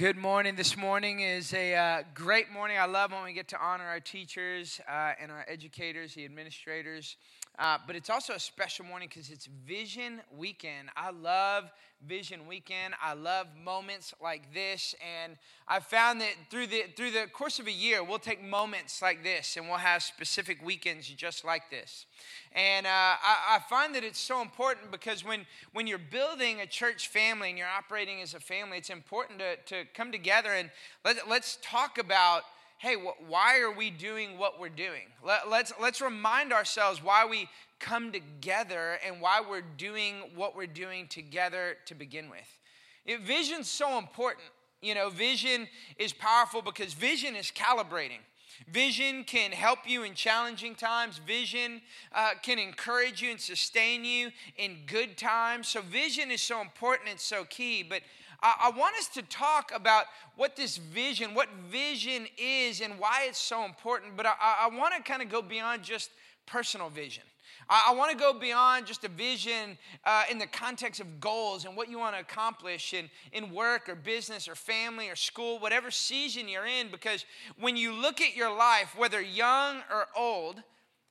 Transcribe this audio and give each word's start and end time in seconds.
Good 0.00 0.16
morning. 0.16 0.56
This 0.56 0.78
morning 0.78 1.20
is 1.20 1.52
a 1.52 1.74
uh, 1.74 2.02
great 2.14 2.50
morning. 2.50 2.78
I 2.78 2.86
love 2.86 3.12
when 3.12 3.22
we 3.22 3.34
get 3.34 3.48
to 3.48 3.62
honor 3.62 3.84
our 3.84 4.00
teachers 4.00 4.80
uh, 4.88 5.12
and 5.20 5.30
our 5.30 5.44
educators, 5.46 6.14
the 6.14 6.24
administrators. 6.24 7.18
Uh, 7.60 7.76
but 7.86 7.94
it's 7.94 8.08
also 8.08 8.32
a 8.32 8.40
special 8.40 8.86
morning 8.86 9.06
because 9.06 9.28
it's 9.28 9.44
Vision 9.66 10.22
Weekend. 10.34 10.88
I 10.96 11.10
love 11.10 11.70
Vision 12.08 12.46
Weekend. 12.46 12.94
I 13.02 13.12
love 13.12 13.48
moments 13.62 14.14
like 14.22 14.54
this, 14.54 14.94
and 15.22 15.36
I've 15.68 15.84
found 15.84 16.22
that 16.22 16.32
through 16.50 16.68
the 16.68 16.84
through 16.96 17.10
the 17.10 17.26
course 17.30 17.58
of 17.58 17.66
a 17.66 17.72
year, 17.72 18.02
we'll 18.02 18.18
take 18.18 18.42
moments 18.42 19.02
like 19.02 19.22
this, 19.22 19.58
and 19.58 19.68
we'll 19.68 19.76
have 19.76 20.02
specific 20.02 20.64
weekends 20.64 21.06
just 21.08 21.44
like 21.44 21.68
this. 21.70 22.06
And 22.52 22.86
uh, 22.86 22.88
I, 22.88 23.56
I, 23.56 23.58
find 23.68 23.94
that 23.94 24.04
it's 24.04 24.18
so 24.18 24.40
important 24.40 24.90
because 24.90 25.22
when 25.22 25.44
when 25.74 25.86
you're 25.86 25.98
building 25.98 26.62
a 26.62 26.66
church 26.66 27.08
family 27.08 27.50
and 27.50 27.58
you're 27.58 27.68
operating 27.68 28.22
as 28.22 28.32
a 28.32 28.40
family, 28.40 28.78
it's 28.78 28.88
important 28.88 29.38
to 29.40 29.56
to 29.66 29.84
come 29.92 30.10
together 30.10 30.54
and 30.54 30.70
let, 31.04 31.28
let's 31.28 31.58
talk 31.60 31.98
about 31.98 32.44
hey, 32.80 32.96
why 33.28 33.60
are 33.60 33.70
we 33.70 33.90
doing 33.90 34.38
what 34.38 34.58
we're 34.58 34.70
doing? 34.70 35.02
Let, 35.22 35.50
let's, 35.50 35.70
let's 35.78 36.00
remind 36.00 36.50
ourselves 36.50 37.04
why 37.04 37.26
we 37.26 37.46
come 37.78 38.10
together 38.10 38.98
and 39.06 39.20
why 39.20 39.42
we're 39.46 39.60
doing 39.60 40.14
what 40.34 40.56
we're 40.56 40.66
doing 40.66 41.06
together 41.06 41.76
to 41.84 41.94
begin 41.94 42.30
with. 42.30 42.58
It, 43.04 43.20
vision's 43.20 43.68
so 43.68 43.98
important. 43.98 44.46
You 44.80 44.94
know, 44.94 45.10
vision 45.10 45.68
is 45.98 46.14
powerful 46.14 46.62
because 46.62 46.94
vision 46.94 47.36
is 47.36 47.52
calibrating. 47.54 48.20
Vision 48.66 49.24
can 49.24 49.52
help 49.52 49.80
you 49.86 50.02
in 50.02 50.14
challenging 50.14 50.74
times. 50.74 51.18
Vision 51.18 51.82
uh, 52.14 52.30
can 52.42 52.58
encourage 52.58 53.20
you 53.20 53.30
and 53.30 53.40
sustain 53.40 54.06
you 54.06 54.30
in 54.56 54.78
good 54.86 55.18
times. 55.18 55.68
So, 55.68 55.82
vision 55.82 56.30
is 56.30 56.40
so 56.40 56.60
important 56.60 57.10
and 57.10 57.20
so 57.20 57.44
key. 57.44 57.82
But 57.82 58.00
I, 58.42 58.72
I 58.72 58.78
want 58.78 58.96
us 58.96 59.08
to 59.08 59.22
talk 59.22 59.72
about 59.74 60.06
what 60.36 60.56
this 60.56 60.76
vision, 60.76 61.34
what 61.34 61.48
vision 61.70 62.26
is, 62.38 62.80
and 62.80 62.98
why 62.98 63.26
it's 63.28 63.40
so 63.40 63.64
important. 63.64 64.16
But 64.16 64.26
I, 64.26 64.34
I 64.62 64.76
want 64.76 64.94
to 64.96 65.02
kind 65.02 65.22
of 65.22 65.28
go 65.28 65.42
beyond 65.42 65.82
just 65.82 66.10
personal 66.46 66.88
vision. 66.88 67.24
I, 67.72 67.94
want 67.94 68.10
to 68.10 68.16
go 68.16 68.32
beyond 68.32 68.86
just 68.86 69.04
a 69.04 69.08
vision 69.08 69.78
uh, 70.04 70.24
in 70.28 70.38
the 70.38 70.46
context 70.46 71.00
of 71.00 71.20
goals 71.20 71.64
and 71.64 71.76
what 71.76 71.88
you 71.88 72.00
want 72.00 72.16
to 72.16 72.20
accomplish 72.20 72.92
in, 72.92 73.08
in 73.32 73.52
work 73.52 73.88
or 73.88 73.94
business 73.94 74.48
or 74.48 74.56
family 74.56 75.08
or 75.08 75.14
school, 75.14 75.60
whatever 75.60 75.92
season 75.92 76.48
you're 76.48 76.66
in, 76.66 76.88
because 76.90 77.24
when 77.60 77.76
you 77.76 77.92
look 77.92 78.20
at 78.20 78.34
your 78.34 78.52
life, 78.52 78.96
whether 78.96 79.20
young 79.20 79.82
or 79.88 80.06
old, 80.16 80.62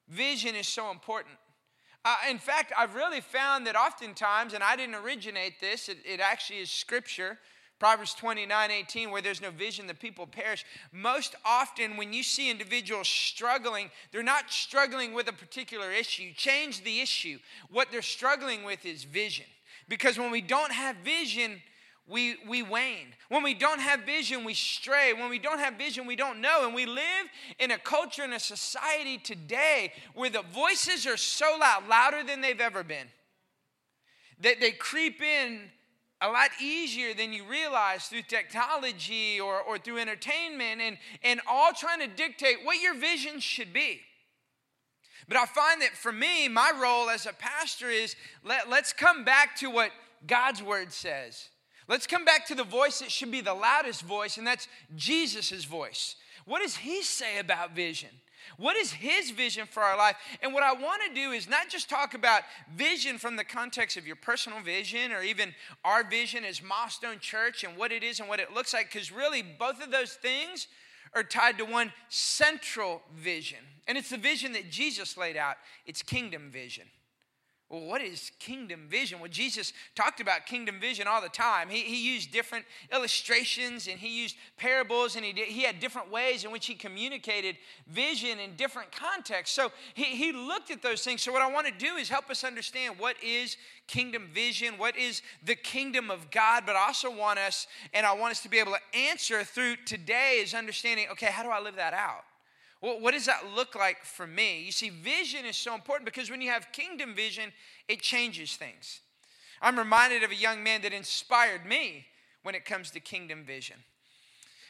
vision 0.09 0.53
is 0.53 0.67
so 0.67 0.91
important. 0.91 1.36
Uh, 2.05 2.16
in 2.30 2.38
fact, 2.38 2.72
I've 2.78 2.95
really 2.95 3.22
found 3.22 3.67
that 3.67 3.75
oftentimes, 3.75 4.53
and 4.53 4.64
I 4.64 4.75
didn't 4.75 4.95
originate 4.95 5.59
this, 5.59 5.89
it, 5.89 5.97
it 6.05 6.19
actually 6.19 6.59
is 6.59 6.69
scripture. 6.69 7.38
Proverbs 7.80 8.14
29 8.14 8.72
18, 8.72 9.09
where 9.09 9.22
there's 9.22 9.42
no 9.42 9.52
vision, 9.52 9.88
the 9.88 9.94
people 9.94 10.27
perish. 10.27 10.66
Most 10.92 11.36
often, 11.45 11.95
when 11.95 12.11
you 12.11 12.23
see 12.23 12.52
individuals 12.52 13.08
struggling, 13.08 13.89
they're 14.11 14.22
not 14.22 14.52
struggling 14.52 15.14
with 15.14 15.30
a 15.30 15.33
particular 15.33 15.89
issue. 15.89 16.33
Change 16.36 16.83
the 16.83 17.00
issue. 17.00 17.39
What 17.70 17.88
they're 17.89 18.02
struggling 18.02 18.66
with 18.66 18.86
is 18.86 19.05
vision. 19.05 19.45
Because 19.88 20.20
when 20.20 20.30
we 20.30 20.42
don't 20.42 20.73
have 20.73 20.97
vision, 20.97 21.61
we, 22.09 22.38
we 22.47 22.63
wane. 22.63 23.13
When 23.29 23.43
we 23.43 23.53
don't 23.53 23.79
have 23.79 24.02
vision, 24.02 24.43
we 24.43 24.55
stray. 24.55 25.13
When 25.13 25.29
we 25.29 25.38
don't 25.38 25.59
have 25.59 25.75
vision, 25.75 26.07
we 26.07 26.15
don't 26.15 26.41
know. 26.41 26.65
And 26.65 26.73
we 26.73 26.85
live 26.85 27.27
in 27.59 27.71
a 27.71 27.77
culture 27.77 28.23
and 28.23 28.33
a 28.33 28.39
society 28.39 29.17
today 29.17 29.93
where 30.15 30.30
the 30.30 30.43
voices 30.53 31.05
are 31.05 31.17
so 31.17 31.58
loud, 31.59 31.87
louder 31.87 32.23
than 32.23 32.42
they've 32.42 32.59
ever 32.59 32.83
been, 32.83 33.08
that 34.42 34.59
they 34.59 34.71
creep 34.71 35.21
in 35.21 35.61
a 36.21 36.30
lot 36.30 36.49
easier 36.61 37.14
than 37.14 37.31
you 37.31 37.43
realize 37.45 38.08
through 38.08 38.23
technology 38.23 39.39
or, 39.39 39.61
or 39.61 39.77
through 39.77 39.99
entertainment 39.99 40.81
and, 40.81 40.98
and 41.23 41.39
all 41.48 41.71
trying 41.73 41.99
to 41.99 42.08
dictate 42.08 42.58
what 42.64 42.81
your 42.81 42.95
vision 42.95 43.39
should 43.39 43.71
be. 43.71 44.02
But 45.27 45.37
I 45.37 45.45
find 45.45 45.81
that 45.83 45.95
for 45.95 46.11
me, 46.11 46.48
my 46.48 46.73
role 46.81 47.09
as 47.09 47.27
a 47.27 47.33
pastor 47.33 47.89
is 47.89 48.15
let, 48.43 48.67
let's 48.67 48.93
come 48.93 49.23
back 49.23 49.55
to 49.58 49.69
what 49.69 49.92
God's 50.25 50.64
word 50.64 50.92
says. 50.92 51.49
Let's 51.89 52.08
come 52.08 52.23
back 52.23 52.45
to 52.48 52.55
the 52.55 52.64
voice 52.64 53.00
that 53.00 53.11
should 53.11 53.32
be 53.32 53.42
the 53.42 53.54
loudest 53.54 54.04
voice, 54.04 54.38
and 54.38 54.45
that's 54.45 54.67
Jesus' 54.95 55.66
voice. 55.66 56.16
What 56.45 56.61
does 56.61 56.77
he 56.77 57.02
say 57.02 57.39
about 57.39 57.76
vision? 57.76 58.10
What 58.58 58.76
is 58.76 58.92
his 58.92 59.32
vision 59.32 59.66
for 59.66 59.82
our 59.82 59.98
life? 59.98 60.16
And 60.42 60.54
what 60.54 60.64
I 60.64 60.73
want 60.73 61.02
to 61.08 61.14
do 61.14 61.32
is 61.32 61.49
not 61.49 61.70
just 61.70 61.89
talk 61.89 62.14
about 62.14 62.44
vision 62.76 63.17
from 63.17 63.36
the 63.36 63.44
context 63.44 63.98
of 63.98 64.05
your 64.05 64.16
personal 64.16 64.61
vision 64.61 65.11
or 65.11 65.23
even 65.23 65.54
our 65.83 66.04
vision 66.08 66.45
as 66.45 66.61
Milestone 66.61 67.20
Church 67.20 67.64
and 67.64 67.76
what 67.76 67.92
it 67.92 68.04
is 68.04 68.20
and 68.20 68.30
what 68.30 68.39
it 68.39 68.54
looks 68.54 68.73
like, 68.73 68.92
because 68.92 69.11
really 69.11 69.42
both 69.42 69.82
of 69.83 69.92
those 69.92 70.14
things 70.14 70.67
are 71.16 71.23
tied 71.23 71.58
to 71.58 71.66
one 71.66 71.92
central 72.10 73.02
vision. 73.16 73.60
And 73.88 73.98
it's 73.98 74.10
the 74.10 74.17
vision 74.17 74.52
that 74.54 74.70
Jesus 74.70 75.17
laid 75.17 75.38
out 75.38 75.55
it's 75.88 76.04
kingdom 76.04 76.52
vision. 76.52 76.86
Well, 77.69 77.81
what 77.81 78.02
is 78.02 78.31
kingdom 78.39 78.87
vision? 78.89 79.19
Well, 79.19 79.30
Jesus 79.30 79.73
talked 79.93 80.19
about 80.19 80.47
kingdom 80.47 80.80
vision 80.80 81.05
all 81.07 81.21
the 81.21 81.30
time. 81.30 81.69
He, 81.69 81.81
he 81.81 82.13
used 82.13 82.31
different 82.31 82.65
illustrations 82.91 83.87
and 83.87 83.99
he 83.99 84.21
used 84.21 84.37
parables 84.57 85.15
and 85.15 85.23
he, 85.23 85.33
did, 85.33 85.49
he 85.49 85.61
had 85.61 85.80
different 85.80 86.11
ways 86.11 86.43
in 86.43 86.52
which 86.52 86.65
he 86.65 86.73
communicated 86.73 87.57
vision 87.87 88.39
in 88.39 88.55
different 88.55 88.91
contexts. 88.91 89.55
So 89.55 89.71
he, 89.93 90.05
he 90.05 90.31
looked 90.31 90.71
at 90.71 90.81
those 90.81 91.03
things. 91.03 91.21
So, 91.21 91.31
what 91.31 91.43
I 91.43 91.52
want 91.52 91.67
to 91.67 91.73
do 91.73 91.97
is 91.97 92.09
help 92.09 92.31
us 92.31 92.43
understand 92.43 92.95
what 92.97 93.15
is 93.23 93.55
kingdom 93.86 94.30
vision, 94.33 94.80
what 94.80 94.97
is 94.97 95.21
the 95.45 95.55
kingdom 95.55 96.09
of 96.09 96.31
God, 96.31 96.63
but 96.65 96.75
I 96.75 96.87
also 96.87 97.15
want 97.15 97.37
us, 97.37 97.67
and 97.93 98.03
I 98.03 98.13
want 98.13 98.31
us 98.31 98.41
to 98.41 98.49
be 98.49 98.57
able 98.57 98.71
to 98.71 98.97
answer 98.97 99.43
through 99.43 99.75
today 99.86 100.39
is 100.41 100.55
understanding 100.55 101.05
okay, 101.11 101.27
how 101.27 101.43
do 101.43 101.49
I 101.49 101.61
live 101.61 101.75
that 101.75 101.93
out? 101.93 102.23
Well, 102.82 103.00
what 103.00 103.14
does 103.14 103.26
that 103.26 103.44
look 103.56 103.76
like 103.76 104.04
for 104.04 104.26
me? 104.26 104.62
You 104.64 104.72
see, 104.72 104.90
vision 104.90 105.45
is 105.45 105.58
so 105.58 105.76
important 105.76 106.06
because 106.06 106.32
when 106.32 106.42
you 106.42 106.50
have 106.50 106.72
kingdom 106.72 107.14
vision, 107.14 107.52
it 107.88 108.02
changes 108.02 108.56
things. 108.56 109.02
I'm 109.62 109.78
reminded 109.78 110.23
of 110.23 110.32
a 110.32 110.36
young 110.36 110.64
man 110.64 110.82
that 110.84 110.94
inspired 110.94 111.66
me 111.66 112.06
when 112.44 112.56
it 112.56 112.64
comes 112.64 112.92
to 112.92 113.00
kingdom 113.00 113.44
vision. 113.44 113.76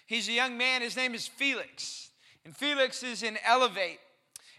He's 0.08 0.28
a 0.28 0.34
young 0.34 0.58
man, 0.58 0.81
his 0.81 0.96
name 0.96 1.14
is 1.14 1.28
Felix. 1.28 2.09
And 2.44 2.56
Felix 2.56 3.03
is 3.03 3.22
in 3.22 3.38
Elevate. 3.46 4.00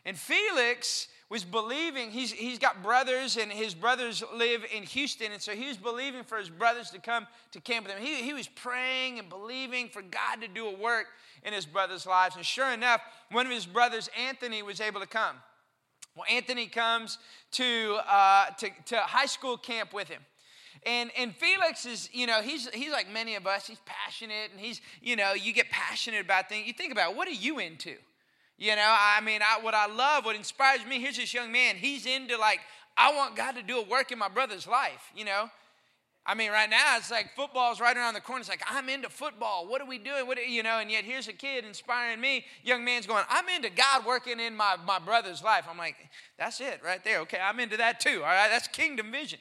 And 0.04 0.16
Felix 0.16 1.08
was 1.30 1.44
believing, 1.44 2.10
he's, 2.10 2.32
he's 2.32 2.58
got 2.58 2.82
brothers, 2.82 3.36
and 3.36 3.52
his 3.52 3.72
brothers 3.72 4.22
live 4.34 4.64
in 4.74 4.82
Houston. 4.82 5.30
And 5.30 5.40
so 5.40 5.52
he 5.52 5.68
was 5.68 5.76
believing 5.76 6.24
for 6.24 6.36
his 6.36 6.50
brothers 6.50 6.90
to 6.90 6.98
come 6.98 7.26
to 7.52 7.60
camp 7.60 7.86
with 7.86 7.94
him. 7.94 8.04
He, 8.04 8.16
he 8.16 8.32
was 8.32 8.48
praying 8.48 9.20
and 9.20 9.28
believing 9.28 9.88
for 9.88 10.02
God 10.02 10.40
to 10.42 10.48
do 10.48 10.66
a 10.66 10.76
work 10.76 11.06
in 11.44 11.52
his 11.52 11.66
brothers' 11.66 12.04
lives. 12.04 12.34
And 12.34 12.44
sure 12.44 12.72
enough, 12.72 13.00
one 13.30 13.46
of 13.46 13.52
his 13.52 13.64
brothers, 13.64 14.10
Anthony, 14.18 14.62
was 14.64 14.80
able 14.80 15.00
to 15.00 15.06
come. 15.06 15.36
Well, 16.16 16.26
Anthony 16.28 16.66
comes 16.66 17.18
to, 17.52 18.00
uh, 18.08 18.46
to, 18.58 18.68
to 18.86 18.96
high 18.96 19.26
school 19.26 19.56
camp 19.56 19.94
with 19.94 20.08
him. 20.08 20.22
And, 20.84 21.12
and 21.16 21.34
Felix 21.36 21.86
is, 21.86 22.08
you 22.12 22.26
know, 22.26 22.42
he's, 22.42 22.68
he's 22.70 22.90
like 22.90 23.08
many 23.08 23.36
of 23.36 23.46
us. 23.46 23.68
He's 23.68 23.80
passionate 23.86 24.50
and 24.50 24.58
he's, 24.58 24.80
you 25.00 25.14
know, 25.14 25.34
you 25.34 25.52
get 25.52 25.70
passionate 25.70 26.24
about 26.24 26.48
things. 26.48 26.66
You 26.66 26.72
think 26.72 26.90
about 26.90 27.12
it, 27.12 27.16
what 27.16 27.28
are 27.28 27.32
you 27.32 27.60
into? 27.60 27.94
You 28.60 28.76
know, 28.76 28.94
I 28.94 29.22
mean, 29.22 29.40
I, 29.40 29.58
what 29.62 29.74
I 29.74 29.86
love, 29.86 30.26
what 30.26 30.36
inspires 30.36 30.84
me, 30.86 31.00
here's 31.00 31.16
this 31.16 31.32
young 31.32 31.50
man. 31.50 31.76
He's 31.76 32.04
into 32.04 32.36
like, 32.36 32.60
I 32.94 33.16
want 33.16 33.34
God 33.34 33.52
to 33.52 33.62
do 33.62 33.78
a 33.78 33.82
work 33.82 34.12
in 34.12 34.18
my 34.18 34.28
brother's 34.28 34.66
life, 34.66 35.10
you 35.16 35.24
know. 35.24 35.50
I 36.26 36.34
mean, 36.34 36.50
right 36.50 36.68
now 36.68 36.98
it's 36.98 37.10
like 37.10 37.34
football's 37.34 37.80
right 37.80 37.96
around 37.96 38.12
the 38.12 38.20
corner. 38.20 38.40
It's 38.40 38.50
like 38.50 38.62
I'm 38.70 38.90
into 38.90 39.08
football. 39.08 39.66
What 39.66 39.80
are 39.80 39.86
we 39.86 39.96
doing? 39.96 40.26
What 40.26 40.38
you 40.46 40.62
know? 40.62 40.78
And 40.78 40.90
yet 40.90 41.04
here's 41.04 41.26
a 41.26 41.32
kid 41.32 41.64
inspiring 41.64 42.20
me. 42.20 42.44
Young 42.62 42.84
man's 42.84 43.06
going, 43.06 43.24
I'm 43.30 43.48
into 43.48 43.70
God 43.70 44.04
working 44.04 44.38
in 44.38 44.54
my 44.54 44.76
my 44.86 44.98
brother's 44.98 45.42
life. 45.42 45.64
I'm 45.68 45.78
like, 45.78 45.96
that's 46.38 46.60
it 46.60 46.80
right 46.84 47.02
there. 47.02 47.20
Okay, 47.20 47.38
I'm 47.42 47.58
into 47.58 47.78
that 47.78 48.00
too. 48.00 48.16
All 48.16 48.28
right, 48.28 48.50
that's 48.50 48.68
kingdom 48.68 49.10
vision. 49.10 49.38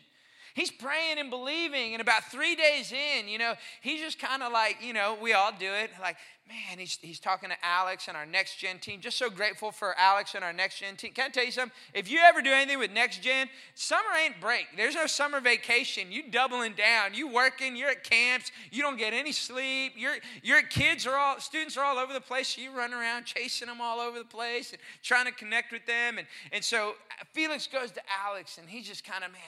He's 0.53 0.71
praying 0.71 1.19
and 1.19 1.29
believing, 1.29 1.93
and 1.93 2.01
about 2.01 2.25
three 2.31 2.55
days 2.55 2.91
in, 2.91 3.27
you 3.27 3.37
know, 3.37 3.53
he's 3.81 4.01
just 4.01 4.19
kind 4.19 4.43
of 4.43 4.51
like, 4.51 4.77
you 4.81 4.93
know, 4.93 5.17
we 5.21 5.33
all 5.33 5.51
do 5.51 5.71
it. 5.71 5.91
Like, 6.01 6.17
man, 6.49 6.79
he's, 6.79 6.97
he's 7.01 7.19
talking 7.19 7.49
to 7.49 7.55
Alex 7.63 8.07
and 8.07 8.17
our 8.17 8.25
next 8.25 8.57
gen 8.57 8.79
team. 8.79 9.01
Just 9.01 9.17
so 9.17 9.29
grateful 9.29 9.71
for 9.71 9.95
Alex 9.99 10.33
and 10.33 10.43
our 10.43 10.51
next 10.51 10.79
gen 10.79 10.95
team. 10.95 11.13
Can 11.13 11.25
I 11.25 11.29
tell 11.29 11.45
you 11.45 11.51
something? 11.51 11.75
If 11.93 12.09
you 12.09 12.19
ever 12.19 12.41
do 12.41 12.51
anything 12.51 12.79
with 12.79 12.91
next 12.91 13.21
gen, 13.21 13.47
summer 13.75 14.09
ain't 14.23 14.41
break. 14.41 14.65
There's 14.75 14.95
no 14.95 15.05
summer 15.05 15.39
vacation. 15.39 16.11
You 16.11 16.31
doubling 16.31 16.73
down. 16.73 17.13
You 17.13 17.31
working. 17.31 17.75
You're 17.75 17.91
at 17.91 18.03
camps. 18.03 18.51
You 18.71 18.81
don't 18.81 18.97
get 18.97 19.13
any 19.13 19.31
sleep. 19.31 19.93
Your 19.95 20.15
your 20.41 20.63
kids 20.63 21.05
are 21.05 21.15
all 21.15 21.39
students 21.39 21.77
are 21.77 21.85
all 21.85 21.99
over 21.99 22.13
the 22.13 22.21
place. 22.21 22.47
So 22.49 22.61
you 22.61 22.71
run 22.75 22.93
around 22.93 23.25
chasing 23.25 23.67
them 23.67 23.79
all 23.79 23.99
over 23.99 24.17
the 24.17 24.25
place 24.25 24.71
and 24.71 24.81
trying 25.03 25.25
to 25.25 25.31
connect 25.31 25.71
with 25.71 25.85
them. 25.85 26.17
And 26.17 26.27
and 26.51 26.63
so 26.63 26.89
uh, 26.89 27.25
Felix 27.33 27.67
goes 27.67 27.91
to 27.91 28.01
Alex 28.25 28.57
and 28.57 28.67
he's 28.67 28.87
just 28.87 29.03
kind 29.03 29.23
of 29.23 29.31
man. 29.31 29.41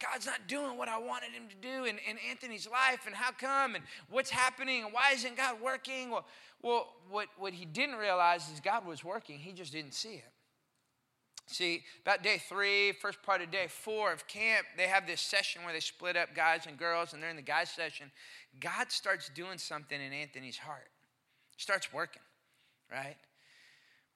God's 0.00 0.26
not 0.26 0.46
doing 0.46 0.78
what 0.78 0.88
I 0.88 0.98
wanted 0.98 1.30
him 1.32 1.44
to 1.48 1.56
do 1.56 1.84
in, 1.84 1.96
in 2.08 2.16
Anthony's 2.30 2.68
life, 2.68 3.00
and 3.06 3.14
how 3.14 3.32
come, 3.32 3.74
and 3.74 3.84
what's 4.08 4.30
happening, 4.30 4.84
and 4.84 4.92
why 4.92 5.10
isn't 5.14 5.36
God 5.36 5.60
working? 5.60 6.10
Well, 6.10 6.24
well 6.62 6.94
what, 7.10 7.28
what 7.36 7.52
he 7.52 7.64
didn't 7.64 7.96
realize 7.96 8.48
is 8.50 8.60
God 8.60 8.86
was 8.86 9.02
working, 9.02 9.38
he 9.38 9.52
just 9.52 9.72
didn't 9.72 9.94
see 9.94 10.14
it. 10.14 10.32
See, 11.46 11.82
about 12.02 12.22
day 12.22 12.40
three, 12.46 12.92
first 12.92 13.22
part 13.22 13.40
of 13.40 13.50
day 13.50 13.68
four 13.68 14.12
of 14.12 14.28
camp, 14.28 14.66
they 14.76 14.86
have 14.86 15.06
this 15.06 15.20
session 15.20 15.64
where 15.64 15.72
they 15.72 15.80
split 15.80 16.14
up 16.14 16.34
guys 16.34 16.66
and 16.66 16.76
girls, 16.76 17.12
and 17.12 17.22
they're 17.22 17.30
in 17.30 17.36
the 17.36 17.42
guys' 17.42 17.70
session. 17.70 18.10
God 18.60 18.92
starts 18.92 19.30
doing 19.34 19.56
something 19.56 19.98
in 19.98 20.12
Anthony's 20.12 20.58
heart, 20.58 20.90
starts 21.56 21.92
working, 21.92 22.22
right? 22.92 23.16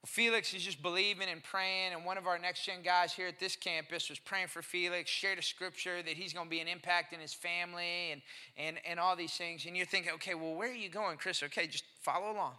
Felix 0.04 0.52
is 0.52 0.64
just 0.64 0.82
believing 0.82 1.28
and 1.28 1.42
praying, 1.44 1.92
and 1.92 2.04
one 2.04 2.18
of 2.18 2.26
our 2.26 2.36
next 2.36 2.64
gen 2.64 2.82
guys 2.82 3.12
here 3.12 3.28
at 3.28 3.38
this 3.38 3.54
campus 3.54 4.10
was 4.10 4.18
praying 4.18 4.48
for 4.48 4.60
Felix, 4.60 5.08
shared 5.08 5.38
a 5.38 5.42
scripture 5.42 6.02
that 6.02 6.14
he's 6.14 6.32
going 6.32 6.46
to 6.46 6.50
be 6.50 6.58
an 6.58 6.66
impact 6.66 7.12
in 7.12 7.20
his 7.20 7.32
family, 7.32 8.10
and, 8.10 8.22
and, 8.56 8.78
and 8.84 8.98
all 8.98 9.14
these 9.14 9.34
things. 9.34 9.64
And 9.64 9.76
you're 9.76 9.86
thinking, 9.86 10.12
okay, 10.14 10.34
well, 10.34 10.54
where 10.54 10.70
are 10.70 10.74
you 10.74 10.88
going, 10.88 11.18
Chris? 11.18 11.40
Okay, 11.44 11.68
just 11.68 11.84
follow 12.00 12.32
along. 12.32 12.54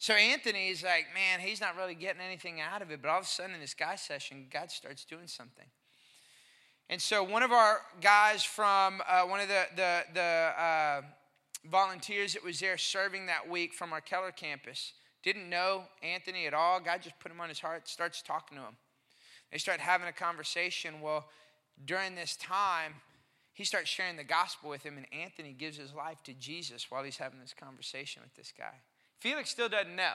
So 0.00 0.14
Anthony's 0.14 0.82
like, 0.82 1.06
man, 1.14 1.38
he's 1.38 1.60
not 1.60 1.76
really 1.76 1.94
getting 1.94 2.20
anything 2.20 2.60
out 2.60 2.82
of 2.82 2.90
it. 2.90 3.00
But 3.00 3.08
all 3.08 3.20
of 3.20 3.24
a 3.24 3.28
sudden 3.28 3.54
in 3.54 3.60
this 3.60 3.72
guy 3.72 3.94
session, 3.94 4.46
God 4.50 4.72
starts 4.72 5.04
doing 5.04 5.28
something. 5.28 5.66
And 6.90 7.00
so 7.00 7.22
one 7.22 7.42
of 7.44 7.52
our 7.52 7.78
guys 8.00 8.42
from 8.42 9.00
uh, 9.08 9.22
one 9.22 9.40
of 9.40 9.48
the, 9.48 9.64
the, 9.76 10.02
the 10.12 10.20
uh, 10.20 11.02
volunteers 11.70 12.34
that 12.34 12.44
was 12.44 12.58
there 12.58 12.76
serving 12.76 13.26
that 13.26 13.48
week 13.48 13.72
from 13.72 13.92
our 13.92 14.00
Keller 14.00 14.32
campus 14.32 14.92
didn't 15.24 15.48
know 15.48 15.84
Anthony 16.02 16.46
at 16.46 16.54
all. 16.54 16.78
God 16.78 17.02
just 17.02 17.18
put 17.18 17.32
him 17.32 17.40
on 17.40 17.48
his 17.48 17.58
heart, 17.58 17.88
starts 17.88 18.22
talking 18.22 18.58
to 18.58 18.62
him. 18.62 18.76
They 19.50 19.58
start 19.58 19.80
having 19.80 20.06
a 20.06 20.12
conversation. 20.12 21.00
Well, 21.00 21.24
during 21.84 22.14
this 22.14 22.36
time, 22.36 22.94
he 23.54 23.64
starts 23.64 23.88
sharing 23.88 24.16
the 24.16 24.24
gospel 24.24 24.68
with 24.68 24.82
him, 24.82 24.96
and 24.96 25.06
Anthony 25.12 25.52
gives 25.52 25.76
his 25.76 25.94
life 25.94 26.22
to 26.24 26.34
Jesus 26.34 26.90
while 26.90 27.02
he's 27.02 27.16
having 27.16 27.40
this 27.40 27.54
conversation 27.58 28.22
with 28.22 28.34
this 28.34 28.52
guy. 28.56 28.74
Felix 29.18 29.48
still 29.50 29.68
doesn't 29.68 29.96
know, 29.96 30.14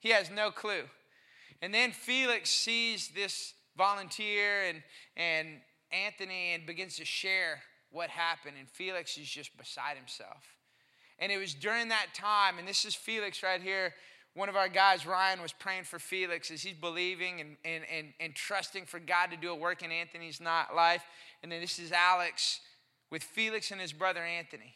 he 0.00 0.10
has 0.10 0.30
no 0.30 0.50
clue. 0.50 0.82
And 1.62 1.74
then 1.74 1.92
Felix 1.92 2.48
sees 2.48 3.08
this 3.14 3.52
volunteer 3.76 4.62
and, 4.62 4.82
and 5.16 5.60
Anthony 5.92 6.54
and 6.54 6.64
begins 6.64 6.96
to 6.96 7.04
share 7.04 7.60
what 7.90 8.08
happened, 8.08 8.54
and 8.58 8.68
Felix 8.68 9.18
is 9.18 9.28
just 9.28 9.56
beside 9.58 9.96
himself. 9.96 10.56
And 11.18 11.30
it 11.30 11.36
was 11.36 11.52
during 11.52 11.88
that 11.88 12.06
time, 12.14 12.58
and 12.58 12.66
this 12.66 12.86
is 12.86 12.94
Felix 12.94 13.42
right 13.42 13.60
here. 13.60 13.92
One 14.34 14.48
of 14.48 14.56
our 14.56 14.68
guys, 14.68 15.06
Ryan, 15.06 15.42
was 15.42 15.52
praying 15.52 15.84
for 15.84 15.98
Felix 15.98 16.50
as 16.50 16.62
he's 16.62 16.74
believing 16.74 17.40
and, 17.40 17.56
and, 17.64 17.84
and, 17.92 18.12
and 18.20 18.34
trusting 18.34 18.86
for 18.86 19.00
God 19.00 19.30
to 19.32 19.36
do 19.36 19.50
a 19.50 19.54
work 19.54 19.82
in 19.82 19.90
Anthony's 19.90 20.40
not 20.40 20.74
life. 20.74 21.02
And 21.42 21.50
then 21.50 21.60
this 21.60 21.78
is 21.78 21.90
Alex 21.90 22.60
with 23.10 23.22
Felix 23.22 23.70
and 23.70 23.80
his 23.80 23.92
brother 23.92 24.20
Anthony 24.20 24.74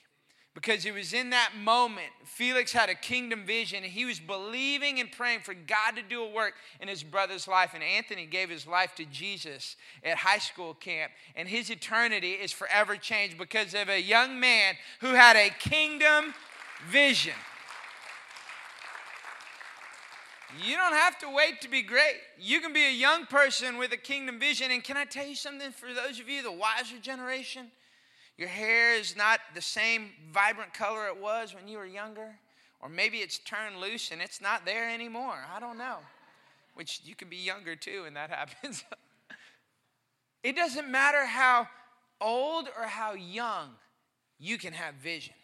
because 0.54 0.86
it 0.86 0.94
was 0.94 1.12
in 1.12 1.30
that 1.30 1.50
moment 1.60 2.10
Felix 2.24 2.72
had 2.72 2.88
a 2.88 2.94
kingdom 2.94 3.44
vision 3.44 3.82
and 3.82 3.92
he 3.92 4.04
was 4.04 4.20
believing 4.20 5.00
and 5.00 5.10
praying 5.10 5.40
for 5.40 5.52
God 5.52 5.96
to 5.96 6.02
do 6.02 6.22
a 6.22 6.30
work 6.30 6.54
in 6.80 6.88
his 6.88 7.02
brother's 7.02 7.48
life. 7.48 7.72
And 7.74 7.82
Anthony 7.82 8.24
gave 8.26 8.48
his 8.48 8.66
life 8.66 8.94
to 8.96 9.04
Jesus 9.04 9.76
at 10.04 10.18
high 10.18 10.38
school 10.38 10.74
camp, 10.74 11.12
and 11.34 11.48
his 11.48 11.70
eternity 11.70 12.32
is 12.32 12.52
forever 12.52 12.96
changed 12.96 13.36
because 13.36 13.74
of 13.74 13.88
a 13.88 14.00
young 14.00 14.38
man 14.38 14.74
who 15.00 15.14
had 15.14 15.36
a 15.36 15.50
kingdom 15.58 16.34
vision. 16.88 17.34
You 20.62 20.76
don't 20.76 20.92
have 20.92 21.18
to 21.20 21.30
wait 21.30 21.60
to 21.62 21.68
be 21.68 21.82
great. 21.82 22.16
You 22.38 22.60
can 22.60 22.72
be 22.72 22.84
a 22.84 22.92
young 22.92 23.26
person 23.26 23.78
with 23.78 23.92
a 23.92 23.96
kingdom 23.96 24.38
vision. 24.38 24.70
And 24.70 24.84
can 24.84 24.96
I 24.96 25.04
tell 25.04 25.26
you 25.26 25.34
something 25.34 25.72
for 25.72 25.92
those 25.92 26.20
of 26.20 26.28
you, 26.28 26.42
the 26.42 26.52
wiser 26.52 26.98
generation? 27.00 27.70
Your 28.36 28.48
hair 28.48 28.94
is 28.94 29.16
not 29.16 29.40
the 29.54 29.62
same 29.62 30.10
vibrant 30.32 30.74
color 30.74 31.06
it 31.06 31.20
was 31.20 31.54
when 31.54 31.68
you 31.68 31.78
were 31.78 31.86
younger. 31.86 32.36
Or 32.80 32.88
maybe 32.88 33.18
it's 33.18 33.38
turned 33.38 33.80
loose 33.80 34.10
and 34.10 34.20
it's 34.20 34.40
not 34.40 34.64
there 34.64 34.90
anymore. 34.90 35.38
I 35.54 35.60
don't 35.60 35.78
know. 35.78 35.98
Which 36.74 37.00
you 37.04 37.14
can 37.14 37.28
be 37.28 37.36
younger 37.36 37.76
too, 37.76 38.04
and 38.06 38.16
that 38.16 38.30
happens. 38.30 38.84
it 40.42 40.56
doesn't 40.56 40.90
matter 40.90 41.24
how 41.24 41.68
old 42.20 42.68
or 42.76 42.86
how 42.86 43.14
young, 43.14 43.70
you 44.38 44.58
can 44.58 44.72
have 44.72 44.94
vision. 44.94 45.34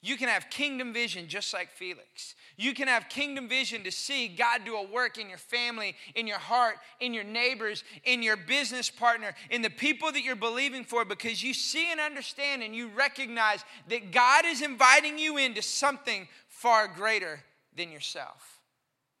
You 0.00 0.16
can 0.16 0.28
have 0.28 0.48
kingdom 0.48 0.92
vision 0.92 1.26
just 1.26 1.52
like 1.52 1.70
Felix. 1.70 2.36
You 2.56 2.72
can 2.72 2.86
have 2.86 3.08
kingdom 3.08 3.48
vision 3.48 3.82
to 3.82 3.90
see 3.90 4.28
God 4.28 4.60
do 4.64 4.76
a 4.76 4.86
work 4.86 5.18
in 5.18 5.28
your 5.28 5.38
family, 5.38 5.96
in 6.14 6.28
your 6.28 6.38
heart, 6.38 6.76
in 7.00 7.12
your 7.12 7.24
neighbors, 7.24 7.82
in 8.04 8.22
your 8.22 8.36
business 8.36 8.90
partner, 8.90 9.34
in 9.50 9.60
the 9.60 9.70
people 9.70 10.12
that 10.12 10.22
you're 10.22 10.36
believing 10.36 10.84
for 10.84 11.04
because 11.04 11.42
you 11.42 11.52
see 11.52 11.90
and 11.90 11.98
understand 11.98 12.62
and 12.62 12.76
you 12.76 12.88
recognize 12.88 13.64
that 13.88 14.12
God 14.12 14.44
is 14.44 14.62
inviting 14.62 15.18
you 15.18 15.36
into 15.36 15.62
something 15.62 16.28
far 16.48 16.86
greater 16.86 17.40
than 17.76 17.90
yourself. 17.90 18.60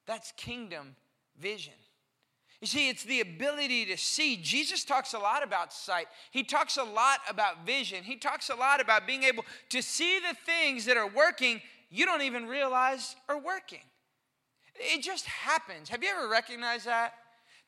That's 0.06 0.32
kingdom 0.32 0.94
vision. 1.40 1.74
You 2.60 2.66
see, 2.66 2.88
it's 2.88 3.04
the 3.04 3.20
ability 3.20 3.86
to 3.86 3.96
see. 3.96 4.36
Jesus 4.36 4.84
talks 4.84 5.14
a 5.14 5.18
lot 5.18 5.44
about 5.44 5.72
sight. 5.72 6.06
He 6.32 6.42
talks 6.42 6.76
a 6.76 6.82
lot 6.82 7.20
about 7.28 7.64
vision. 7.64 8.02
He 8.02 8.16
talks 8.16 8.50
a 8.50 8.54
lot 8.56 8.80
about 8.80 9.06
being 9.06 9.22
able 9.22 9.44
to 9.70 9.80
see 9.80 10.18
the 10.18 10.36
things 10.44 10.84
that 10.86 10.96
are 10.96 11.08
working 11.08 11.60
you 11.90 12.04
don't 12.04 12.22
even 12.22 12.46
realize 12.46 13.16
are 13.28 13.38
working. 13.38 13.80
It 14.74 15.02
just 15.02 15.24
happens. 15.26 15.88
Have 15.88 16.02
you 16.02 16.10
ever 16.10 16.28
recognized 16.28 16.86
that? 16.86 17.14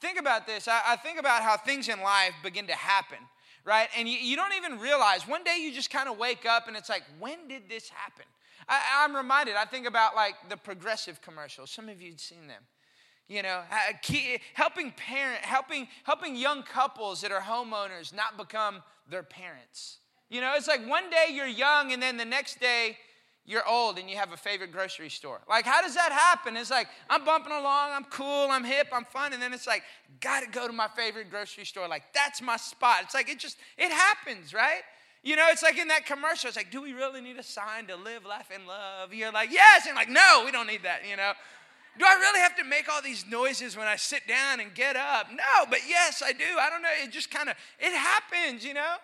Think 0.01 0.19
about 0.19 0.47
this. 0.47 0.69
I, 0.69 0.81
I 0.89 0.97
think 0.97 1.19
about 1.19 1.43
how 1.43 1.57
things 1.57 1.89
in 1.89 2.01
life 2.01 2.33
begin 2.43 2.67
to 2.69 2.75
happen, 2.75 3.19
right? 3.65 3.89
And 3.97 4.09
you, 4.09 4.19
you 4.19 4.37
don't 4.37 4.55
even 4.55 4.79
realize. 4.79 5.27
One 5.27 5.43
day 5.43 5.59
you 5.61 5.73
just 5.73 5.91
kind 5.91 6.09
of 6.09 6.19
wake 6.19 6.47
up 6.47 6.69
and 6.69 6.77
it's 6.77 6.89
like, 6.89 7.03
when 7.19 7.49
did 7.49 7.69
this 7.69 7.89
happen? 7.89 8.27
I, 8.69 8.81
I'm 9.03 9.17
reminded, 9.17 9.57
I 9.57 9.65
think 9.65 9.87
about 9.87 10.15
like 10.15 10.35
the 10.49 10.57
progressive 10.57 11.21
commercials. 11.21 11.71
Some 11.71 11.89
of 11.89 12.01
you 12.01 12.13
have 12.13 12.21
seen 12.21 12.47
them 12.47 12.63
you 13.31 13.43
know 13.43 13.62
helping 14.55 14.91
parent 14.91 15.43
helping 15.43 15.88
helping 16.03 16.35
young 16.35 16.62
couples 16.62 17.21
that 17.23 17.31
are 17.31 17.41
homeowners 17.41 18.12
not 18.12 18.37
become 18.37 18.82
their 19.09 19.23
parents 19.23 19.99
you 20.29 20.41
know 20.41 20.53
it's 20.56 20.69
like 20.69 20.87
one 20.87 21.09
day 21.09 21.29
you're 21.32 21.47
young 21.47 21.93
and 21.93 22.03
then 22.03 22.17
the 22.17 22.25
next 22.25 22.61
day 22.61 22.99
you're 23.47 23.67
old 23.67 23.99
and 23.99 24.11
you 24.11 24.17
have 24.17 24.32
a 24.32 24.37
favorite 24.37 24.73
grocery 24.73 25.09
store 25.09 25.41
like 25.49 25.65
how 25.65 25.81
does 25.81 25.94
that 25.94 26.11
happen 26.11 26.56
it's 26.56 26.71
like 26.71 26.88
i'm 27.09 27.25
bumping 27.25 27.53
along 27.53 27.91
i'm 27.93 28.05
cool 28.05 28.49
i'm 28.50 28.65
hip 28.65 28.88
i'm 28.93 29.05
fun 29.05 29.33
and 29.33 29.41
then 29.41 29.55
it's 29.55 29.67
like 29.67 29.85
gotta 30.21 30.47
go 30.50 30.67
to 30.67 30.73
my 30.73 30.88
favorite 30.88 31.31
grocery 31.31 31.65
store 31.65 31.87
like 31.87 32.03
that's 32.12 32.43
my 32.43 32.56
spot 32.56 32.99
it's 33.03 33.15
like 33.15 33.31
it 33.31 33.38
just 33.38 33.56
it 33.79 33.93
happens 33.93 34.53
right 34.53 34.83
you 35.23 35.37
know, 35.37 35.49
it's 35.50 35.62
like 35.62 35.76
in 35.76 35.88
that 35.88 36.06
commercial. 36.06 36.49
It's 36.49 36.56
like, 36.56 36.71
do 36.71 36.81
we 36.81 36.94
really 36.94 37.21
need 37.21 37.37
a 37.37 37.43
sign 37.43 37.87
to 37.88 37.97
live, 37.97 38.25
laugh, 38.25 38.49
and 38.52 38.66
love? 38.66 39.12
You're 39.12 39.31
like, 39.31 39.52
yes. 39.52 39.87
And 39.87 39.95
like, 39.95 40.09
no, 40.09 40.43
we 40.47 40.50
don't 40.50 40.66
need 40.66 40.85
that, 40.85 41.07
you 41.07 41.14
know. 41.14 41.33
Do 41.99 42.04
I 42.04 42.14
really 42.14 42.40
have 42.40 42.56
to 42.56 42.64
make 42.64 42.88
all 42.88 43.02
these 43.02 43.25
noises 43.28 43.76
when 43.76 43.87
I 43.87 43.97
sit 43.97 44.26
down 44.26 44.61
and 44.61 44.73
get 44.75 44.97
up? 44.97 45.28
No, 45.30 45.66
but 45.68 45.80
yes, 45.88 46.23
I 46.25 46.32
do. 46.32 46.44
I 46.59 46.70
don't 46.70 46.82
know. 46.82 46.88
It 47.02 47.11
just 47.11 47.30
kind 47.30 47.49
of, 47.49 47.56
it 47.78 47.92
happens, 47.92 48.64
you 48.64 48.75
know? 48.75 48.94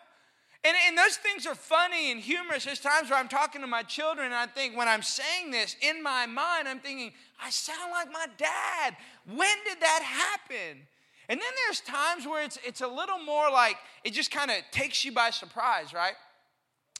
And, 0.65 0.77
and 0.89 0.99
those 0.99 1.17
things 1.17 1.47
are 1.47 1.55
funny 1.55 2.11
and 2.11 2.21
humorous. 2.21 2.65
There's 2.65 2.81
times 2.81 3.11
where 3.11 3.19
I'm 3.19 3.29
talking 3.29 3.61
to 3.61 3.67
my 3.67 3.83
children 3.83 4.27
and 4.27 4.35
I 4.35 4.47
think 4.47 4.77
when 4.77 4.89
I'm 4.89 5.03
saying 5.03 5.51
this 5.51 5.77
in 5.81 6.03
my 6.03 6.27
mind, 6.27 6.69
I'm 6.69 6.81
thinking, 6.81 7.13
I 7.41 7.51
sound 7.51 7.93
like 7.93 8.11
my 8.13 8.27
dad. 8.37 8.97
When 9.27 9.57
did 9.65 9.81
that 9.81 10.03
happen? 10.03 10.79
And 11.29 11.41
then 11.41 11.49
there's 11.67 11.81
times 11.81 12.27
where 12.27 12.45
it's, 12.45 12.59
it's 12.65 12.81
a 12.81 12.89
little 12.89 13.19
more 13.19 13.51
like 13.51 13.77
it 14.05 14.13
just 14.13 14.31
kind 14.31 14.51
of 14.51 14.57
takes 14.71 15.05
you 15.05 15.13
by 15.13 15.31
surprise, 15.31 15.93
right? 15.93 16.15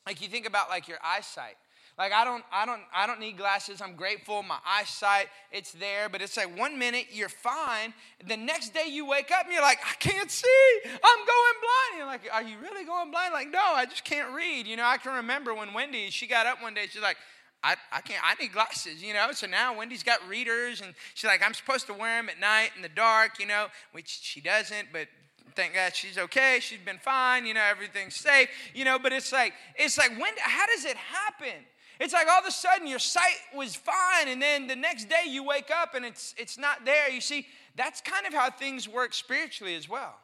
Like 0.07 0.21
you 0.21 0.29
think 0.29 0.47
about 0.47 0.69
like 0.69 0.89
your 0.89 0.99
eyesight. 1.05 1.57
Like 1.99 2.13
I 2.13 2.25
don't, 2.25 2.45
I 2.53 2.67
don't, 2.67 2.83
I 2.95 3.07
don't 3.07 3.21
need 3.21 3.39
glasses. 3.39 3.81
I'm 3.81 3.95
grateful. 3.95 4.43
My 4.43 4.59
eyesight, 4.67 5.29
it's 5.51 5.73
there. 5.73 6.09
But 6.09 6.21
it's 6.21 6.37
like 6.37 6.57
one 6.59 6.79
minute 6.79 7.07
you're 7.11 7.29
fine. 7.31 7.95
The 8.27 8.37
next 8.37 8.75
day 8.75 8.87
you 8.89 9.07
wake 9.07 9.31
up 9.31 9.45
and 9.45 9.53
you're 9.53 9.63
like, 9.63 9.79
I 9.83 9.95
can't 9.95 10.31
see. 10.31 10.81
I'm 10.85 10.91
going 10.93 11.57
blind. 11.63 11.97
You're 11.97 12.07
like, 12.07 12.29
are 12.33 12.43
you 12.43 12.59
really 12.63 12.85
going 12.85 13.11
blind? 13.11 13.33
Like, 13.33 13.51
no, 13.51 13.61
I 13.63 13.87
just 13.87 14.05
can't 14.05 14.35
read. 14.35 14.67
You 14.67 14.77
know, 14.77 14.85
I 14.85 14.99
can 14.99 15.15
remember 15.15 15.55
when 15.55 15.73
Wendy, 15.73 16.11
she 16.11 16.27
got 16.27 16.47
up 16.47 16.63
one 16.63 16.75
day, 16.75 16.87
she's 16.91 17.03
like, 17.03 17.17
I, 17.63 17.75
I 17.91 18.01
can't, 18.03 18.23
I 18.23 18.35
need 18.41 18.53
glasses, 18.53 19.03
you 19.03 19.15
know. 19.15 19.33
So 19.33 19.47
now 19.47 19.77
Wendy's 19.77 20.03
got 20.03 20.19
readers, 20.29 20.83
and 20.83 20.95
she's 21.15 21.27
like, 21.27 21.43
I'm 21.45 21.55
supposed 21.55 21.87
to 21.87 21.95
wear 21.95 22.21
them 22.21 22.29
at 22.29 22.39
night 22.39 22.71
in 22.77 22.83
the 22.83 22.89
dark, 22.89 23.41
you 23.41 23.47
know, 23.47 23.67
which 23.93 24.21
she 24.23 24.41
doesn't, 24.41 24.89
but 24.93 25.09
thank 25.57 25.75
God 25.75 25.97
she's 25.97 26.19
okay. 26.19 26.59
She's 26.61 26.79
been 26.79 26.99
fine, 26.99 27.47
you 27.47 27.55
know, 27.55 27.65
everything's 27.69 28.15
safe, 28.15 28.49
you 28.75 28.85
know. 28.85 28.99
But 28.99 29.13
it's 29.13 29.33
like, 29.33 29.55
it's 29.75 29.99
like, 29.99 30.11
when, 30.11 30.33
how 30.39 30.67
does 30.67 30.85
it 30.85 30.97
happen? 30.97 31.65
It's 31.99 32.13
like 32.13 32.29
all 32.29 32.41
of 32.41 32.47
a 32.47 32.51
sudden 32.51 32.87
your 32.87 32.99
sight 32.99 33.37
was 33.55 33.75
fine, 33.75 34.29
and 34.29 34.41
then 34.41 34.67
the 34.67 34.77
next 34.77 35.09
day 35.09 35.25
you 35.29 35.43
wake 35.43 35.71
up 35.71 35.95
and 35.95 36.05
it's, 36.05 36.35
it's 36.37 36.59
not 36.59 36.85
there. 36.85 37.11
You 37.11 37.21
see, 37.21 37.47
that's 37.75 38.01
kind 38.01 38.27
of 38.27 38.35
how 38.35 38.51
things 38.51 38.89
work 38.89 39.15
spiritually 39.15 39.75
as 39.75 39.89
well. 39.89 40.15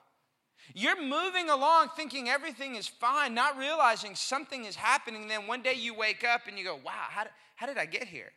You're 0.74 1.00
moving 1.00 1.50
along 1.50 1.88
thinking 1.96 2.28
everything 2.28 2.76
is 2.76 2.86
fine, 2.86 3.34
not 3.34 3.58
realizing 3.58 4.14
something 4.14 4.64
is 4.64 4.76
happening. 4.76 5.28
Then 5.28 5.46
one 5.46 5.62
day 5.62 5.74
you 5.74 5.94
wake 5.94 6.24
up 6.24 6.42
and 6.46 6.58
you 6.58 6.64
go, 6.64 6.78
wow, 6.84 7.08
how 7.10 7.24
how 7.62 7.66
did 7.66 7.78
I 7.78 7.86
get 7.86 8.08
here? 8.08 8.32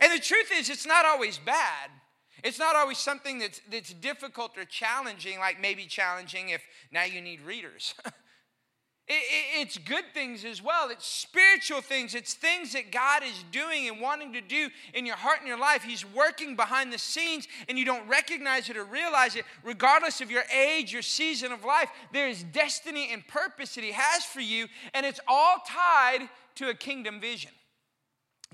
And 0.00 0.12
the 0.12 0.22
truth 0.22 0.50
is, 0.52 0.70
it's 0.70 0.86
not 0.86 1.04
always 1.04 1.38
bad. 1.38 1.90
It's 2.44 2.58
not 2.58 2.76
always 2.76 2.98
something 2.98 3.40
that's, 3.40 3.60
that's 3.70 3.92
difficult 3.92 4.56
or 4.56 4.64
challenging, 4.64 5.40
like 5.40 5.60
maybe 5.60 5.86
challenging 5.86 6.50
if 6.50 6.62
now 6.92 7.04
you 7.04 7.20
need 7.20 7.40
readers. 7.40 7.94
It's 9.12 9.76
good 9.76 10.04
things 10.14 10.44
as 10.44 10.62
well. 10.62 10.88
It's 10.88 11.04
spiritual 11.04 11.80
things. 11.80 12.14
It's 12.14 12.32
things 12.32 12.74
that 12.74 12.92
God 12.92 13.24
is 13.24 13.44
doing 13.50 13.88
and 13.88 14.00
wanting 14.00 14.32
to 14.34 14.40
do 14.40 14.68
in 14.94 15.04
your 15.04 15.16
heart 15.16 15.40
and 15.40 15.48
your 15.48 15.58
life. 15.58 15.82
He's 15.82 16.06
working 16.14 16.54
behind 16.54 16.92
the 16.92 16.98
scenes 16.98 17.48
and 17.68 17.76
you 17.76 17.84
don't 17.84 18.06
recognize 18.06 18.70
it 18.70 18.76
or 18.76 18.84
realize 18.84 19.34
it. 19.34 19.44
Regardless 19.64 20.20
of 20.20 20.30
your 20.30 20.44
age, 20.54 20.92
your 20.92 21.02
season 21.02 21.50
of 21.50 21.64
life, 21.64 21.90
there 22.12 22.28
is 22.28 22.44
destiny 22.44 23.12
and 23.12 23.26
purpose 23.26 23.74
that 23.74 23.82
He 23.82 23.90
has 23.90 24.24
for 24.24 24.40
you, 24.40 24.68
and 24.94 25.04
it's 25.04 25.20
all 25.26 25.56
tied 25.66 26.28
to 26.54 26.68
a 26.68 26.74
kingdom 26.74 27.20
vision. 27.20 27.50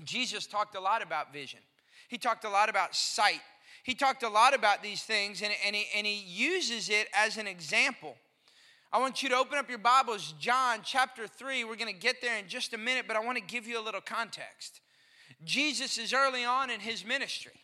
Jesus 0.03 0.47
talked 0.47 0.75
a 0.75 0.79
lot 0.79 1.03
about 1.03 1.31
vision, 1.31 1.59
He 2.07 2.17
talked 2.17 2.45
a 2.45 2.49
lot 2.49 2.67
about 2.69 2.95
sight. 2.95 3.41
He 3.83 3.93
talked 3.93 4.23
a 4.23 4.27
lot 4.27 4.53
about 4.53 4.83
these 4.83 5.03
things, 5.03 5.41
and, 5.41 5.53
and, 5.65 5.73
he, 5.73 5.85
and 5.95 6.05
he 6.05 6.15
uses 6.17 6.89
it 6.89 7.07
as 7.13 7.37
an 7.37 7.47
example. 7.47 8.17
I 8.91 8.99
want 8.99 9.21
you 9.21 9.27
to 9.29 9.35
open 9.35 9.57
up 9.57 9.69
your 9.69 9.79
Bibles, 9.79 10.33
John 10.39 10.79
chapter 10.81 11.27
3. 11.27 11.65
We're 11.65 11.75
going 11.75 11.93
to 11.93 11.99
get 11.99 12.21
there 12.21 12.39
in 12.39 12.47
just 12.47 12.73
a 12.73 12.77
minute, 12.77 13.03
but 13.05 13.17
I 13.17 13.19
want 13.19 13.37
to 13.37 13.43
give 13.43 13.67
you 13.67 13.77
a 13.77 13.83
little 13.83 13.99
context. 13.99 14.79
Jesus 15.43 15.97
is 15.97 16.13
early 16.13 16.45
on 16.45 16.69
in 16.69 16.79
his 16.79 17.05
ministry. 17.05 17.59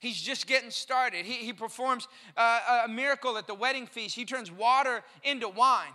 He's 0.00 0.20
just 0.20 0.46
getting 0.46 0.70
started. 0.70 1.24
He, 1.24 1.46
he 1.46 1.54
performs 1.54 2.08
uh, 2.36 2.82
a 2.84 2.88
miracle 2.88 3.38
at 3.38 3.46
the 3.46 3.54
wedding 3.54 3.86
feast. 3.86 4.14
He 4.14 4.26
turns 4.26 4.52
water 4.52 5.02
into 5.22 5.48
wine. 5.48 5.92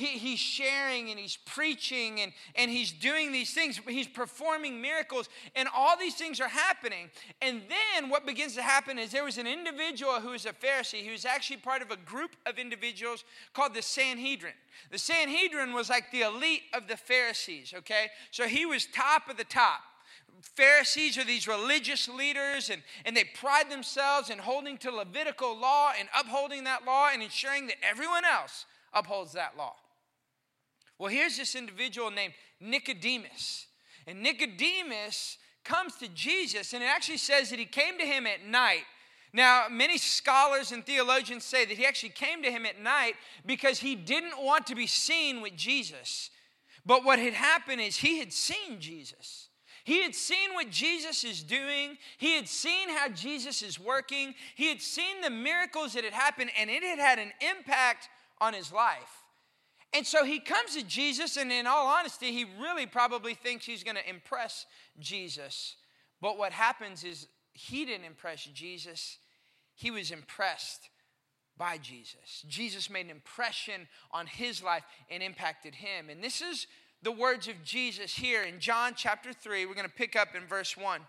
He, 0.00 0.18
he's 0.18 0.38
sharing 0.38 1.10
and 1.10 1.20
he's 1.20 1.36
preaching 1.36 2.20
and, 2.20 2.32
and 2.56 2.70
he's 2.70 2.90
doing 2.90 3.32
these 3.32 3.52
things. 3.52 3.78
He's 3.86 4.08
performing 4.08 4.80
miracles, 4.80 5.28
and 5.54 5.68
all 5.76 5.98
these 5.98 6.14
things 6.14 6.40
are 6.40 6.48
happening. 6.48 7.10
And 7.42 7.60
then 7.68 8.08
what 8.08 8.24
begins 8.24 8.54
to 8.54 8.62
happen 8.62 8.98
is 8.98 9.12
there 9.12 9.24
was 9.24 9.36
an 9.36 9.46
individual 9.46 10.14
who 10.14 10.30
was 10.30 10.46
a 10.46 10.54
Pharisee 10.54 11.04
who 11.04 11.12
was 11.12 11.26
actually 11.26 11.58
part 11.58 11.82
of 11.82 11.90
a 11.90 11.98
group 11.98 12.34
of 12.46 12.58
individuals 12.58 13.24
called 13.52 13.74
the 13.74 13.82
Sanhedrin. 13.82 14.54
The 14.90 14.96
Sanhedrin 14.96 15.74
was 15.74 15.90
like 15.90 16.10
the 16.10 16.22
elite 16.22 16.62
of 16.72 16.88
the 16.88 16.96
Pharisees, 16.96 17.74
okay? 17.76 18.08
So 18.30 18.48
he 18.48 18.64
was 18.64 18.86
top 18.86 19.28
of 19.28 19.36
the 19.36 19.44
top. 19.44 19.82
Pharisees 20.40 21.18
are 21.18 21.24
these 21.24 21.46
religious 21.46 22.08
leaders, 22.08 22.70
and, 22.70 22.80
and 23.04 23.14
they 23.14 23.24
pride 23.24 23.70
themselves 23.70 24.30
in 24.30 24.38
holding 24.38 24.78
to 24.78 24.90
Levitical 24.90 25.58
law 25.58 25.92
and 25.98 26.08
upholding 26.18 26.64
that 26.64 26.86
law 26.86 27.10
and 27.12 27.22
ensuring 27.22 27.66
that 27.66 27.76
everyone 27.82 28.24
else 28.24 28.64
upholds 28.94 29.34
that 29.34 29.58
law. 29.58 29.74
Well, 31.00 31.10
here's 31.10 31.38
this 31.38 31.54
individual 31.54 32.10
named 32.10 32.34
Nicodemus. 32.60 33.66
And 34.06 34.22
Nicodemus 34.22 35.38
comes 35.64 35.96
to 35.96 36.08
Jesus, 36.08 36.74
and 36.74 36.82
it 36.82 36.90
actually 36.94 37.16
says 37.16 37.48
that 37.48 37.58
he 37.58 37.64
came 37.64 37.96
to 37.98 38.04
him 38.04 38.26
at 38.26 38.44
night. 38.46 38.82
Now, 39.32 39.64
many 39.70 39.96
scholars 39.96 40.72
and 40.72 40.84
theologians 40.84 41.44
say 41.44 41.64
that 41.64 41.78
he 41.78 41.86
actually 41.86 42.10
came 42.10 42.42
to 42.42 42.50
him 42.50 42.66
at 42.66 42.82
night 42.82 43.14
because 43.46 43.78
he 43.78 43.94
didn't 43.94 44.42
want 44.42 44.66
to 44.66 44.74
be 44.74 44.86
seen 44.86 45.40
with 45.40 45.56
Jesus. 45.56 46.28
But 46.84 47.02
what 47.02 47.18
had 47.18 47.32
happened 47.32 47.80
is 47.80 47.96
he 47.96 48.18
had 48.18 48.30
seen 48.30 48.78
Jesus. 48.78 49.48
He 49.84 50.02
had 50.02 50.14
seen 50.14 50.52
what 50.52 50.68
Jesus 50.68 51.24
is 51.24 51.42
doing. 51.42 51.96
He 52.18 52.36
had 52.36 52.46
seen 52.46 52.90
how 52.90 53.08
Jesus 53.08 53.62
is 53.62 53.80
working. 53.80 54.34
He 54.54 54.68
had 54.68 54.82
seen 54.82 55.22
the 55.22 55.30
miracles 55.30 55.94
that 55.94 56.04
had 56.04 56.12
happened, 56.12 56.50
and 56.58 56.68
it 56.68 56.82
had 56.82 56.98
had 56.98 57.18
an 57.18 57.32
impact 57.40 58.10
on 58.38 58.52
his 58.52 58.70
life. 58.70 59.24
And 59.92 60.06
so 60.06 60.24
he 60.24 60.38
comes 60.38 60.76
to 60.76 60.84
Jesus, 60.84 61.36
and 61.36 61.50
in 61.50 61.66
all 61.66 61.86
honesty, 61.86 62.32
he 62.32 62.46
really 62.60 62.86
probably 62.86 63.34
thinks 63.34 63.66
he's 63.66 63.82
going 63.82 63.96
to 63.96 64.08
impress 64.08 64.66
Jesus. 65.00 65.76
But 66.20 66.38
what 66.38 66.52
happens 66.52 67.02
is 67.02 67.26
he 67.52 67.84
didn't 67.84 68.06
impress 68.06 68.44
Jesus, 68.44 69.18
he 69.74 69.90
was 69.90 70.10
impressed 70.10 70.90
by 71.56 71.76
Jesus. 71.78 72.44
Jesus 72.48 72.88
made 72.88 73.06
an 73.06 73.10
impression 73.10 73.88
on 74.12 74.26
his 74.26 74.62
life 74.62 74.84
and 75.10 75.22
impacted 75.22 75.74
him. 75.74 76.08
And 76.08 76.22
this 76.22 76.40
is 76.40 76.66
the 77.02 77.12
words 77.12 77.48
of 77.48 77.64
Jesus 77.64 78.14
here 78.14 78.42
in 78.42 78.60
John 78.60 78.92
chapter 78.96 79.32
3. 79.32 79.66
We're 79.66 79.74
going 79.74 79.86
to 79.86 79.92
pick 79.92 80.16
up 80.16 80.34
in 80.34 80.46
verse 80.46 80.76
1. 80.76 81.00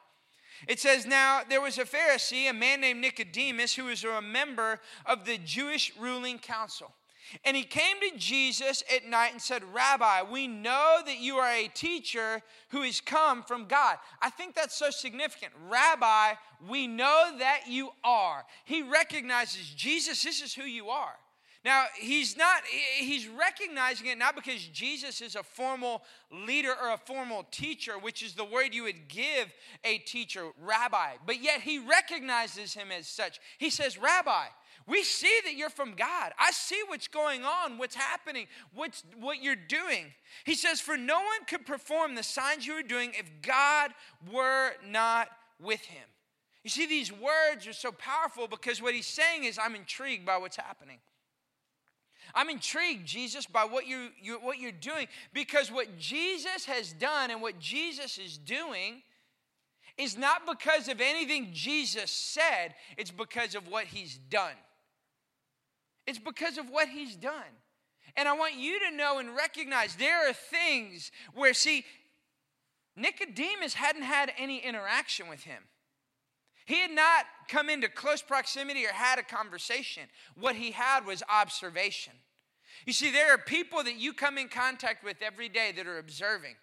It 0.67 0.79
says, 0.79 1.05
Now 1.05 1.41
there 1.47 1.61
was 1.61 1.77
a 1.77 1.85
Pharisee, 1.85 2.49
a 2.49 2.53
man 2.53 2.81
named 2.81 3.01
Nicodemus, 3.01 3.75
who 3.75 3.85
was 3.85 4.03
a 4.03 4.21
member 4.21 4.79
of 5.05 5.25
the 5.25 5.37
Jewish 5.37 5.93
ruling 5.97 6.39
council. 6.39 6.91
And 7.45 7.55
he 7.55 7.63
came 7.63 7.99
to 8.01 8.17
Jesus 8.17 8.83
at 8.93 9.07
night 9.07 9.31
and 9.31 9.41
said, 9.41 9.63
Rabbi, 9.73 10.23
we 10.31 10.47
know 10.47 10.99
that 11.05 11.19
you 11.19 11.37
are 11.37 11.51
a 11.51 11.67
teacher 11.67 12.41
who 12.69 12.81
has 12.81 13.01
come 13.01 13.43
from 13.43 13.65
God. 13.65 13.97
I 14.21 14.29
think 14.29 14.55
that's 14.55 14.75
so 14.75 14.89
significant. 14.89 15.53
Rabbi, 15.69 16.33
we 16.69 16.87
know 16.87 17.31
that 17.39 17.61
you 17.67 17.89
are. 18.03 18.45
He 18.65 18.83
recognizes, 18.83 19.69
Jesus, 19.75 20.23
this 20.23 20.41
is 20.41 20.53
who 20.53 20.63
you 20.63 20.89
are. 20.89 21.15
Now, 21.63 21.85
he's 21.99 22.35
not, 22.37 22.63
he's 22.97 23.27
recognizing 23.27 24.07
it 24.07 24.17
not 24.17 24.35
because 24.35 24.65
Jesus 24.67 25.21
is 25.21 25.35
a 25.35 25.43
formal 25.43 26.01
leader 26.31 26.71
or 26.81 26.93
a 26.93 26.97
formal 26.97 27.45
teacher, 27.51 27.99
which 27.99 28.23
is 28.23 28.33
the 28.33 28.43
word 28.43 28.73
you 28.73 28.83
would 28.83 29.07
give 29.07 29.53
a 29.83 29.99
teacher, 29.99 30.47
rabbi, 30.59 31.11
but 31.25 31.41
yet 31.41 31.61
he 31.61 31.77
recognizes 31.77 32.73
him 32.73 32.87
as 32.91 33.07
such. 33.07 33.39
He 33.59 33.69
says, 33.69 33.99
Rabbi, 33.99 34.45
we 34.91 35.03
see 35.03 35.39
that 35.45 35.55
you're 35.55 35.69
from 35.69 35.93
God. 35.93 36.33
I 36.37 36.51
see 36.51 36.81
what's 36.85 37.07
going 37.07 37.45
on, 37.45 37.77
what's 37.77 37.95
happening, 37.95 38.47
what's, 38.73 39.05
what 39.17 39.41
you're 39.41 39.55
doing. 39.55 40.07
He 40.43 40.53
says, 40.53 40.81
For 40.81 40.97
no 40.97 41.15
one 41.15 41.45
could 41.47 41.65
perform 41.65 42.13
the 42.13 42.23
signs 42.23 42.67
you 42.67 42.73
are 42.73 42.83
doing 42.83 43.13
if 43.17 43.31
God 43.41 43.91
were 44.29 44.71
not 44.85 45.29
with 45.61 45.79
him. 45.79 46.03
You 46.65 46.69
see, 46.69 46.87
these 46.87 47.09
words 47.09 47.67
are 47.67 47.73
so 47.73 47.93
powerful 47.93 48.49
because 48.49 48.81
what 48.81 48.93
he's 48.93 49.07
saying 49.07 49.45
is, 49.45 49.57
I'm 49.57 49.75
intrigued 49.75 50.25
by 50.25 50.35
what's 50.35 50.57
happening. 50.57 50.97
I'm 52.35 52.49
intrigued, 52.49 53.05
Jesus, 53.05 53.45
by 53.45 53.63
what, 53.63 53.87
you, 53.87 54.09
you, 54.21 54.39
what 54.41 54.59
you're 54.59 54.73
doing 54.73 55.07
because 55.33 55.71
what 55.71 55.97
Jesus 55.97 56.65
has 56.65 56.91
done 56.91 57.31
and 57.31 57.41
what 57.41 57.59
Jesus 57.59 58.17
is 58.17 58.37
doing 58.37 59.03
is 59.97 60.17
not 60.17 60.41
because 60.45 60.89
of 60.89 60.99
anything 60.99 61.51
Jesus 61.53 62.11
said, 62.11 62.75
it's 62.97 63.11
because 63.11 63.55
of 63.55 63.69
what 63.69 63.85
he's 63.85 64.17
done. 64.29 64.55
It's 66.11 66.19
because 66.19 66.57
of 66.57 66.69
what 66.69 66.89
he's 66.89 67.15
done. 67.15 67.55
And 68.17 68.27
I 68.27 68.33
want 68.33 68.55
you 68.55 68.81
to 68.81 68.91
know 68.93 69.19
and 69.19 69.33
recognize 69.33 69.95
there 69.95 70.29
are 70.29 70.33
things 70.33 71.09
where, 71.33 71.53
see, 71.53 71.85
Nicodemus 72.97 73.75
hadn't 73.75 74.01
had 74.01 74.33
any 74.37 74.57
interaction 74.57 75.29
with 75.29 75.43
him. 75.45 75.63
He 76.65 76.81
had 76.81 76.91
not 76.91 77.27
come 77.47 77.69
into 77.69 77.87
close 77.87 78.21
proximity 78.21 78.85
or 78.85 78.91
had 78.91 79.19
a 79.19 79.23
conversation. 79.23 80.03
What 80.37 80.57
he 80.57 80.71
had 80.71 81.05
was 81.05 81.23
observation. 81.29 82.11
You 82.85 82.91
see, 82.91 83.09
there 83.09 83.33
are 83.33 83.37
people 83.37 83.81
that 83.81 83.95
you 83.95 84.11
come 84.11 84.37
in 84.37 84.49
contact 84.49 85.05
with 85.05 85.21
every 85.21 85.47
day 85.47 85.71
that 85.77 85.87
are 85.87 85.97
observing 85.97 86.55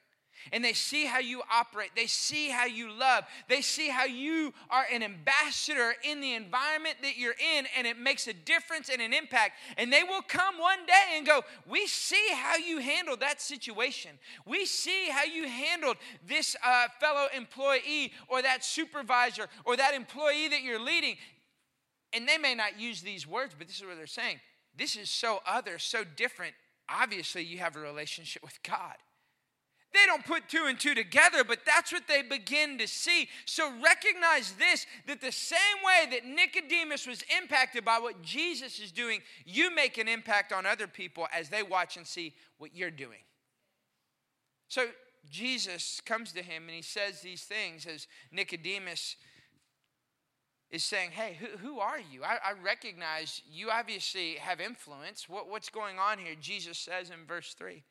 and 0.53 0.65
they 0.65 0.73
see 0.73 1.07
how 1.07 1.19
you 1.19 1.43
operate. 1.51 1.91
They 1.95 2.07
see 2.07 2.49
how 2.49 2.67
you 2.67 2.91
love. 2.93 3.25
They 3.49 3.61
see 3.61 3.89
how 3.89 4.05
you 4.05 4.53
are 4.71 4.87
an 4.93 5.03
ambassador 5.03 5.95
in 6.03 6.21
the 6.21 6.35
environment 6.35 6.97
that 7.03 7.17
you're 7.17 7.35
in, 7.57 7.67
and 7.77 7.87
it 7.87 7.99
makes 7.99 8.27
a 8.27 8.33
difference 8.33 8.89
and 8.89 9.01
an 9.01 9.13
impact. 9.13 9.53
And 9.77 9.93
they 9.93 10.03
will 10.03 10.23
come 10.23 10.59
one 10.59 10.87
day 10.87 11.17
and 11.17 11.27
go, 11.27 11.43
We 11.69 11.87
see 11.87 12.29
how 12.35 12.57
you 12.57 12.79
handled 12.79 13.21
that 13.21 13.41
situation. 13.41 14.13
We 14.47 14.65
see 14.67 15.09
how 15.11 15.25
you 15.25 15.47
handled 15.47 15.97
this 16.27 16.57
uh, 16.65 16.87
fellow 17.01 17.27
employee 17.37 18.13
or 18.29 18.43
that 18.43 18.65
supervisor 18.65 19.49
or 19.65 19.77
that 19.77 19.95
employee 19.95 20.49
that 20.49 20.63
you're 20.63 20.81
leading. 20.81 21.17
And 22.13 22.27
they 22.27 22.39
may 22.39 22.55
not 22.55 22.81
use 22.81 23.03
these 23.03 23.27
words, 23.27 23.55
but 23.59 23.67
this 23.67 23.77
is 23.77 23.87
what 23.87 23.97
they're 23.97 24.07
saying. 24.07 24.41
This 24.77 24.97
is 24.97 25.11
so 25.11 25.41
other, 25.47 25.79
so 25.79 26.05
different. 26.05 26.55
Obviously, 26.89 27.45
you 27.45 27.59
have 27.59 27.77
a 27.77 27.81
relationship 27.81 28.43
with 28.43 28.63
God. 28.63 28.95
They 29.99 30.07
don't 30.07 30.25
put 30.25 30.49
two 30.49 30.67
and 30.67 30.79
two 30.79 30.95
together, 30.95 31.43
but 31.43 31.61
that's 31.67 31.93
what 31.93 32.07
they 32.07 32.23
begin 32.23 32.79
to 32.79 32.87
see. 32.87 33.29
So 33.47 33.73
recognize 33.83 34.53
this 34.53 34.87
that 35.07 35.21
the 35.21 35.33
same 35.33 35.59
way 35.85 36.11
that 36.13 36.25
Nicodemus 36.25 37.05
was 37.05 37.25
impacted 37.37 37.85
by 37.85 37.99
what 37.99 38.23
Jesus 38.23 38.79
is 38.79 38.93
doing, 38.93 39.21
you 39.45 39.75
make 39.75 39.99
an 39.99 40.07
impact 40.07 40.53
on 40.53 40.67
other 40.67 40.87
people 40.87 41.27
as 41.37 41.49
they 41.49 41.65
watch 41.65 41.97
and 41.97 42.07
see 42.07 42.35
what 42.59 42.77
you're 42.77 42.93
doing. 42.93 43.19
So 44.69 44.87
Jesus 45.29 46.01
comes 46.05 46.31
to 46.33 46.43
him 46.43 46.65
and 46.65 46.77
he 46.77 46.83
says 46.83 47.21
these 47.21 47.43
things 47.43 47.85
as 47.85 48.07
Nicodemus 48.31 49.17
is 50.71 50.85
saying, 50.85 51.11
Hey, 51.11 51.37
who, 51.41 51.57
who 51.59 51.81
are 51.81 51.99
you? 51.99 52.23
I, 52.23 52.39
I, 52.45 52.53
recognize 52.63 53.43
you 53.51 53.71
obviously 53.71 54.35
have 54.35 54.61
influence. 54.61 55.29
What, 55.29 55.49
what's 55.49 55.71
going 55.71 55.99
on 55.99 56.19
here? 56.19 56.35
Jesus 56.41 56.79
says 56.79 57.11
in 57.11 57.27
verse 57.27 57.55
3. 57.55 57.83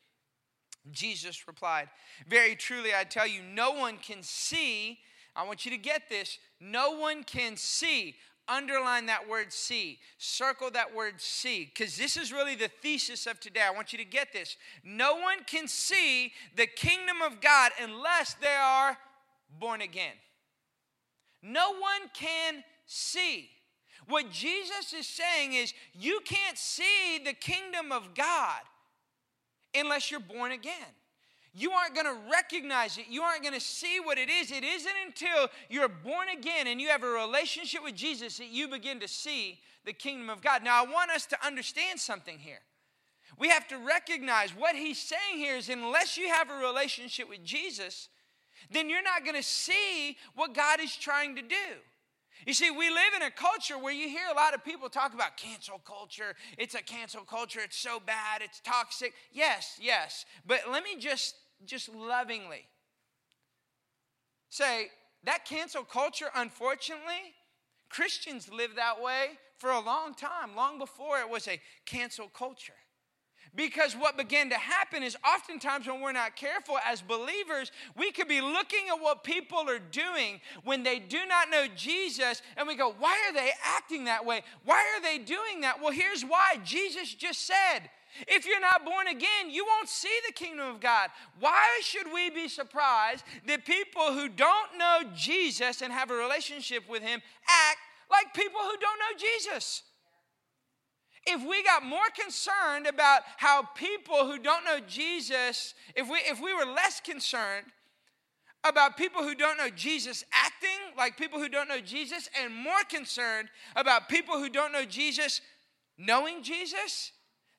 Jesus 0.91 1.47
replied, 1.47 1.89
Very 2.27 2.55
truly, 2.55 2.91
I 2.97 3.03
tell 3.03 3.27
you, 3.27 3.41
no 3.41 3.71
one 3.71 3.97
can 3.97 4.23
see. 4.23 4.99
I 5.35 5.45
want 5.45 5.65
you 5.65 5.71
to 5.71 5.77
get 5.77 6.09
this. 6.09 6.39
No 6.59 6.91
one 6.91 7.23
can 7.23 7.57
see. 7.57 8.15
Underline 8.47 9.07
that 9.07 9.27
word 9.27 9.51
see. 9.51 9.99
Circle 10.17 10.71
that 10.71 10.95
word 10.95 11.15
see. 11.17 11.65
Because 11.65 11.97
this 11.97 12.15
is 12.15 12.31
really 12.31 12.55
the 12.55 12.69
thesis 12.81 13.27
of 13.27 13.39
today. 13.39 13.61
I 13.61 13.71
want 13.71 13.91
you 13.91 13.99
to 13.99 14.05
get 14.05 14.31
this. 14.31 14.55
No 14.83 15.15
one 15.15 15.43
can 15.45 15.67
see 15.67 16.31
the 16.55 16.65
kingdom 16.65 17.21
of 17.21 17.41
God 17.41 17.71
unless 17.81 18.35
they 18.35 18.47
are 18.47 18.97
born 19.59 19.81
again. 19.81 20.13
No 21.43 21.71
one 21.71 22.09
can 22.13 22.63
see. 22.85 23.49
What 24.07 24.31
Jesus 24.31 24.93
is 24.97 25.07
saying 25.07 25.53
is, 25.53 25.73
you 25.93 26.21
can't 26.23 26.57
see 26.57 27.19
the 27.23 27.33
kingdom 27.33 27.91
of 27.91 28.13
God 28.15 28.61
unless 29.75 30.11
you're 30.11 30.19
born 30.19 30.51
again. 30.51 30.73
You 31.53 31.71
aren't 31.71 31.95
going 31.95 32.05
to 32.05 32.17
recognize 32.31 32.97
it. 32.99 33.05
You 33.09 33.23
aren't 33.23 33.41
going 33.41 33.55
to 33.55 33.59
see 33.59 33.99
what 33.99 34.19
it 34.19 34.29
is. 34.29 34.51
It 34.51 34.63
isn't 34.63 34.93
until 35.05 35.47
you're 35.69 35.89
born 35.89 36.27
again 36.29 36.67
and 36.67 36.79
you 36.79 36.89
have 36.89 37.03
a 37.03 37.07
relationship 37.07 37.83
with 37.83 37.95
Jesus 37.95 38.37
that 38.37 38.49
you 38.49 38.67
begin 38.67 38.99
to 38.99 39.07
see 39.07 39.59
the 39.83 39.93
kingdom 39.93 40.29
of 40.29 40.41
God. 40.41 40.63
Now, 40.63 40.83
I 40.83 40.87
want 40.87 41.09
us 41.09 41.25
to 41.27 41.45
understand 41.45 41.99
something 41.99 42.37
here. 42.37 42.59
We 43.39 43.49
have 43.49 43.67
to 43.69 43.77
recognize 43.77 44.51
what 44.51 44.75
he's 44.75 44.99
saying 44.99 45.37
here 45.37 45.57
is 45.57 45.69
unless 45.69 46.17
you 46.17 46.27
have 46.29 46.49
a 46.49 46.57
relationship 46.57 47.27
with 47.27 47.43
Jesus, 47.43 48.09
then 48.71 48.89
you're 48.89 49.03
not 49.03 49.23
going 49.23 49.35
to 49.35 49.43
see 49.43 50.17
what 50.35 50.53
God 50.53 50.79
is 50.79 50.95
trying 50.95 51.35
to 51.35 51.41
do. 51.41 51.55
You 52.45 52.53
see, 52.53 52.71
we 52.71 52.89
live 52.89 53.13
in 53.15 53.23
a 53.23 53.31
culture 53.31 53.77
where 53.77 53.93
you 53.93 54.07
hear 54.09 54.27
a 54.31 54.35
lot 54.35 54.53
of 54.53 54.63
people 54.63 54.89
talk 54.89 55.13
about 55.13 55.37
cancel 55.37 55.79
culture. 55.79 56.35
It's 56.57 56.75
a 56.75 56.81
cancel 56.81 57.21
culture. 57.21 57.59
It's 57.63 57.77
so 57.77 57.99
bad. 57.99 58.41
It's 58.41 58.61
toxic. 58.61 59.13
Yes, 59.31 59.77
yes. 59.81 60.25
But 60.45 60.61
let 60.71 60.83
me 60.83 60.97
just 60.97 61.35
just 61.65 61.89
lovingly 61.89 62.67
say 64.49 64.89
that 65.23 65.43
cancel 65.43 65.83
culture 65.83 66.27
unfortunately 66.35 67.33
Christians 67.89 68.47
live 68.51 68.75
that 68.75 69.01
way 69.01 69.39
for 69.57 69.71
a 69.71 69.79
long 69.79 70.13
time, 70.13 70.55
long 70.55 70.77
before 70.77 71.19
it 71.19 71.29
was 71.29 71.47
a 71.47 71.59
cancel 71.85 72.27
culture. 72.27 72.73
Because 73.57 73.95
what 73.95 74.17
began 74.17 74.51
to 74.51 74.55
happen 74.55 75.01
is 75.01 75.17
oftentimes 75.27 75.87
when 75.87 75.99
we're 75.99 76.11
not 76.11 76.35
careful 76.35 76.77
as 76.87 77.01
believers, 77.01 77.71
we 77.97 78.11
could 78.11 78.27
be 78.27 78.39
looking 78.39 78.85
at 78.95 79.01
what 79.01 79.23
people 79.23 79.67
are 79.67 79.79
doing 79.79 80.39
when 80.63 80.83
they 80.83 80.99
do 80.99 81.25
not 81.25 81.49
know 81.49 81.65
Jesus 81.75 82.43
and 82.55 82.67
we 82.67 82.75
go, 82.75 82.93
why 82.99 83.17
are 83.27 83.33
they 83.33 83.49
acting 83.65 84.05
that 84.05 84.23
way? 84.23 84.43
Why 84.63 84.85
are 84.95 85.01
they 85.01 85.17
doing 85.17 85.61
that? 85.61 85.81
Well, 85.81 85.91
here's 85.91 86.21
why 86.21 86.57
Jesus 86.63 87.15
just 87.15 87.47
said, 87.47 87.89
if 88.27 88.45
you're 88.45 88.61
not 88.61 88.85
born 88.85 89.07
again, 89.07 89.49
you 89.49 89.65
won't 89.65 89.89
see 89.89 90.15
the 90.27 90.33
kingdom 90.33 90.67
of 90.67 90.79
God. 90.79 91.09
Why 91.39 91.79
should 91.81 92.13
we 92.13 92.29
be 92.29 92.47
surprised 92.47 93.23
that 93.47 93.65
people 93.65 94.13
who 94.13 94.29
don't 94.29 94.77
know 94.77 94.99
Jesus 95.15 95.81
and 95.81 95.91
have 95.91 96.11
a 96.11 96.15
relationship 96.15 96.87
with 96.87 97.01
Him 97.01 97.21
act 97.47 97.79
like 98.11 98.35
people 98.35 98.59
who 98.61 98.77
don't 98.77 98.99
know 98.99 99.17
Jesus? 99.17 99.81
If 101.27 101.45
we 101.47 101.61
got 101.63 101.83
more 101.83 102.07
concerned 102.19 102.87
about 102.87 103.21
how 103.35 103.63
people 103.75 104.25
who 104.25 104.39
don't 104.39 104.63
know 104.63 104.79
Jesus, 104.87 105.73
if 105.95 106.09
we, 106.09 106.17
if 106.19 106.41
we 106.41 106.53
were 106.53 106.65
less 106.65 107.01
concerned 107.01 107.65
about 108.63 108.97
people 108.97 109.23
who 109.23 109.35
don't 109.35 109.57
know 109.57 109.69
Jesus 109.69 110.23
acting 110.33 110.69
like 110.97 111.17
people 111.17 111.39
who 111.39 111.49
don't 111.49 111.67
know 111.67 111.79
Jesus, 111.79 112.29
and 112.41 112.53
more 112.53 112.83
concerned 112.89 113.49
about 113.75 114.09
people 114.09 114.35
who 114.35 114.49
don't 114.49 114.71
know 114.71 114.85
Jesus 114.85 115.41
knowing 115.97 116.43
Jesus, 116.43 117.11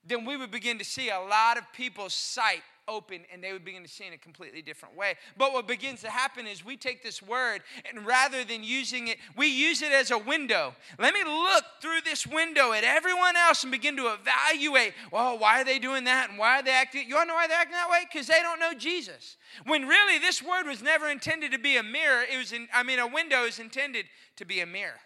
then 0.05 0.25
we 0.25 0.37
would 0.37 0.51
begin 0.51 0.79
to 0.79 0.85
see 0.85 1.11
a 1.11 1.21
lot 1.21 1.59
of 1.59 1.65
people's 1.73 2.15
sight 2.15 2.63
open 2.89 3.21
and 3.33 3.43
they 3.43 3.53
would 3.53 3.65
begin 3.65 3.83
to 3.83 3.89
see 3.89 4.07
in 4.07 4.13
a 4.13 4.19
completely 4.19 4.63
different 4.63 4.97
way. 4.97 5.15
But 5.37 5.53
what 5.53 5.69
begins 5.69 6.01
to 6.01 6.11
happen 6.11 6.47
is 6.47 6.65
we 6.65 6.77
take 6.77 7.03
this 7.03 7.23
word 7.23 7.63
and 7.89 8.07
rather 8.07 8.45
than 8.45 8.65
using 8.65 9.09
it, 9.09 9.19
we 9.37 9.47
use 9.47 9.83
it 9.83 9.93
as 9.93 10.11
a 10.11 10.19
window. 10.19 10.75
Let 10.99 11.15
me 11.15 11.23
look 11.25 11.65
through 11.81 12.01
this 12.05 12.27
window 12.27 12.73
at 12.73 12.85
everyone 12.85 13.37
else 13.37 13.63
and 13.63 13.71
begin 13.71 13.97
to 13.97 14.15
evaluate, 14.15 14.95
well, 15.13 15.39
why 15.39 15.61
are 15.61 15.65
they 15.65 15.79
doing 15.79 16.05
that 16.05 16.31
and 16.31 16.39
why 16.39 16.59
are 16.59 16.63
they 16.63 16.73
acting? 16.73 17.09
You 17.09 17.15
want 17.17 17.27
to 17.27 17.29
know 17.29 17.35
why 17.35 17.47
they're 17.47 17.59
acting 17.59 17.73
that 17.73 17.91
way? 17.91 18.07
Because 18.11 18.27
they 18.27 18.41
don't 18.41 18.61
know 18.61 18.75
Jesus. 18.75 19.37
When 19.67 19.87
really 19.87 20.19
this 20.19 20.43
word 20.43 20.67
was 20.67 20.83
never 20.83 21.09
intended 21.09 21.53
to 21.53 21.59
be 21.59 21.77
a 21.77 21.83
mirror, 21.83 22.25
it 22.31 22.37
was 22.37 22.53
in, 22.53 22.69
I 22.75 22.83
mean, 22.83 22.99
a 22.99 23.07
window 23.07 23.45
is 23.45 23.59
intended 23.59 24.07
to 24.37 24.45
be 24.45 24.61
a 24.61 24.67
mirror 24.67 25.01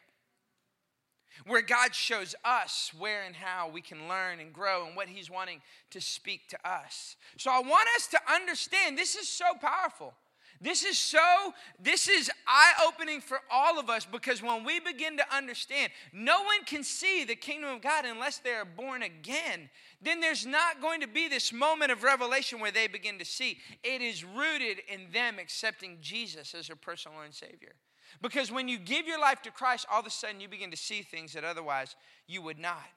where 1.46 1.62
God 1.62 1.94
shows 1.94 2.34
us 2.44 2.92
where 2.98 3.22
and 3.24 3.34
how 3.34 3.68
we 3.68 3.80
can 3.80 4.08
learn 4.08 4.40
and 4.40 4.52
grow 4.52 4.86
and 4.86 4.96
what 4.96 5.08
He's 5.08 5.30
wanting 5.30 5.60
to 5.90 6.00
speak 6.00 6.48
to 6.48 6.68
us. 6.68 7.16
So 7.38 7.50
I 7.50 7.60
want 7.60 7.88
us 7.96 8.06
to 8.08 8.18
understand 8.32 8.96
this 8.96 9.16
is 9.16 9.28
so 9.28 9.44
powerful. 9.60 10.14
This 10.62 10.84
is 10.84 10.96
so, 10.96 11.52
this 11.80 12.08
is 12.08 12.30
eye 12.46 12.72
opening 12.86 13.20
for 13.20 13.40
all 13.50 13.80
of 13.80 13.90
us 13.90 14.06
because 14.06 14.40
when 14.40 14.62
we 14.62 14.78
begin 14.78 15.16
to 15.16 15.34
understand, 15.34 15.90
no 16.12 16.42
one 16.42 16.64
can 16.64 16.84
see 16.84 17.24
the 17.24 17.34
kingdom 17.34 17.74
of 17.74 17.82
God 17.82 18.04
unless 18.04 18.38
they 18.38 18.52
are 18.52 18.64
born 18.64 19.02
again. 19.02 19.68
Then 20.00 20.20
there's 20.20 20.46
not 20.46 20.80
going 20.80 21.00
to 21.00 21.08
be 21.08 21.26
this 21.26 21.52
moment 21.52 21.90
of 21.90 22.04
revelation 22.04 22.60
where 22.60 22.70
they 22.70 22.86
begin 22.86 23.18
to 23.18 23.24
see. 23.24 23.58
It 23.82 24.02
is 24.02 24.24
rooted 24.24 24.78
in 24.88 25.10
them 25.12 25.40
accepting 25.40 25.98
Jesus 26.00 26.54
as 26.54 26.68
their 26.68 26.76
personal 26.76 27.16
Lord 27.16 27.26
and 27.26 27.34
Savior. 27.34 27.74
Because 28.20 28.52
when 28.52 28.68
you 28.68 28.78
give 28.78 29.06
your 29.06 29.20
life 29.20 29.42
to 29.42 29.50
Christ, 29.50 29.86
all 29.90 30.00
of 30.00 30.06
a 30.06 30.10
sudden 30.10 30.40
you 30.40 30.48
begin 30.48 30.70
to 30.70 30.76
see 30.76 31.02
things 31.02 31.32
that 31.32 31.44
otherwise 31.44 31.96
you 32.26 32.42
would 32.42 32.58
not. 32.58 32.88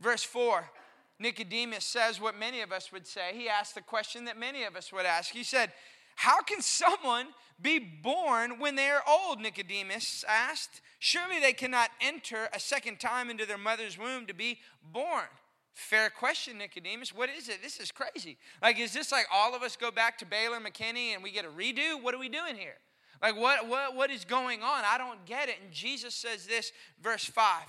Verse 0.00 0.22
4 0.22 0.70
Nicodemus 1.18 1.84
says 1.84 2.20
what 2.20 2.38
many 2.38 2.60
of 2.60 2.72
us 2.72 2.92
would 2.92 3.06
say. 3.06 3.30
He 3.32 3.48
asked 3.48 3.74
the 3.74 3.80
question 3.80 4.26
that 4.26 4.38
many 4.38 4.64
of 4.64 4.76
us 4.76 4.92
would 4.92 5.06
ask. 5.06 5.32
He 5.32 5.44
said, 5.44 5.72
How 6.16 6.42
can 6.42 6.60
someone 6.60 7.28
be 7.60 7.78
born 7.78 8.58
when 8.58 8.74
they 8.74 8.90
are 8.90 9.02
old? 9.08 9.40
Nicodemus 9.40 10.24
asked. 10.28 10.82
Surely 10.98 11.40
they 11.40 11.54
cannot 11.54 11.88
enter 12.00 12.48
a 12.52 12.60
second 12.60 13.00
time 13.00 13.30
into 13.30 13.46
their 13.46 13.56
mother's 13.56 13.98
womb 13.98 14.26
to 14.26 14.34
be 14.34 14.58
born. 14.92 15.24
Fair 15.72 16.10
question, 16.10 16.58
Nicodemus. 16.58 17.14
What 17.14 17.28
is 17.28 17.48
it? 17.48 17.62
This 17.62 17.80
is 17.80 17.92
crazy. 17.92 18.38
Like, 18.62 18.78
is 18.78 18.92
this 18.92 19.12
like 19.12 19.26
all 19.32 19.54
of 19.54 19.62
us 19.62 19.76
go 19.76 19.90
back 19.90 20.16
to 20.18 20.26
Baylor 20.26 20.58
McKinney 20.58 21.14
and 21.14 21.22
we 21.22 21.30
get 21.30 21.44
a 21.44 21.48
redo? 21.48 22.02
What 22.02 22.14
are 22.14 22.18
we 22.18 22.30
doing 22.30 22.56
here? 22.56 22.76
Like, 23.22 23.36
what, 23.36 23.68
what, 23.68 23.94
what 23.94 24.10
is 24.10 24.24
going 24.24 24.62
on? 24.62 24.84
I 24.84 24.98
don't 24.98 25.24
get 25.26 25.48
it. 25.48 25.56
And 25.62 25.72
Jesus 25.72 26.14
says 26.14 26.46
this, 26.46 26.72
verse 27.02 27.24
5. 27.24 27.62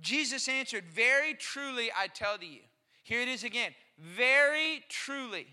Jesus 0.00 0.48
answered, 0.48 0.84
Very 0.84 1.34
truly 1.34 1.90
I 1.96 2.06
tell 2.06 2.38
you. 2.40 2.60
Here 3.02 3.20
it 3.20 3.28
is 3.28 3.44
again. 3.44 3.72
Very 3.98 4.82
truly, 4.88 5.46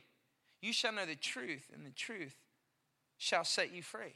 you 0.62 0.72
shall 0.72 0.94
know 0.94 1.06
the 1.06 1.16
truth, 1.16 1.70
and 1.74 1.86
the 1.86 1.92
truth 1.92 2.36
shall 3.18 3.44
set 3.44 3.74
you 3.74 3.82
free. 3.82 4.14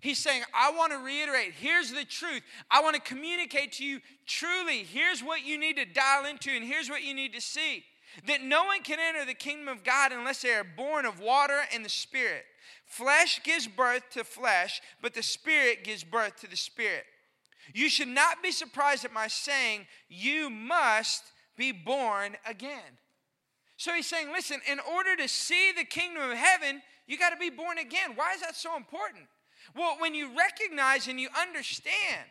He's 0.00 0.18
saying, 0.18 0.42
I 0.54 0.70
want 0.70 0.92
to 0.92 0.98
reiterate, 0.98 1.54
here's 1.58 1.90
the 1.90 2.04
truth. 2.04 2.42
I 2.70 2.82
want 2.82 2.94
to 2.94 3.02
communicate 3.02 3.72
to 3.72 3.84
you 3.84 4.00
truly. 4.26 4.84
Here's 4.84 5.22
what 5.22 5.44
you 5.44 5.58
need 5.58 5.76
to 5.76 5.84
dial 5.84 6.24
into, 6.24 6.50
and 6.50 6.64
here's 6.64 6.88
what 6.88 7.02
you 7.02 7.14
need 7.14 7.34
to 7.34 7.40
see 7.40 7.84
that 8.26 8.42
no 8.42 8.64
one 8.64 8.82
can 8.82 8.98
enter 8.98 9.24
the 9.26 9.34
kingdom 9.34 9.68
of 9.68 9.84
God 9.84 10.12
unless 10.12 10.40
they 10.40 10.54
are 10.54 10.64
born 10.64 11.04
of 11.04 11.20
water 11.20 11.60
and 11.74 11.84
the 11.84 11.90
Spirit. 11.90 12.44
Flesh 12.88 13.42
gives 13.44 13.68
birth 13.68 14.02
to 14.12 14.24
flesh, 14.24 14.80
but 15.00 15.14
the 15.14 15.22
Spirit 15.22 15.84
gives 15.84 16.02
birth 16.02 16.40
to 16.40 16.48
the 16.48 16.56
Spirit. 16.56 17.04
You 17.74 17.90
should 17.90 18.08
not 18.08 18.42
be 18.42 18.50
surprised 18.50 19.04
at 19.04 19.12
my 19.12 19.28
saying, 19.28 19.86
You 20.08 20.48
must 20.48 21.22
be 21.56 21.70
born 21.70 22.36
again. 22.46 22.98
So 23.76 23.92
he's 23.92 24.06
saying, 24.06 24.28
Listen, 24.32 24.60
in 24.70 24.80
order 24.80 25.16
to 25.16 25.28
see 25.28 25.72
the 25.76 25.84
kingdom 25.84 26.30
of 26.30 26.36
heaven, 26.36 26.80
you 27.06 27.18
got 27.18 27.30
to 27.30 27.36
be 27.36 27.50
born 27.50 27.78
again. 27.78 28.12
Why 28.14 28.32
is 28.34 28.40
that 28.40 28.56
so 28.56 28.74
important? 28.74 29.24
Well, 29.76 29.96
when 29.98 30.14
you 30.14 30.30
recognize 30.36 31.08
and 31.08 31.20
you 31.20 31.28
understand, 31.38 32.24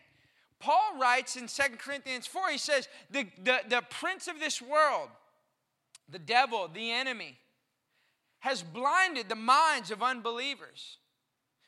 Paul 0.59 0.97
writes 0.99 1.35
in 1.35 1.47
Second 1.47 1.77
Corinthians 1.77 2.25
4, 2.25 2.49
he 2.49 2.57
says, 2.57 2.87
the, 3.11 3.27
the, 3.43 3.59
the 3.69 3.83
prince 3.91 4.27
of 4.27 4.39
this 4.39 4.59
world, 4.59 5.09
the 6.09 6.19
devil, 6.19 6.67
the 6.67 6.91
enemy, 6.91 7.37
has 8.39 8.63
blinded 8.63 9.29
the 9.29 9.35
minds 9.35 9.91
of 9.91 10.03
unbelievers, 10.03 10.97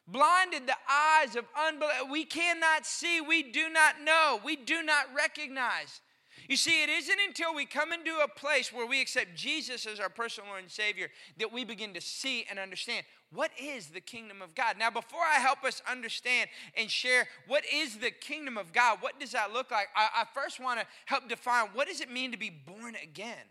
blinded 0.08 0.68
the 0.68 0.78
eyes 0.90 1.36
of 1.36 1.46
unbelievers. 1.58 2.08
We 2.12 2.26
cannot 2.26 2.86
see, 2.86 3.22
we 3.22 3.44
do 3.44 3.70
not 3.70 4.02
know, 4.04 4.40
we 4.44 4.56
do 4.56 4.84
not 4.84 5.06
recognize. 5.16 6.02
You 6.48 6.58
see, 6.58 6.84
it 6.84 6.90
isn't 6.90 7.20
until 7.28 7.54
we 7.54 7.66
come 7.66 7.92
into 7.92 8.12
a 8.24 8.28
place 8.28 8.72
where 8.72 8.88
we 8.88 9.02
accept 9.02 9.36
Jesus 9.36 9.86
as 9.86 10.00
our 10.00 10.10
personal 10.10 10.50
Lord 10.50 10.64
and 10.64 10.72
Savior 10.72 11.10
that 11.38 11.52
we 11.52 11.66
begin 11.66 11.94
to 11.94 12.02
see 12.02 12.46
and 12.50 12.58
understand 12.58 13.06
what 13.32 13.52
is 13.62 13.88
the 13.88 14.02
kingdom 14.02 14.42
of 14.42 14.56
God. 14.56 14.78
Now, 14.80 14.90
before 14.90 15.22
I 15.22 15.40
help 15.40 15.64
us 15.64 15.82
understand 15.90 16.50
and 16.76 16.90
share 16.90 17.28
what 17.48 17.64
is 17.72 17.98
the 17.98 18.12
kingdom 18.12 18.58
of 18.58 18.74
God, 18.74 19.00
what 19.02 19.20
does 19.20 19.34
that 19.34 19.54
look 19.54 19.70
like, 19.70 19.88
I, 19.96 20.22
I 20.22 20.24
first 20.34 20.60
want 20.60 20.80
to 20.80 20.86
help 21.06 21.30
define 21.30 21.68
what 21.74 21.88
does 21.88 22.02
it 22.02 22.10
mean 22.10 22.32
to 22.32 22.38
be 22.38 22.50
born 22.50 22.96
again. 23.04 23.46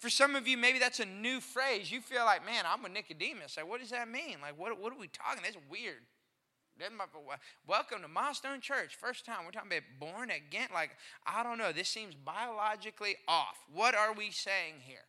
For 0.00 0.08
some 0.08 0.34
of 0.34 0.48
you, 0.48 0.56
maybe 0.56 0.78
that's 0.78 0.98
a 0.98 1.04
new 1.04 1.40
phrase. 1.40 1.92
You 1.92 2.00
feel 2.00 2.24
like, 2.24 2.44
man, 2.44 2.64
I'm 2.66 2.82
a 2.86 2.88
Nicodemus. 2.88 3.58
Like, 3.58 3.68
what 3.68 3.80
does 3.80 3.90
that 3.90 4.08
mean? 4.08 4.38
Like, 4.40 4.58
what, 4.58 4.80
what 4.80 4.94
are 4.94 4.98
we 4.98 5.08
talking? 5.08 5.42
That's 5.44 5.58
weird. 5.70 6.00
Welcome 7.66 8.00
to 8.00 8.08
Milestone 8.08 8.62
Church. 8.62 8.96
First 8.96 9.26
time 9.26 9.44
we're 9.44 9.50
talking 9.50 9.70
about 9.70 9.82
born 10.00 10.30
again. 10.30 10.68
Like, 10.72 10.92
I 11.26 11.42
don't 11.42 11.58
know. 11.58 11.72
This 11.72 11.90
seems 11.90 12.14
biologically 12.14 13.16
off. 13.28 13.58
What 13.70 13.94
are 13.94 14.14
we 14.14 14.30
saying 14.30 14.76
here? 14.86 15.04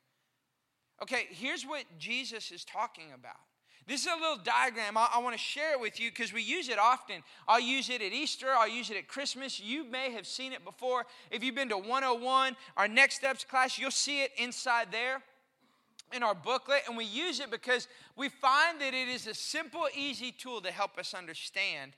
Okay, 1.01 1.27
here's 1.29 1.63
what 1.63 1.85
Jesus 1.97 2.51
is 2.51 2.65
talking 2.65 3.13
about. 3.15 3.39
This 3.87 4.01
is 4.01 4.07
a 4.07 4.19
little 4.19 4.37
diagram. 4.37 4.97
I, 4.97 5.09
I 5.15 5.19
want 5.19 5.35
to 5.35 5.41
share 5.41 5.73
it 5.73 5.79
with 5.79 5.99
you 5.99 6.09
because 6.11 6.31
we 6.31 6.41
use 6.41 6.69
it 6.69 6.77
often. 6.79 7.23
I'll 7.47 7.59
use 7.59 7.89
it 7.89 8.01
at 8.01 8.13
Easter, 8.13 8.47
I'll 8.55 8.69
use 8.69 8.89
it 8.89 8.97
at 8.97 9.07
Christmas. 9.07 9.59
You 9.59 9.83
may 9.83 10.11
have 10.11 10.27
seen 10.27 10.53
it 10.53 10.63
before. 10.63 11.05
If 11.29 11.43
you've 11.43 11.55
been 11.55 11.69
to 11.69 11.77
101, 11.77 12.55
our 12.77 12.87
Next 12.87 13.15
Steps 13.15 13.43
class, 13.43 13.77
you'll 13.77 13.91
see 13.91 14.23
it 14.23 14.31
inside 14.37 14.87
there 14.91 15.21
in 16.13 16.23
our 16.23 16.35
booklet. 16.35 16.83
And 16.87 16.95
we 16.95 17.05
use 17.05 17.39
it 17.39 17.49
because 17.49 17.87
we 18.15 18.29
find 18.29 18.79
that 18.81 18.93
it 18.93 19.07
is 19.07 19.27
a 19.27 19.33
simple, 19.33 19.87
easy 19.95 20.31
tool 20.31 20.61
to 20.61 20.71
help 20.71 20.97
us 20.97 21.13
understand 21.13 21.93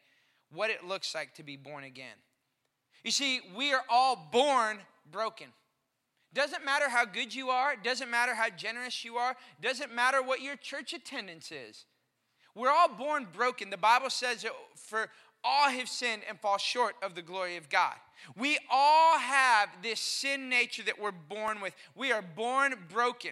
what 0.52 0.70
it 0.70 0.86
looks 0.86 1.14
like 1.14 1.34
to 1.36 1.44
be 1.44 1.58
born 1.58 1.84
again. 1.84 2.16
You 3.04 3.12
see, 3.12 3.42
we 3.56 3.74
are 3.74 3.84
all 3.90 4.30
born 4.32 4.78
broken. 5.12 5.48
Doesn't 6.34 6.66
matter 6.66 6.90
how 6.90 7.06
good 7.06 7.34
you 7.34 7.50
are, 7.50 7.76
doesn't 7.76 8.10
matter 8.10 8.34
how 8.34 8.50
generous 8.50 9.06
you 9.06 9.18
are, 9.18 9.36
doesn't 9.62 9.94
matter 9.94 10.22
what 10.22 10.42
your 10.42 10.56
church 10.56 10.94
attendance 10.94 11.52
is. 11.52 11.86
We're 12.56 12.72
all 12.72 12.90
born 12.90 13.28
broken. 13.32 13.70
The 13.70 13.78
Bible 13.78 14.10
says 14.10 14.44
that 14.44 14.52
for 14.76 15.10
all 15.44 15.70
have 15.70 15.90
sinned 15.90 16.22
and 16.28 16.40
fall 16.40 16.58
short 16.58 16.96
of 17.04 17.16
the 17.16 17.22
glory 17.22 17.58
of 17.58 17.70
God. 17.70 17.96
We 18.38 18.58
all 18.72 19.18
have 19.20 19.70
this 19.82 20.00
sin 20.00 20.50
nature 20.50 20.84
that 20.84 21.00
we're 21.00 21.12
born 21.12 21.60
with. 21.62 21.76
We 21.96 22.12
are 22.12 22.22
born 22.22 22.76
broken. 22.90 23.32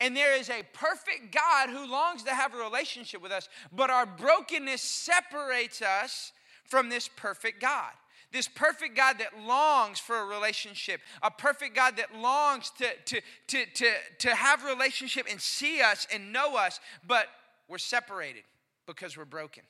And 0.00 0.16
there 0.16 0.36
is 0.36 0.50
a 0.50 0.62
perfect 0.72 1.32
God 1.32 1.70
who 1.70 1.90
longs 1.90 2.22
to 2.24 2.34
have 2.34 2.54
a 2.54 2.58
relationship 2.58 3.22
with 3.22 3.32
us, 3.32 3.48
but 3.72 3.90
our 3.90 4.06
brokenness 4.06 4.82
separates 4.82 5.82
us 5.82 6.32
from 6.64 6.88
this 6.88 7.08
perfect 7.08 7.60
God. 7.60 7.92
This 8.34 8.48
perfect 8.48 8.96
God 8.96 9.18
that 9.20 9.46
longs 9.46 10.00
for 10.00 10.18
a 10.18 10.24
relationship, 10.24 11.00
a 11.22 11.30
perfect 11.30 11.76
God 11.76 11.96
that 11.98 12.16
longs 12.16 12.70
to, 12.78 12.86
to, 13.04 13.20
to, 13.46 13.66
to, 13.74 13.86
to 14.18 14.34
have 14.34 14.64
relationship 14.64 15.26
and 15.30 15.40
see 15.40 15.80
us 15.80 16.04
and 16.12 16.32
know 16.32 16.56
us, 16.56 16.80
but 17.06 17.28
we're 17.68 17.78
separated 17.78 18.42
because 18.88 19.16
we're 19.16 19.24
broken. 19.24 19.62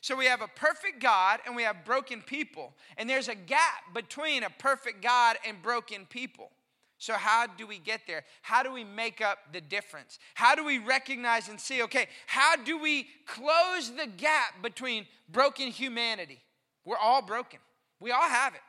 So 0.00 0.16
we 0.16 0.24
have 0.26 0.42
a 0.42 0.48
perfect 0.48 1.00
God 1.00 1.38
and 1.46 1.54
we 1.54 1.62
have 1.62 1.84
broken 1.84 2.20
people. 2.20 2.74
And 2.96 3.08
there's 3.08 3.28
a 3.28 3.34
gap 3.36 3.94
between 3.94 4.42
a 4.42 4.50
perfect 4.50 5.02
God 5.04 5.36
and 5.46 5.62
broken 5.62 6.04
people. 6.04 6.50
So, 6.98 7.14
how 7.14 7.46
do 7.46 7.66
we 7.66 7.78
get 7.78 8.02
there? 8.06 8.24
How 8.42 8.62
do 8.62 8.70
we 8.72 8.84
make 8.84 9.22
up 9.22 9.38
the 9.52 9.60
difference? 9.60 10.18
How 10.34 10.54
do 10.54 10.64
we 10.64 10.78
recognize 10.78 11.48
and 11.48 11.58
see, 11.58 11.82
okay, 11.84 12.08
how 12.26 12.56
do 12.56 12.78
we 12.78 13.06
close 13.24 13.90
the 13.90 14.06
gap 14.06 14.60
between 14.60 15.06
broken 15.30 15.68
humanity? 15.68 16.40
We're 16.84 16.98
all 16.98 17.22
broken, 17.22 17.60
we 18.00 18.10
all 18.10 18.28
have 18.28 18.54
it. 18.54 18.60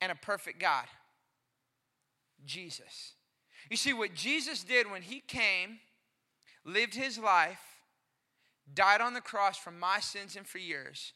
And 0.00 0.12
a 0.12 0.14
perfect 0.14 0.60
God, 0.60 0.84
Jesus. 2.44 3.14
You 3.68 3.76
see, 3.76 3.92
what 3.92 4.14
Jesus 4.14 4.62
did 4.62 4.90
when 4.90 5.02
he 5.02 5.20
came, 5.20 5.80
lived 6.64 6.94
his 6.94 7.18
life, 7.18 7.60
died 8.72 9.00
on 9.00 9.14
the 9.14 9.20
cross 9.20 9.56
for 9.58 9.72
my 9.72 9.98
sins 9.98 10.36
and 10.36 10.46
for 10.46 10.58
yours, 10.58 11.14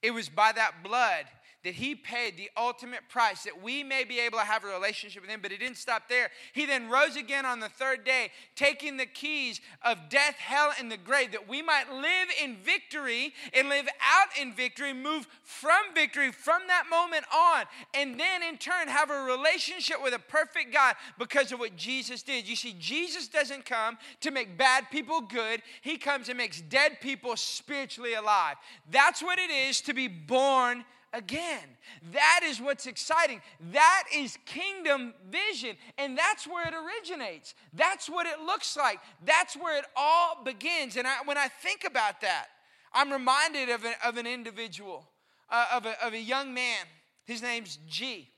it 0.00 0.12
was 0.12 0.28
by 0.28 0.52
that 0.52 0.84
blood 0.84 1.24
that 1.64 1.74
he 1.74 1.94
paid 1.94 2.36
the 2.36 2.50
ultimate 2.56 3.08
price 3.08 3.42
that 3.42 3.62
we 3.62 3.82
may 3.82 4.04
be 4.04 4.20
able 4.20 4.38
to 4.38 4.44
have 4.44 4.64
a 4.64 4.68
relationship 4.68 5.22
with 5.22 5.30
him. 5.30 5.40
But 5.42 5.50
it 5.50 5.58
didn't 5.58 5.76
stop 5.76 6.08
there. 6.08 6.30
He 6.52 6.66
then 6.66 6.88
rose 6.88 7.16
again 7.16 7.44
on 7.44 7.58
the 7.58 7.68
third 7.68 8.04
day, 8.04 8.30
taking 8.54 8.96
the 8.96 9.06
keys 9.06 9.60
of 9.84 10.08
death, 10.08 10.36
hell, 10.36 10.72
and 10.78 10.90
the 10.90 10.96
grave, 10.96 11.32
that 11.32 11.48
we 11.48 11.62
might 11.62 11.92
live 11.92 12.28
in 12.42 12.56
victory 12.56 13.34
and 13.52 13.68
live 13.68 13.88
out 14.02 14.28
in 14.40 14.52
victory, 14.52 14.92
move 14.92 15.26
from 15.42 15.94
victory 15.94 16.30
from 16.30 16.62
that 16.68 16.84
moment 16.88 17.24
on, 17.34 17.64
and 17.92 18.18
then 18.18 18.42
in 18.42 18.56
turn 18.56 18.86
have 18.86 19.10
a 19.10 19.22
relationship 19.24 19.96
with 20.02 20.14
a 20.14 20.18
perfect 20.18 20.72
God 20.72 20.94
because 21.18 21.50
of 21.50 21.58
what 21.58 21.76
Jesus 21.76 22.22
did. 22.22 22.48
You 22.48 22.56
see, 22.56 22.76
Jesus 22.78 23.26
doesn't 23.26 23.64
come 23.64 23.98
to 24.20 24.30
make 24.30 24.56
bad 24.56 24.90
people 24.90 25.20
good, 25.20 25.62
he 25.80 25.96
comes 25.96 26.28
and 26.28 26.38
makes 26.38 26.60
dead 26.60 27.00
people 27.00 27.36
spiritually 27.36 28.14
alive. 28.14 28.56
That's 28.90 29.22
what 29.22 29.38
it 29.38 29.50
is 29.50 29.80
to 29.82 29.94
be 29.94 30.08
born 30.08 30.84
again. 31.12 31.76
That 32.12 32.40
is 32.44 32.60
what's 32.60 32.86
exciting. 32.86 33.40
That 33.72 34.04
is 34.14 34.38
kingdom 34.46 35.14
vision. 35.30 35.76
And 35.96 36.16
that's 36.16 36.46
where 36.46 36.66
it 36.66 36.74
originates. 36.74 37.54
That's 37.72 38.08
what 38.08 38.26
it 38.26 38.40
looks 38.40 38.76
like. 38.76 39.00
That's 39.24 39.56
where 39.56 39.78
it 39.78 39.84
all 39.96 40.42
begins. 40.44 40.96
And 40.96 41.06
I, 41.06 41.16
when 41.24 41.38
I 41.38 41.48
think 41.48 41.84
about 41.84 42.20
that, 42.20 42.46
I'm 42.92 43.12
reminded 43.12 43.68
of, 43.68 43.84
of 44.04 44.16
an 44.16 44.26
individual, 44.26 45.06
uh, 45.50 45.66
of, 45.74 45.86
a, 45.86 46.04
of 46.04 46.12
a 46.14 46.20
young 46.20 46.54
man. 46.54 46.84
His 47.24 47.42
name's 47.42 47.78
G. 47.88 48.30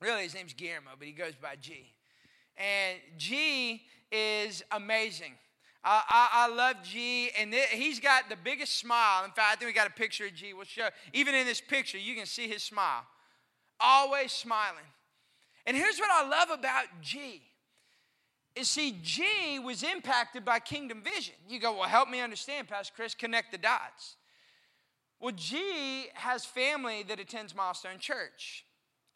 Really, 0.00 0.22
his 0.22 0.34
name's 0.34 0.52
Guillermo, 0.52 0.90
but 0.98 1.06
he 1.06 1.12
goes 1.12 1.34
by 1.40 1.56
G. 1.60 1.92
And 2.56 2.98
G 3.16 3.82
is 4.10 4.62
amazing. 4.72 5.34
I, 5.90 6.02
I, 6.06 6.28
I, 6.32 6.54
love 6.54 6.76
G, 6.82 7.30
and 7.38 7.54
he's 7.72 7.98
got 7.98 8.28
the 8.28 8.36
biggest 8.36 8.76
smile. 8.76 9.24
In 9.24 9.30
fact, 9.30 9.52
I 9.52 9.56
think 9.56 9.70
we 9.70 9.72
got 9.72 9.86
a 9.86 9.92
picture 9.92 10.26
of 10.26 10.34
G. 10.34 10.52
We'll 10.52 10.66
show. 10.66 10.90
Even 11.14 11.34
in 11.34 11.46
this 11.46 11.62
picture, 11.62 11.96
you 11.96 12.14
can 12.14 12.26
see 12.26 12.46
his 12.46 12.62
smile. 12.62 13.06
Always 13.80 14.30
smiling. 14.30 14.84
And 15.66 15.74
here's 15.74 15.98
what 15.98 16.10
I 16.12 16.28
love 16.28 16.50
about 16.50 16.84
G. 17.00 17.40
Is 18.54 18.68
see, 18.68 18.98
G 19.02 19.58
was 19.64 19.82
impacted 19.82 20.44
by 20.44 20.58
kingdom 20.58 21.02
vision. 21.02 21.36
You 21.48 21.58
go, 21.58 21.72
well, 21.72 21.88
help 21.88 22.10
me 22.10 22.20
understand, 22.20 22.68
Pastor 22.68 22.92
Chris, 22.94 23.14
connect 23.14 23.50
the 23.50 23.58
dots. 23.58 24.16
Well, 25.20 25.32
G 25.34 26.08
has 26.12 26.44
family 26.44 27.02
that 27.04 27.18
attends 27.18 27.54
Milestone 27.54 27.98
Church. 27.98 28.66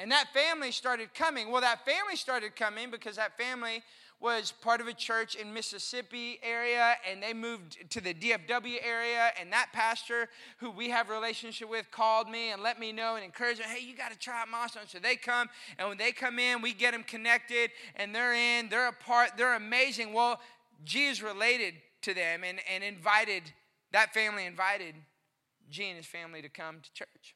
And 0.00 0.11
that 0.11 0.28
family 0.32 0.72
started 0.72 1.12
coming. 1.12 1.50
Well, 1.50 1.61
that 1.61 1.85
family 1.85 2.16
started 2.16 2.56
coming 2.56 2.90
because 2.90 3.16
that 3.16 3.37
family 3.37 3.82
was 4.22 4.52
part 4.52 4.80
of 4.80 4.87
a 4.87 4.92
church 4.92 5.35
in 5.35 5.52
Mississippi 5.52 6.38
area 6.42 6.94
and 7.11 7.20
they 7.20 7.35
moved 7.35 7.90
to 7.90 8.00
the 8.00 8.14
DFW 8.14 8.76
area 8.80 9.32
and 9.38 9.52
that 9.52 9.70
pastor 9.72 10.28
who 10.58 10.70
we 10.70 10.90
have 10.90 11.11
a 11.11 11.12
relationship 11.12 11.68
with 11.68 11.90
called 11.90 12.30
me 12.30 12.52
and 12.52 12.62
let 12.62 12.78
me 12.78 12.92
know 12.92 13.16
and 13.16 13.24
encouraged 13.24 13.58
me, 13.58 13.66
hey, 13.66 13.85
you 13.85 13.96
got 13.96 14.12
to 14.12 14.18
try 14.18 14.40
out 14.40 14.48
Milestone. 14.48 14.85
So 14.87 15.00
they 15.00 15.16
come 15.16 15.48
and 15.76 15.88
when 15.88 15.98
they 15.98 16.12
come 16.12 16.38
in, 16.38 16.62
we 16.62 16.72
get 16.72 16.92
them 16.92 17.02
connected 17.02 17.70
and 17.96 18.14
they're 18.14 18.35
in, 18.35 18.68
they're 18.68 18.88
a 18.88 18.92
part, 18.92 19.30
they're 19.37 19.56
amazing. 19.56 20.12
Well, 20.12 20.40
G 20.85 21.08
is 21.08 21.20
related 21.20 21.74
to 22.02 22.14
them 22.14 22.44
and, 22.44 22.61
and 22.72 22.85
invited, 22.85 23.42
that 23.90 24.14
family 24.14 24.46
invited 24.46 24.94
G 25.68 25.88
and 25.88 25.96
his 25.96 26.06
family 26.06 26.42
to 26.42 26.48
come 26.48 26.76
to 26.80 26.92
church 26.92 27.35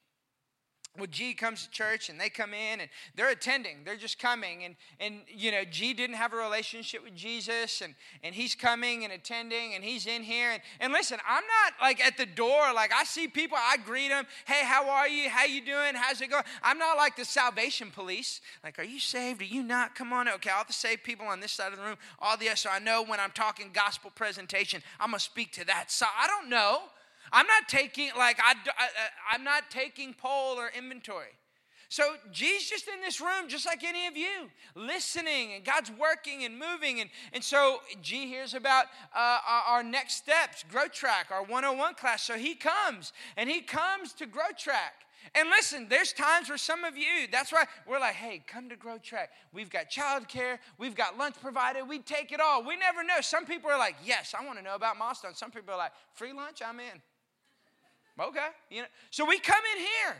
well 0.97 1.07
g 1.09 1.33
comes 1.33 1.65
to 1.65 1.71
church 1.71 2.09
and 2.09 2.19
they 2.19 2.29
come 2.29 2.53
in 2.53 2.81
and 2.81 2.89
they're 3.15 3.29
attending. 3.29 3.77
They're 3.85 3.95
just 3.95 4.19
coming. 4.19 4.63
And 4.63 4.75
and 4.99 5.21
you 5.27 5.51
know 5.51 5.63
g 5.63 5.93
didn't 5.93 6.15
have 6.15 6.33
a 6.33 6.37
relationship 6.37 7.03
with 7.03 7.15
jesus 7.15 7.81
and 7.81 7.95
and 8.23 8.33
he's 8.33 8.55
coming 8.55 9.03
and 9.03 9.13
attending 9.13 9.75
and 9.75 9.83
he's 9.83 10.07
in 10.07 10.23
here. 10.23 10.51
And, 10.51 10.61
and 10.79 10.93
listen 10.93 11.19
i'm 11.27 11.43
not 11.43 11.73
like 11.81 12.03
at 12.05 12.17
the 12.17 12.25
door. 12.25 12.73
Like 12.73 12.91
i 12.93 13.03
see 13.03 13.27
people 13.27 13.57
i 13.59 13.77
greet 13.77 14.09
them 14.09 14.25
hey 14.45 14.65
how 14.65 14.89
are 14.89 15.07
you? 15.07 15.29
How 15.29 15.45
you 15.45 15.63
doing? 15.63 15.93
How's 15.95 16.21
it 16.21 16.29
going? 16.29 16.43
I'm 16.63 16.77
not 16.77 16.97
like 16.97 17.15
the 17.15 17.25
salvation 17.25 17.91
police. 17.91 18.41
Like 18.63 18.79
are 18.79 18.83
you 18.83 18.99
saved? 18.99 19.41
Are 19.41 19.45
you 19.45 19.63
not? 19.63 19.95
Come 19.95 20.13
on. 20.13 20.27
Okay 20.27 20.49
all 20.49 20.63
the 20.65 20.73
saved 20.73 21.03
people 21.03 21.27
on 21.27 21.39
this 21.39 21.51
side 21.51 21.71
of 21.71 21.77
the 21.77 21.83
room 21.83 21.97
all 22.19 22.37
the 22.37 22.47
other 22.47 22.55
so 22.55 22.69
i 22.69 22.79
know 22.79 23.03
when 23.03 23.19
i'm 23.19 23.31
talking 23.31 23.69
gospel 23.73 24.11
presentation 24.13 24.81
i'm 24.99 25.11
gonna 25.11 25.19
speak 25.19 25.51
to 25.53 25.65
that. 25.65 25.91
So 25.91 26.05
i 26.19 26.27
don't 26.27 26.49
know 26.49 26.81
I'm 27.31 27.47
not 27.47 27.67
taking, 27.67 28.11
like, 28.17 28.39
I, 28.39 28.53
I, 28.53 28.87
I'm 29.33 29.43
not 29.43 29.69
taking 29.69 30.13
poll 30.13 30.55
or 30.57 30.71
inventory. 30.77 31.37
So 31.89 32.03
G's 32.31 32.69
just 32.69 32.87
in 32.87 32.99
this 33.01 33.21
room, 33.21 33.47
just 33.47 33.65
like 33.65 33.83
any 33.83 34.07
of 34.07 34.17
you, 34.17 34.49
listening, 34.75 35.53
and 35.53 35.63
God's 35.63 35.89
working 35.89 36.43
and 36.43 36.59
moving. 36.59 36.99
And, 36.99 37.09
and 37.31 37.41
so 37.41 37.79
G 38.01 38.27
hears 38.27 38.53
about 38.53 38.87
uh, 39.15 39.39
our, 39.69 39.83
next 39.83 40.15
steps, 40.15 40.65
Grow 40.69 40.87
Track, 40.87 41.27
our 41.31 41.43
101 41.43 41.95
class. 41.95 42.23
So 42.23 42.37
he 42.37 42.55
comes, 42.55 43.13
and 43.37 43.49
he 43.49 43.61
comes 43.61 44.11
to 44.13 44.25
Grow 44.25 44.51
Track. 44.57 45.05
And 45.33 45.49
listen, 45.49 45.87
there's 45.89 46.11
times 46.11 46.49
where 46.49 46.57
some 46.57 46.83
of 46.83 46.97
you, 46.97 47.27
that's 47.31 47.51
why 47.53 47.65
we're 47.87 47.99
like, 47.99 48.15
hey, 48.15 48.43
come 48.45 48.69
to 48.69 48.75
Grow 48.75 48.97
Track. 48.97 49.31
We've 49.53 49.69
got 49.69 49.89
childcare, 49.89 50.59
we've 50.77 50.95
got 50.95 51.17
lunch 51.17 51.35
provided, 51.41 51.87
we 51.87 51.99
take 51.99 52.33
it 52.33 52.41
all. 52.41 52.63
We 52.65 52.75
never 52.75 53.03
know. 53.03 53.21
Some 53.21 53.45
people 53.45 53.71
are 53.71 53.79
like, 53.79 53.95
yes, 54.03 54.35
I 54.37 54.45
want 54.45 54.57
to 54.57 54.63
know 54.63 54.75
about 54.75 54.97
Milestone. 54.97 55.35
Some 55.35 55.51
people 55.51 55.73
are 55.73 55.77
like, 55.77 55.93
free 56.13 56.33
lunch, 56.33 56.61
I'm 56.65 56.79
in. 56.79 57.01
Okay. 58.19 58.47
You 58.69 58.81
know, 58.81 58.87
so 59.11 59.25
we 59.25 59.39
come 59.39 59.61
in 59.75 59.79
here. 59.79 60.15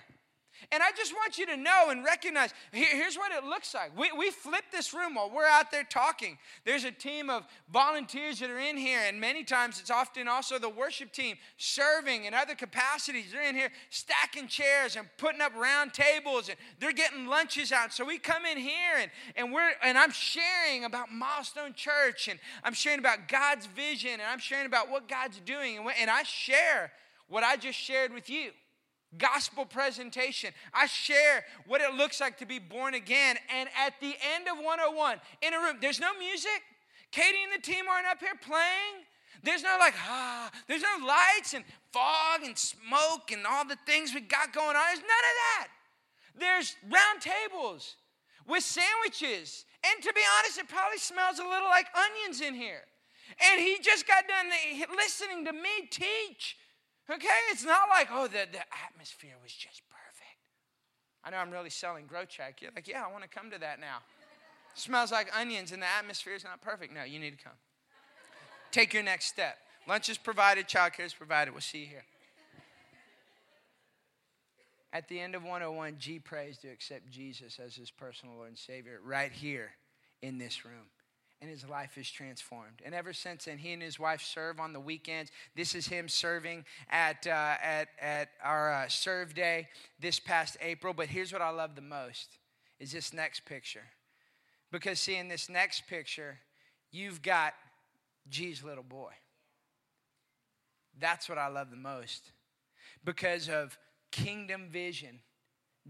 And 0.72 0.82
I 0.82 0.92
just 0.96 1.14
want 1.14 1.38
you 1.38 1.46
to 1.48 1.58
know 1.58 1.90
and 1.90 2.04
recognize 2.04 2.54
here, 2.72 2.88
here's 2.90 3.16
what 3.16 3.32
it 3.32 3.44
looks 3.44 3.74
like. 3.74 3.98
We, 3.98 4.12
we 4.18 4.32
flip 4.32 4.64
this 4.72 4.94
room 4.94 5.16
while 5.16 5.30
we're 5.34 5.46
out 5.46 5.72
there 5.72 5.84
talking. 5.84 6.38
There's 6.66 6.84
a 6.84 6.92
team 6.92 7.30
of 7.30 7.44
volunteers 7.72 8.40
that 8.40 8.50
are 8.50 8.60
in 8.60 8.76
here, 8.76 9.00
and 9.08 9.20
many 9.22 9.44
times 9.44 9.80
it's 9.80 9.92
often 9.92 10.28
also 10.28 10.58
the 10.58 10.70
worship 10.70 11.12
team 11.12 11.38
serving 11.58 12.26
in 12.26 12.34
other 12.34 12.56
capacities. 12.56 13.32
They're 13.32 13.48
in 13.48 13.56
here 13.56 13.70
stacking 13.90 14.48
chairs 14.48 14.96
and 14.96 15.08
putting 15.18 15.42
up 15.42 15.56
round 15.56 15.94
tables, 15.94 16.50
and 16.50 16.58
they're 16.80 16.92
getting 16.92 17.28
lunches 17.28 17.72
out. 17.72 17.94
So 17.94 18.04
we 18.04 18.18
come 18.18 18.46
in 18.46 18.58
here, 18.58 18.98
and, 19.00 19.12
and, 19.36 19.54
we're, 19.54 19.72
and 19.84 19.98
I'm 19.98 20.12
sharing 20.12 20.86
about 20.86 21.12
Milestone 21.12 21.74
Church, 21.74 22.28
and 22.28 22.40
I'm 22.64 22.74
sharing 22.74 23.00
about 23.00 23.28
God's 23.28 23.68
vision, 23.68 24.14
and 24.14 24.24
I'm 24.24 24.40
sharing 24.40 24.66
about 24.66 24.90
what 24.90 25.08
God's 25.08 25.40
doing, 25.46 25.78
and, 25.78 25.88
and 26.00 26.10
I 26.10 26.24
share 26.24 26.92
what 27.28 27.44
I 27.44 27.58
just 27.58 27.78
shared 27.78 28.14
with 28.14 28.30
you 28.30 28.52
gospel 29.18 29.66
presentation. 29.66 30.52
I 30.74 30.86
share 30.86 31.46
what 31.66 31.82
it 31.82 31.94
looks 31.94 32.20
like 32.20 32.38
to 32.40 32.46
be 32.46 32.60
born 32.60 32.94
again. 32.94 33.38
And 33.56 33.70
at 33.78 33.94
the 34.02 34.14
end 34.36 34.48
of 34.52 34.58
101, 34.58 35.20
in 35.42 35.54
a 35.54 35.60
room, 35.60 35.78
there's 35.82 36.00
no 36.00 36.18
music. 36.18 36.62
Katie 37.12 37.38
and 37.44 37.54
the 37.54 37.66
team 37.66 37.86
aren't 37.90 38.08
up 38.08 38.20
here 38.20 38.36
playing. 38.42 39.06
There's 39.44 39.64
no 39.64 39.78
like, 39.80 39.94
ah, 40.08 40.52
there's 40.68 40.82
no 40.82 41.06
lights 41.06 41.54
and 41.54 41.64
fog 41.94 42.42
and 42.44 42.58
smoke 42.58 43.32
and 43.32 43.46
all 43.46 43.66
the 43.66 43.78
things 43.86 44.14
we 44.14 44.22
got 44.22 44.52
going 44.52 44.76
on. 44.76 44.84
There's 44.88 45.00
none 45.00 45.26
of 45.32 45.36
that. 45.46 45.68
There's 46.40 46.76
round 46.84 47.22
tables 47.22 47.96
with 48.48 48.64
sandwiches. 48.64 49.66
And 49.86 50.04
to 50.04 50.12
be 50.14 50.22
honest, 50.40 50.60
it 50.60 50.68
probably 50.68 50.98
smells 50.98 51.40
a 51.40 51.44
little 51.44 51.70
like 51.70 51.88
onions 51.96 52.42
in 52.42 52.56
here. 52.56 52.84
And 53.52 53.62
he 53.62 53.78
just 53.82 54.08
got 54.08 54.26
done 54.28 54.48
listening 54.96 55.46
to 55.46 55.54
me 55.54 55.88
teach 55.90 56.58
Okay? 57.10 57.28
It's 57.52 57.64
not 57.64 57.90
like, 57.90 58.10
oh, 58.12 58.28
the, 58.28 58.46
the 58.52 58.64
atmosphere 58.86 59.36
was 59.42 59.54
just 59.54 59.82
perfect. 59.90 60.08
I 61.24 61.30
know 61.30 61.38
I'm 61.38 61.52
really 61.52 61.70
selling 61.70 62.06
Grow 62.06 62.26
Track. 62.26 62.62
You're 62.62 62.72
like, 62.76 62.88
yeah, 62.88 63.04
I 63.06 63.12
want 63.12 63.24
to 63.24 63.30
come 63.30 63.52
to 63.52 63.60
that 63.60 63.80
now. 63.80 64.00
smells 64.76 65.12
like 65.12 65.30
onions 65.38 65.72
and 65.72 65.82
the 65.82 65.88
atmosphere 65.88 66.36
is 66.36 66.44
not 66.44 66.62
perfect. 66.62 66.94
No, 66.94 67.04
you 67.04 67.20
need 67.20 67.38
to 67.38 67.44
come. 67.44 67.54
Take 68.72 68.94
your 68.94 69.04
next 69.04 69.26
step. 69.26 69.58
Lunch 69.88 70.10
is 70.10 70.18
provided, 70.18 70.68
childcare 70.68 71.06
is 71.06 71.14
provided. 71.14 71.52
We'll 71.52 71.62
see 71.62 71.80
you 71.80 71.88
here. 71.88 72.04
At 74.94 75.08
the 75.08 75.20
end 75.20 75.36
of 75.36 75.44
101, 75.44 75.96
G 76.00 76.20
prays 76.20 76.58
to 76.60 76.70
accept 76.70 77.10
Jesus 77.10 77.60
as 77.64 77.76
his 77.76 77.92
personal 77.92 78.36
Lord 78.36 78.50
and 78.50 78.58
Savior 78.58 79.00
right 79.04 79.32
here 79.32 79.72
in 80.22 80.38
this 80.38 80.66
room. 80.66 80.88
And 81.40 81.52
his 81.52 81.68
life 81.68 82.00
is 82.00 82.10
transformed. 82.10 82.82
And 82.84 82.96
ever 82.96 83.14
since 83.14 83.46
then, 83.46 83.60
he 83.60 83.72
and 83.72 83.82
his 83.82 84.00
wife 84.00 84.24
serve 84.24 84.60
on 84.60 84.74
the 84.74 84.80
weekends. 84.80 85.30
This 85.56 85.76
is 85.76 85.88
him 85.88 86.10
serving 86.10 86.66
at, 86.90 87.28
uh, 87.28 87.56
at, 87.62 87.90
at 88.02 88.30
our 88.44 88.74
uh, 88.74 88.88
serve 88.88 89.36
day 89.36 89.68
this 90.00 90.20
past 90.20 90.58
April. 90.62 90.96
But 90.96 91.10
here's 91.10 91.32
what 91.32 91.44
I 91.44 91.52
love 91.52 91.76
the 91.76 91.82
most 91.82 92.40
is 92.80 92.92
this 92.92 93.14
next 93.14 93.46
picture. 93.46 93.86
Because 94.72 95.00
see, 95.00 95.16
in 95.16 95.28
this 95.28 95.48
next 95.48 95.88
picture, 95.88 96.40
you've 96.92 97.22
got 97.22 97.54
G's 98.30 98.64
little 98.64 98.84
boy. 98.84 99.12
That's 101.00 101.30
what 101.30 101.38
I 101.38 101.48
love 101.48 101.70
the 101.70 101.78
most. 101.78 102.32
Because 103.06 103.48
of 103.48 103.78
kingdom 104.12 104.70
vision. 104.72 105.20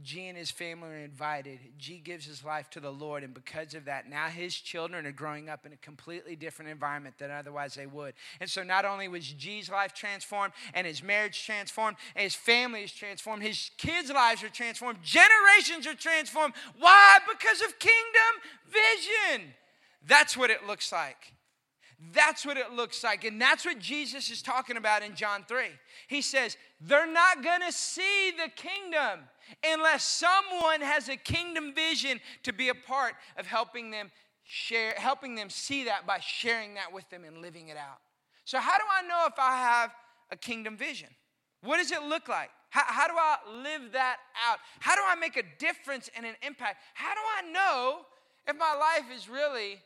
G 0.03 0.27
and 0.27 0.37
his 0.37 0.51
family 0.51 0.89
are 0.89 0.97
invited. 0.97 1.59
G 1.77 1.99
gives 1.99 2.25
his 2.25 2.43
life 2.43 2.69
to 2.71 2.79
the 2.79 2.91
Lord, 2.91 3.23
and 3.23 3.33
because 3.33 3.73
of 3.73 3.85
that, 3.85 4.09
now 4.09 4.27
his 4.27 4.55
children 4.55 5.05
are 5.05 5.11
growing 5.11 5.49
up 5.49 5.65
in 5.65 5.73
a 5.73 5.77
completely 5.77 6.35
different 6.35 6.71
environment 6.71 7.17
than 7.17 7.31
otherwise 7.31 7.75
they 7.75 7.87
would. 7.87 8.13
And 8.39 8.49
so, 8.49 8.63
not 8.63 8.85
only 8.85 9.07
was 9.07 9.25
G's 9.25 9.69
life 9.69 9.93
transformed, 9.93 10.53
and 10.73 10.85
his 10.85 11.03
marriage 11.03 11.45
transformed, 11.45 11.97
and 12.15 12.23
his 12.23 12.35
family 12.35 12.83
is 12.83 12.91
transformed, 12.91 13.43
his 13.43 13.71
kids' 13.77 14.11
lives 14.11 14.43
are 14.43 14.49
transformed, 14.49 14.99
generations 15.03 15.87
are 15.87 15.95
transformed. 15.95 16.53
Why? 16.79 17.19
Because 17.29 17.61
of 17.61 17.79
kingdom 17.79 18.33
vision. 18.67 19.53
That's 20.05 20.37
what 20.37 20.49
it 20.49 20.65
looks 20.65 20.91
like. 20.91 21.33
That's 22.13 22.45
what 22.45 22.57
it 22.57 22.73
looks 22.73 23.03
like. 23.03 23.23
And 23.23 23.41
that's 23.41 23.65
what 23.65 23.79
Jesus 23.79 24.29
is 24.29 24.43
talking 24.43 24.77
about 24.77 25.01
in 25.01 25.15
John 25.15 25.43
3. 25.47 25.65
He 26.07 26.21
says, 26.21 26.55
they're 26.79 27.11
not 27.11 27.41
to 27.43 27.71
see 27.71 28.31
the 28.31 28.49
kingdom 28.55 29.21
unless 29.63 30.03
someone 30.03 30.81
has 30.81 31.09
a 31.09 31.17
kingdom 31.17 31.73
vision 31.73 32.19
to 32.43 32.53
be 32.53 32.69
a 32.69 32.75
part 32.75 33.13
of 33.37 33.45
helping 33.45 33.91
them 33.91 34.11
share 34.49 34.93
helping 34.95 35.35
them 35.35 35.49
see 35.49 35.83
that 35.83 36.07
by 36.07 36.19
sharing 36.19 36.75
that 36.75 36.93
with 36.93 37.09
them 37.09 37.25
and 37.25 37.41
living 37.41 37.67
it 37.67 37.77
out. 37.77 37.99
So 38.45 38.59
how 38.59 38.77
do 38.77 38.83
I 38.89 39.05
know 39.05 39.25
if 39.27 39.37
I 39.37 39.57
have 39.57 39.91
a 40.31 40.37
kingdom 40.37 40.77
vision? 40.77 41.09
What 41.63 41.77
does 41.77 41.91
it 41.91 42.01
look 42.03 42.29
like? 42.29 42.49
How, 42.69 42.83
how 42.85 43.07
do 43.07 43.13
I 43.17 43.37
live 43.63 43.91
that 43.93 44.17
out? 44.47 44.59
How 44.79 44.95
do 44.95 45.01
I 45.05 45.15
make 45.15 45.35
a 45.35 45.43
difference 45.59 46.09
and 46.15 46.25
an 46.25 46.35
impact? 46.41 46.77
How 46.93 47.13
do 47.13 47.19
I 47.37 47.51
know 47.51 48.01
if 48.47 48.57
my 48.57 48.73
life 48.73 49.13
is 49.13 49.27
really 49.27 49.81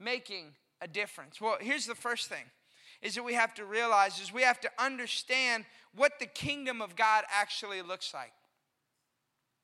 making 0.00 0.46
a 0.80 0.88
difference? 0.88 1.40
Well, 1.40 1.58
here's 1.60 1.86
the 1.86 1.94
first 1.94 2.28
thing 2.28 2.44
is 3.02 3.14
that 3.14 3.22
we 3.22 3.34
have 3.34 3.54
to 3.54 3.64
realize 3.64 4.20
is 4.20 4.32
we 4.32 4.42
have 4.42 4.60
to 4.60 4.70
understand 4.78 5.64
what 5.94 6.18
the 6.18 6.26
kingdom 6.26 6.82
of 6.82 6.96
God 6.96 7.24
actually 7.32 7.80
looks 7.82 8.12
like. 8.12 8.32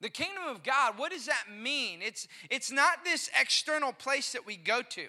The 0.00 0.10
kingdom 0.10 0.44
of 0.48 0.62
God, 0.62 0.98
what 0.98 1.12
does 1.12 1.26
that 1.26 1.44
mean? 1.50 2.00
It's, 2.02 2.28
it's 2.50 2.70
not 2.70 3.04
this 3.04 3.30
external 3.38 3.92
place 3.92 4.32
that 4.32 4.46
we 4.46 4.56
go 4.56 4.82
to. 4.82 5.08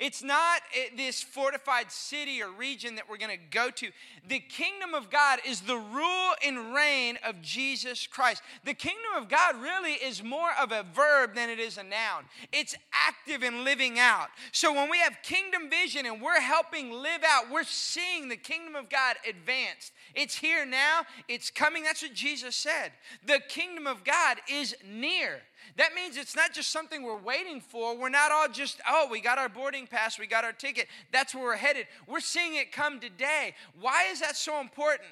It's 0.00 0.22
not 0.22 0.62
this 0.96 1.22
fortified 1.22 1.90
city 1.90 2.42
or 2.42 2.50
region 2.50 2.96
that 2.96 3.08
we're 3.08 3.18
going 3.18 3.30
to 3.30 3.44
go 3.50 3.70
to. 3.70 3.90
The 4.26 4.40
kingdom 4.40 4.94
of 4.94 5.10
God 5.10 5.40
is 5.46 5.60
the 5.60 5.76
rule 5.76 6.32
and 6.44 6.74
reign 6.74 7.18
of 7.24 7.40
Jesus 7.42 8.06
Christ. 8.06 8.42
The 8.64 8.74
kingdom 8.74 9.12
of 9.16 9.28
God 9.28 9.56
really 9.56 9.92
is 9.92 10.22
more 10.22 10.50
of 10.60 10.72
a 10.72 10.84
verb 10.94 11.34
than 11.34 11.50
it 11.50 11.58
is 11.58 11.78
a 11.78 11.82
noun. 11.82 12.24
It's 12.52 12.74
active 13.06 13.42
and 13.42 13.64
living 13.64 13.98
out. 13.98 14.28
So 14.52 14.72
when 14.72 14.90
we 14.90 14.98
have 14.98 15.16
kingdom 15.22 15.70
vision 15.70 16.06
and 16.06 16.20
we're 16.20 16.40
helping 16.40 16.90
live 16.90 17.22
out, 17.26 17.50
we're 17.50 17.64
seeing 17.64 18.28
the 18.28 18.36
kingdom 18.36 18.74
of 18.74 18.88
God 18.88 19.16
advanced. 19.28 19.92
It's 20.14 20.36
here 20.36 20.64
now, 20.64 21.02
it's 21.28 21.50
coming. 21.50 21.82
That's 21.82 22.02
what 22.02 22.14
Jesus 22.14 22.56
said. 22.56 22.92
The 23.26 23.40
kingdom 23.48 23.86
of 23.86 24.04
God 24.04 24.38
is 24.50 24.74
near. 24.84 25.42
That 25.76 25.94
means 25.94 26.16
it's 26.16 26.36
not 26.36 26.52
just 26.52 26.70
something 26.70 27.02
we're 27.02 27.16
waiting 27.16 27.60
for. 27.60 27.96
We're 27.96 28.08
not 28.08 28.30
all 28.32 28.48
just, 28.48 28.80
oh, 28.88 29.08
we 29.10 29.20
got 29.20 29.38
our 29.38 29.48
boarding 29.48 29.86
pass, 29.86 30.18
we 30.18 30.26
got 30.26 30.44
our 30.44 30.52
ticket. 30.52 30.86
That's 31.12 31.34
where 31.34 31.44
we're 31.44 31.56
headed. 31.56 31.86
We're 32.06 32.20
seeing 32.20 32.56
it 32.56 32.72
come 32.72 33.00
today. 33.00 33.54
Why 33.80 34.06
is 34.10 34.20
that 34.20 34.36
so 34.36 34.60
important? 34.60 35.08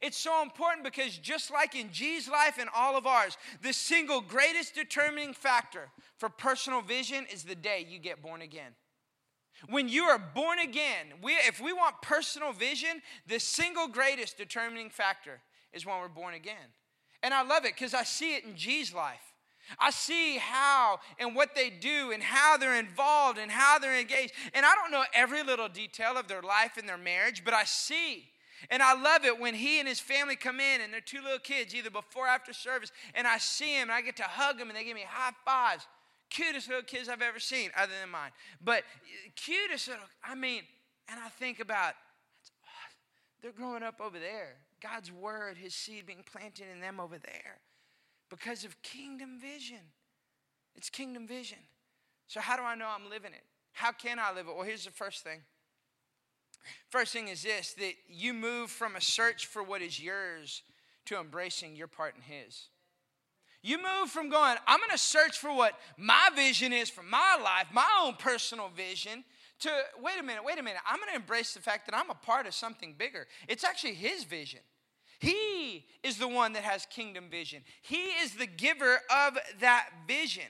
It's 0.00 0.16
so 0.16 0.42
important 0.42 0.84
because 0.84 1.18
just 1.18 1.50
like 1.50 1.74
in 1.74 1.90
G's 1.90 2.28
life 2.28 2.58
and 2.58 2.70
all 2.74 2.96
of 2.96 3.06
ours, 3.06 3.36
the 3.62 3.72
single 3.72 4.20
greatest 4.20 4.74
determining 4.74 5.34
factor 5.34 5.88
for 6.16 6.28
personal 6.28 6.80
vision 6.80 7.26
is 7.32 7.42
the 7.42 7.54
day 7.54 7.86
you 7.88 7.98
get 7.98 8.22
born 8.22 8.42
again. 8.42 8.72
When 9.68 9.88
you 9.88 10.04
are 10.04 10.18
born 10.18 10.58
again, 10.58 11.06
we, 11.22 11.32
if 11.32 11.60
we 11.60 11.72
want 11.72 12.00
personal 12.02 12.52
vision, 12.52 13.02
the 13.26 13.38
single 13.38 13.88
greatest 13.88 14.38
determining 14.38 14.90
factor 14.90 15.40
is 15.72 15.84
when 15.84 15.98
we're 15.98 16.08
born 16.08 16.34
again. 16.34 16.54
And 17.22 17.34
I 17.34 17.42
love 17.42 17.64
it 17.64 17.74
because 17.74 17.92
I 17.92 18.04
see 18.04 18.36
it 18.36 18.44
in 18.44 18.56
G's 18.56 18.94
life. 18.94 19.29
I 19.78 19.90
see 19.90 20.38
how 20.38 21.00
and 21.18 21.34
what 21.34 21.54
they 21.54 21.70
do 21.70 22.10
and 22.12 22.22
how 22.22 22.56
they're 22.56 22.78
involved 22.78 23.38
and 23.38 23.50
how 23.50 23.78
they're 23.78 23.98
engaged. 23.98 24.32
And 24.54 24.66
I 24.66 24.74
don't 24.74 24.90
know 24.90 25.04
every 25.14 25.42
little 25.42 25.68
detail 25.68 26.16
of 26.16 26.28
their 26.28 26.42
life 26.42 26.76
and 26.76 26.88
their 26.88 26.98
marriage, 26.98 27.44
but 27.44 27.54
I 27.54 27.64
see. 27.64 28.30
And 28.68 28.82
I 28.82 29.00
love 29.00 29.24
it 29.24 29.38
when 29.38 29.54
he 29.54 29.78
and 29.78 29.88
his 29.88 30.00
family 30.00 30.36
come 30.36 30.60
in 30.60 30.80
and 30.80 30.92
they're 30.92 31.00
two 31.00 31.22
little 31.22 31.38
kids, 31.38 31.74
either 31.74 31.90
before 31.90 32.26
or 32.26 32.28
after 32.28 32.52
service, 32.52 32.92
and 33.14 33.26
I 33.26 33.38
see 33.38 33.74
him 33.74 33.88
and 33.88 33.92
I 33.92 34.02
get 34.02 34.16
to 34.16 34.24
hug 34.24 34.58
them 34.58 34.68
and 34.68 34.76
they 34.76 34.84
give 34.84 34.94
me 34.94 35.04
high 35.08 35.32
fives. 35.44 35.86
Cutest 36.28 36.68
little 36.68 36.84
kids 36.84 37.08
I've 37.08 37.22
ever 37.22 37.40
seen, 37.40 37.70
other 37.76 37.92
than 38.00 38.10
mine. 38.10 38.30
But 38.62 38.84
cutest 39.34 39.88
little, 39.88 40.04
I 40.22 40.34
mean, 40.34 40.62
and 41.08 41.18
I 41.18 41.28
think 41.28 41.58
about, 41.58 41.94
they're 43.42 43.52
growing 43.52 43.82
up 43.82 44.00
over 44.00 44.18
there. 44.18 44.56
God's 44.82 45.10
word, 45.10 45.56
his 45.56 45.74
seed 45.74 46.06
being 46.06 46.22
planted 46.30 46.66
in 46.72 46.80
them 46.80 47.00
over 47.00 47.18
there 47.18 47.58
because 48.30 48.64
of 48.64 48.80
kingdom 48.82 49.38
vision. 49.40 49.92
It's 50.74 50.88
kingdom 50.88 51.26
vision. 51.26 51.58
So, 52.26 52.40
how 52.40 52.56
do 52.56 52.62
I 52.62 52.74
know 52.74 52.86
I'm 52.88 53.10
living 53.10 53.32
it? 53.32 53.42
How 53.72 53.92
can 53.92 54.18
I 54.18 54.32
live 54.32 54.46
it? 54.48 54.54
Well, 54.54 54.64
here's 54.64 54.84
the 54.84 54.90
first 54.90 55.24
thing. 55.24 55.40
First 56.90 57.12
thing 57.12 57.28
is 57.28 57.42
this 57.42 57.74
that 57.74 57.94
you 58.08 58.32
move 58.32 58.70
from 58.70 58.96
a 58.96 59.00
search 59.00 59.46
for 59.46 59.62
what 59.62 59.82
is 59.82 60.00
yours 60.00 60.62
to 61.06 61.18
embracing 61.18 61.76
your 61.76 61.88
part 61.88 62.14
in 62.14 62.22
His. 62.22 62.68
You 63.62 63.76
move 63.76 64.08
from 64.10 64.30
going, 64.30 64.56
I'm 64.66 64.78
going 64.78 64.90
to 64.90 64.98
search 64.98 65.38
for 65.38 65.54
what 65.54 65.74
my 65.98 66.30
vision 66.34 66.72
is 66.72 66.88
for 66.88 67.02
my 67.02 67.38
life, 67.42 67.66
my 67.72 67.86
own 68.02 68.14
personal 68.14 68.70
vision, 68.74 69.22
to 69.60 69.70
wait 70.02 70.18
a 70.18 70.22
minute, 70.22 70.44
wait 70.44 70.58
a 70.58 70.62
minute. 70.62 70.80
I'm 70.88 70.96
going 70.96 71.10
to 71.10 71.16
embrace 71.16 71.52
the 71.52 71.60
fact 71.60 71.86
that 71.86 71.94
I'm 71.94 72.08
a 72.08 72.14
part 72.14 72.46
of 72.46 72.54
something 72.54 72.94
bigger. 72.96 73.26
It's 73.48 73.64
actually 73.64 73.94
His 73.94 74.24
vision. 74.24 74.60
He 75.20 75.84
is 76.02 76.16
the 76.16 76.26
one 76.26 76.54
that 76.54 76.62
has 76.62 76.86
kingdom 76.86 77.26
vision. 77.30 77.62
He 77.82 78.06
is 78.22 78.34
the 78.34 78.46
giver 78.46 79.00
of 79.14 79.38
that 79.60 79.90
vision. 80.08 80.46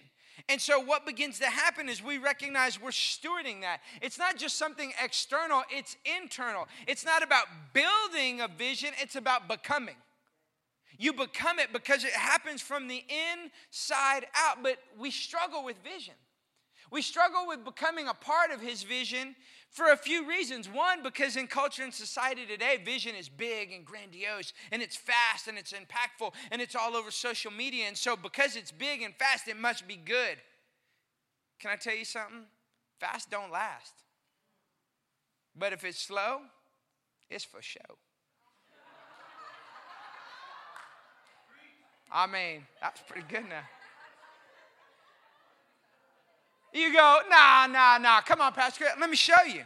And 0.49 0.61
so, 0.61 0.81
what 0.81 1.05
begins 1.05 1.41
to 1.41 1.47
happen 1.47 1.89
is 1.89 2.03
we 2.03 2.19
recognize 2.19 2.81
we're 2.81 2.91
stewarding 2.91 3.61
that. 3.63 3.81
It's 4.01 4.17
not 4.17 4.37
just 4.37 4.57
something 4.57 4.93
external, 5.03 5.65
it's 5.71 5.97
internal. 6.23 6.69
It's 6.87 7.05
not 7.05 7.23
about 7.23 7.47
building 7.75 8.41
a 8.41 8.49
vision, 8.49 8.91
it's 9.03 9.17
about 9.17 9.49
becoming. 9.49 9.97
You 10.99 11.15
become 11.15 11.59
it 11.59 11.73
because 11.73 12.05
it 12.05 12.13
happens 12.13 12.63
from 12.63 12.87
the 12.87 13.03
inside 13.35 14.27
out, 14.37 14.63
but 14.63 14.77
we 14.99 15.11
struggle 15.11 15.65
with 15.65 15.77
vision. 15.83 16.15
We 16.93 17.03
struggle 17.03 17.47
with 17.47 17.65
becoming 17.65 18.07
a 18.07 18.15
part 18.15 18.51
of 18.51 18.61
His 18.61 18.85
vision 18.85 19.35
for 19.71 19.93
a 19.93 19.97
few 19.97 20.29
reasons. 20.29 20.69
One, 20.69 21.03
because 21.03 21.37
in 21.37 21.47
culture 21.47 21.83
and 21.83 21.95
society 21.95 22.45
today, 22.45 22.79
vision 22.85 23.15
is 23.15 23.29
big 23.29 23.73
and 23.73 23.85
grandiose, 23.85 24.53
and 24.73 24.83
it's 24.83 24.97
fast 24.97 25.49
and 25.49 25.57
it's 25.57 25.73
impactful, 25.73 26.33
and 26.51 26.61
it's 26.61 26.75
all 26.75 26.97
over 26.97 27.11
social 27.11 27.53
media. 27.53 27.87
And 27.87 27.97
so, 27.97 28.17
because 28.17 28.57
it's 28.57 28.73
big 28.73 29.03
and 29.03 29.15
fast, 29.15 29.49
it 29.49 29.57
must 29.57 29.87
be 29.87 29.97
good. 29.97 30.37
Can 31.61 31.71
I 31.71 31.77
tell 31.77 31.95
you 31.95 32.05
something? 32.05 32.45
Fast 32.99 33.31
don't 33.31 33.53
last. 33.53 33.93
But 35.57 35.73
if 35.73 35.85
it's 35.85 36.01
slow, 36.01 36.41
it's 37.29 37.45
for 37.45 37.63
show. 37.63 37.81
I 42.13 42.27
mean, 42.27 42.67
that's 42.81 43.01
pretty 43.07 43.27
good 43.29 43.49
now. 43.49 43.63
You 46.73 46.93
go, 46.93 47.21
nah, 47.29 47.67
nah, 47.67 47.99
nah. 47.99 48.21
Come 48.21 48.41
on, 48.41 48.53
Pastor. 48.53 48.85
Let 48.99 49.11
me 49.11 49.17
show 49.17 49.43
you. 49.47 49.63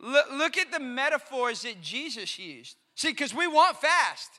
Look, 0.00 0.26
look 0.32 0.58
at 0.58 0.72
the 0.72 0.80
metaphors 0.80 1.62
that 1.62 1.80
Jesus 1.80 2.38
used. 2.38 2.76
See, 2.94 3.10
because 3.10 3.34
we 3.34 3.46
want 3.46 3.76
fast. 3.76 4.30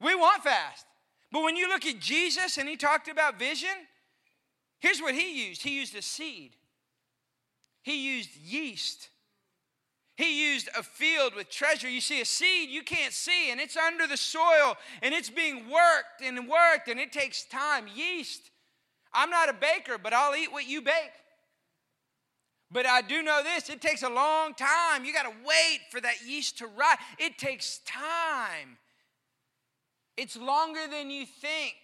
We 0.00 0.14
want 0.14 0.44
fast. 0.44 0.86
But 1.30 1.42
when 1.42 1.56
you 1.56 1.68
look 1.68 1.84
at 1.84 1.98
Jesus 1.98 2.56
and 2.56 2.68
he 2.68 2.76
talked 2.76 3.08
about 3.08 3.38
vision, 3.38 3.68
here's 4.80 5.00
what 5.00 5.14
he 5.14 5.48
used 5.48 5.62
he 5.62 5.78
used 5.78 5.94
a 5.94 6.02
seed, 6.02 6.52
he 7.82 8.16
used 8.16 8.30
yeast, 8.36 9.08
He 10.18 10.52
used 10.52 10.68
a 10.76 10.82
field 10.82 11.36
with 11.36 11.48
treasure. 11.48 11.88
You 11.88 12.00
see 12.00 12.20
a 12.20 12.24
seed 12.24 12.70
you 12.70 12.82
can't 12.82 13.12
see, 13.12 13.52
and 13.52 13.60
it's 13.60 13.76
under 13.76 14.06
the 14.06 14.16
soil, 14.16 14.76
and 15.00 15.14
it's 15.14 15.30
being 15.30 15.70
worked 15.70 16.22
and 16.22 16.48
worked, 16.48 16.88
and 16.88 16.98
it 16.98 17.12
takes 17.12 17.44
time. 17.44 17.86
Yeast. 17.94 18.50
I'm 19.12 19.30
not 19.30 19.48
a 19.48 19.52
baker, 19.52 19.98
but 19.98 20.12
I'll 20.12 20.34
eat 20.36 20.52
what 20.52 20.66
you 20.68 20.82
bake. 20.82 21.12
But 22.70 22.86
I 22.86 23.00
do 23.00 23.22
know 23.22 23.42
this 23.42 23.70
it 23.70 23.80
takes 23.80 24.02
a 24.02 24.10
long 24.10 24.54
time. 24.54 25.04
You 25.04 25.12
got 25.12 25.22
to 25.22 25.34
wait 25.44 25.80
for 25.90 26.00
that 26.00 26.26
yeast 26.26 26.58
to 26.58 26.66
rise. 26.66 26.98
It 27.18 27.38
takes 27.38 27.80
time, 27.86 28.78
it's 30.16 30.36
longer 30.36 30.86
than 30.90 31.10
you 31.10 31.24
think. 31.24 31.74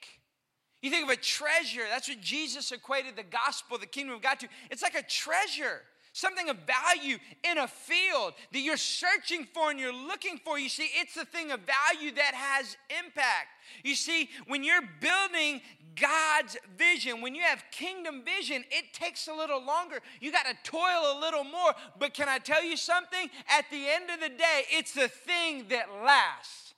You 0.82 0.90
think 0.90 1.04
of 1.04 1.10
a 1.10 1.16
treasure, 1.16 1.80
that's 1.90 2.10
what 2.10 2.20
Jesus 2.20 2.70
equated 2.70 3.16
the 3.16 3.22
gospel, 3.22 3.78
the 3.78 3.86
kingdom 3.86 4.16
of 4.16 4.20
God 4.20 4.38
to. 4.40 4.48
It's 4.70 4.82
like 4.82 4.94
a 4.94 5.02
treasure 5.02 5.80
something 6.14 6.48
of 6.48 6.56
value 6.58 7.18
in 7.42 7.58
a 7.58 7.66
field 7.66 8.34
that 8.52 8.60
you're 8.60 8.76
searching 8.76 9.46
for 9.52 9.70
and 9.70 9.80
you're 9.80 9.92
looking 9.92 10.38
for. 10.38 10.58
You 10.58 10.68
see, 10.68 10.88
it's 10.94 11.14
the 11.14 11.24
thing 11.24 11.50
of 11.50 11.60
value 11.60 12.12
that 12.12 12.34
has 12.34 12.76
impact. 13.04 13.48
You 13.82 13.96
see, 13.96 14.30
when 14.46 14.62
you're 14.62 14.88
building 15.00 15.60
God's 16.00 16.56
vision, 16.78 17.20
when 17.20 17.34
you 17.34 17.42
have 17.42 17.64
kingdom 17.72 18.22
vision, 18.24 18.64
it 18.70 18.94
takes 18.94 19.26
a 19.26 19.34
little 19.34 19.62
longer. 19.62 19.98
You 20.20 20.30
got 20.30 20.46
to 20.46 20.54
toil 20.62 21.18
a 21.18 21.20
little 21.20 21.42
more. 21.42 21.72
But 21.98 22.14
can 22.14 22.28
I 22.28 22.38
tell 22.38 22.62
you 22.62 22.76
something? 22.76 23.28
At 23.48 23.64
the 23.72 23.84
end 23.88 24.08
of 24.08 24.20
the 24.20 24.28
day, 24.28 24.62
it's 24.70 24.92
the 24.92 25.08
thing 25.08 25.66
that 25.70 25.86
lasts. 26.04 26.74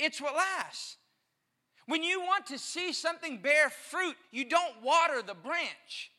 It's 0.00 0.20
what 0.20 0.34
lasts. 0.34 0.96
When 1.86 2.02
you 2.02 2.20
want 2.22 2.46
to 2.46 2.58
see 2.58 2.92
something 2.92 3.38
bear 3.38 3.70
fruit, 3.70 4.16
you 4.32 4.44
don't 4.48 4.82
water 4.82 5.22
the 5.22 5.34
branch, 5.34 6.10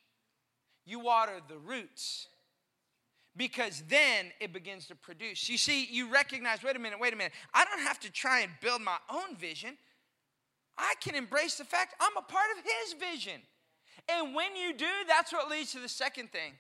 you 0.85 1.01
water 1.01 1.41
the 1.49 1.57
roots 1.57 2.27
because 3.37 3.83
then 3.87 4.31
it 4.39 4.53
begins 4.53 4.87
to 4.87 4.95
produce. 4.95 5.49
You 5.49 5.57
see, 5.57 5.85
you 5.85 6.11
recognize 6.11 6.63
wait 6.63 6.75
a 6.75 6.79
minute, 6.79 6.99
wait 6.99 7.13
a 7.13 7.15
minute. 7.15 7.33
I 7.53 7.65
don't 7.65 7.81
have 7.81 7.99
to 8.01 8.11
try 8.11 8.41
and 8.41 8.51
build 8.61 8.81
my 8.81 8.97
own 9.09 9.35
vision. 9.35 9.77
I 10.77 10.93
can 11.01 11.15
embrace 11.15 11.55
the 11.57 11.63
fact 11.63 11.95
I'm 11.99 12.17
a 12.17 12.21
part 12.21 12.47
of 12.57 12.63
His 12.63 12.93
vision. 12.93 13.41
And 14.09 14.35
when 14.35 14.55
you 14.55 14.73
do, 14.73 14.85
that's 15.07 15.31
what 15.31 15.49
leads 15.49 15.71
to 15.71 15.79
the 15.79 15.89
second 15.89 16.31
thing. 16.31 16.53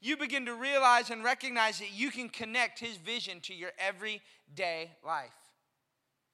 You 0.00 0.16
begin 0.16 0.46
to 0.46 0.54
realize 0.54 1.10
and 1.10 1.22
recognize 1.22 1.78
that 1.78 1.92
you 1.92 2.10
can 2.10 2.28
connect 2.28 2.78
His 2.78 2.96
vision 2.96 3.40
to 3.42 3.54
your 3.54 3.70
everyday 3.78 4.92
life. 5.04 5.30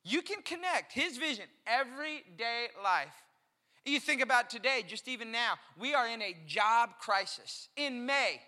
You 0.05 0.23
can 0.23 0.43
connect 0.43 0.93
His 0.93 1.17
vision, 1.17 1.47
everyday 1.67 2.69
life. 2.83 3.15
You 3.85 4.01
think 4.01 4.21
about 4.21 4.51
today, 4.51 4.85
just 4.87 5.09
even 5.09 5.31
now, 5.31 5.55
we 5.79 5.95
are 5.95 6.09
in 6.09 6.23
a 6.23 6.37
job 6.47 6.91
crisis. 7.01 7.69
In 7.77 8.07
May, 8.07 8.41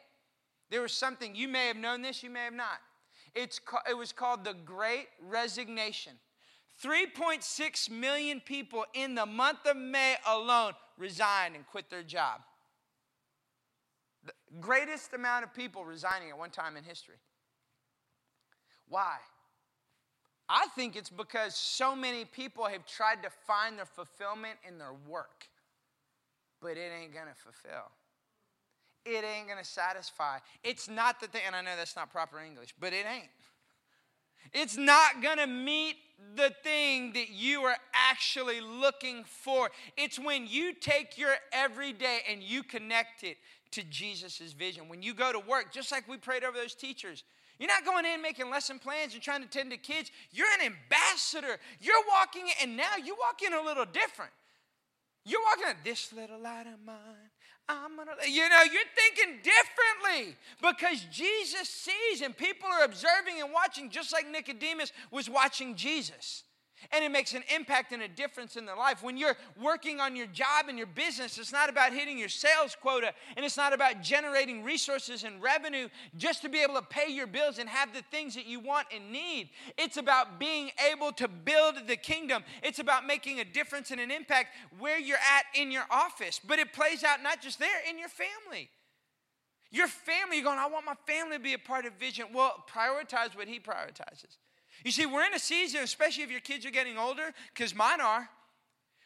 there 0.70 0.82
was 0.82 0.92
something, 0.92 1.34
you 1.34 1.48
may 1.48 1.66
have 1.66 1.76
known 1.76 2.02
this, 2.02 2.22
you 2.22 2.30
may 2.30 2.44
have 2.44 2.54
not. 2.54 2.80
It's, 3.34 3.60
it 3.88 3.96
was 3.96 4.12
called 4.12 4.44
the 4.44 4.54
Great 4.64 5.08
Resignation. 5.26 6.12
3.6 6.82 7.90
million 7.90 8.40
people 8.40 8.84
in 8.94 9.14
the 9.14 9.26
month 9.26 9.66
of 9.66 9.76
May 9.76 10.16
alone 10.26 10.72
resigned 10.96 11.56
and 11.56 11.66
quit 11.66 11.90
their 11.90 12.02
job. 12.02 12.40
The 14.24 14.32
greatest 14.60 15.12
amount 15.14 15.44
of 15.44 15.54
people 15.54 15.84
resigning 15.84 16.28
at 16.28 16.38
one 16.38 16.50
time 16.50 16.76
in 16.76 16.84
history. 16.84 17.16
Why? 18.88 19.16
I 20.48 20.66
think 20.74 20.96
it's 20.96 21.10
because 21.10 21.54
so 21.54 21.94
many 21.94 22.24
people 22.24 22.64
have 22.64 22.86
tried 22.86 23.22
to 23.22 23.30
find 23.46 23.76
their 23.76 23.86
fulfillment 23.86 24.58
in 24.66 24.78
their 24.78 24.94
work, 25.06 25.46
but 26.60 26.76
it 26.76 26.90
ain't 27.00 27.12
gonna 27.12 27.34
fulfill 27.34 27.90
it 29.04 29.24
ain't 29.24 29.48
to 29.58 29.64
satisfy. 29.64 30.38
It's 30.62 30.88
not 30.88 31.20
the 31.20 31.28
thing, 31.28 31.42
and 31.46 31.56
I 31.56 31.62
know 31.62 31.76
that's 31.76 31.96
not 31.96 32.10
proper 32.10 32.40
English, 32.40 32.74
but 32.80 32.92
it 32.92 33.06
ain't. 33.06 33.30
It's 34.52 34.76
not 34.76 35.20
to 35.38 35.46
meet 35.46 35.96
the 36.34 36.52
thing 36.62 37.12
that 37.12 37.30
you 37.30 37.62
are 37.62 37.76
actually 37.92 38.60
looking 38.60 39.24
for. 39.24 39.70
It's 39.96 40.18
when 40.18 40.46
you 40.46 40.72
take 40.74 41.18
your 41.18 41.34
everyday 41.52 42.20
and 42.30 42.42
you 42.42 42.62
connect 42.62 43.24
it 43.24 43.36
to 43.72 43.82
Jesus' 43.82 44.52
vision. 44.52 44.88
When 44.88 45.02
you 45.02 45.14
go 45.14 45.32
to 45.32 45.38
work, 45.38 45.72
just 45.72 45.92
like 45.92 46.08
we 46.08 46.16
prayed 46.16 46.44
over 46.44 46.56
those 46.56 46.74
teachers, 46.74 47.24
you're 47.58 47.68
not 47.68 47.84
going 47.84 48.04
in 48.06 48.22
making 48.22 48.50
lesson 48.50 48.78
plans 48.78 49.14
and 49.14 49.22
trying 49.22 49.42
to 49.42 49.48
tend 49.48 49.70
to 49.72 49.76
kids. 49.76 50.10
You're 50.30 50.46
an 50.60 50.72
ambassador. 50.72 51.58
You're 51.80 52.02
walking 52.08 52.46
in, 52.46 52.68
and 52.68 52.76
now 52.76 52.96
you 53.02 53.16
walk 53.20 53.42
in 53.42 53.52
a 53.52 53.60
little 53.60 53.84
different. 53.84 54.32
You're 55.24 55.42
walking 55.42 55.70
in 55.70 55.76
this 55.84 56.12
little 56.12 56.40
light 56.40 56.66
of 56.66 56.84
mine. 56.84 57.27
I'm 57.68 57.96
gonna, 57.96 58.12
you 58.26 58.48
know, 58.48 58.62
you're 58.62 58.82
thinking 58.96 59.40
differently 59.42 60.36
because 60.62 61.04
Jesus 61.12 61.68
sees 61.68 62.22
and 62.22 62.34
people 62.34 62.68
are 62.68 62.84
observing 62.84 63.40
and 63.42 63.52
watching 63.52 63.90
just 63.90 64.12
like 64.12 64.30
Nicodemus 64.30 64.92
was 65.10 65.28
watching 65.28 65.74
Jesus. 65.74 66.44
And 66.92 67.04
it 67.04 67.10
makes 67.10 67.34
an 67.34 67.42
impact 67.54 67.92
and 67.92 68.02
a 68.02 68.08
difference 68.08 68.56
in 68.56 68.66
their 68.66 68.76
life. 68.76 69.02
When 69.02 69.16
you're 69.16 69.36
working 69.60 70.00
on 70.00 70.16
your 70.16 70.26
job 70.26 70.66
and 70.68 70.78
your 70.78 70.86
business, 70.86 71.38
it's 71.38 71.52
not 71.52 71.68
about 71.68 71.92
hitting 71.92 72.18
your 72.18 72.28
sales 72.28 72.76
quota 72.80 73.12
and 73.36 73.44
it's 73.44 73.56
not 73.56 73.72
about 73.72 74.02
generating 74.02 74.64
resources 74.64 75.24
and 75.24 75.42
revenue 75.42 75.88
just 76.16 76.42
to 76.42 76.48
be 76.48 76.60
able 76.62 76.74
to 76.74 76.82
pay 76.82 77.10
your 77.10 77.26
bills 77.26 77.58
and 77.58 77.68
have 77.68 77.92
the 77.92 78.02
things 78.10 78.34
that 78.34 78.46
you 78.46 78.60
want 78.60 78.86
and 78.94 79.10
need. 79.12 79.50
It's 79.76 79.96
about 79.96 80.38
being 80.38 80.70
able 80.90 81.12
to 81.12 81.28
build 81.28 81.86
the 81.86 81.96
kingdom. 81.96 82.44
It's 82.62 82.78
about 82.78 83.06
making 83.06 83.40
a 83.40 83.44
difference 83.44 83.90
and 83.90 84.00
an 84.00 84.10
impact 84.10 84.54
where 84.78 84.98
you're 84.98 85.16
at 85.16 85.44
in 85.60 85.70
your 85.70 85.84
office. 85.90 86.40
But 86.46 86.58
it 86.58 86.72
plays 86.72 87.04
out 87.04 87.22
not 87.22 87.40
just 87.42 87.58
there, 87.58 87.68
in 87.88 87.98
your 87.98 88.08
family. 88.08 88.70
Your 89.70 89.86
family, 89.88 90.36
you're 90.36 90.44
going, 90.44 90.58
I 90.58 90.66
want 90.66 90.86
my 90.86 90.94
family 91.06 91.36
to 91.36 91.42
be 91.42 91.52
a 91.52 91.58
part 91.58 91.84
of 91.84 91.92
vision. 91.94 92.26
Well, 92.32 92.64
prioritize 92.72 93.36
what 93.36 93.48
he 93.48 93.60
prioritizes. 93.60 94.38
You 94.84 94.90
see, 94.90 95.06
we're 95.06 95.24
in 95.24 95.34
a 95.34 95.38
season, 95.38 95.82
especially 95.82 96.24
if 96.24 96.30
your 96.30 96.40
kids 96.40 96.64
are 96.64 96.70
getting 96.70 96.98
older, 96.98 97.32
because 97.52 97.74
mine 97.74 98.00
are, 98.00 98.28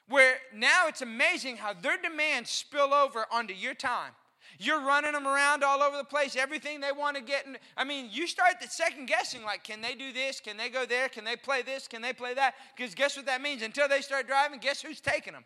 where 0.09 0.37
now 0.55 0.89
it's 0.89 1.03
amazing 1.03 1.57
how 1.57 1.73
their 1.73 1.97
demands 2.01 2.51
spill 2.51 2.93
over 2.93 3.27
onto 3.31 3.55
your 3.55 3.75
time. 3.75 4.13
You're 4.59 4.81
running 4.81 5.13
them 5.13 5.27
around 5.27 5.65
all 5.65 5.83
over 5.83 5.97
the 5.97 6.05
place, 6.05 6.37
everything 6.37 6.81
they 6.81 6.93
want 6.93 7.17
to 7.17 7.23
get. 7.23 7.47
In, 7.47 7.57
I 7.77 7.85
mean, 7.85 8.09
you 8.11 8.27
start 8.27 8.55
the 8.61 8.69
second 8.69 9.07
guessing 9.07 9.43
like, 9.45 9.65
can 9.65 9.81
they 9.81 9.95
do 9.95 10.13
this? 10.13 10.41
Can 10.41 10.57
they 10.57 10.69
go 10.69 10.85
there? 10.85 11.09
Can 11.09 11.25
they 11.25 11.37
play 11.37 11.63
this? 11.63 11.89
Can 11.89 12.03
they 12.03 12.13
play 12.13 12.35
that? 12.35 12.55
Because 12.77 12.95
guess 12.95 13.17
what 13.17 13.27
that 13.27 13.41
means? 13.41 13.63
Until 13.63 13.89
they 13.89 14.01
start 14.01 14.27
driving, 14.27 14.59
guess 14.59 14.83
who's 14.83 15.01
taking 15.01 15.33
them? 15.33 15.45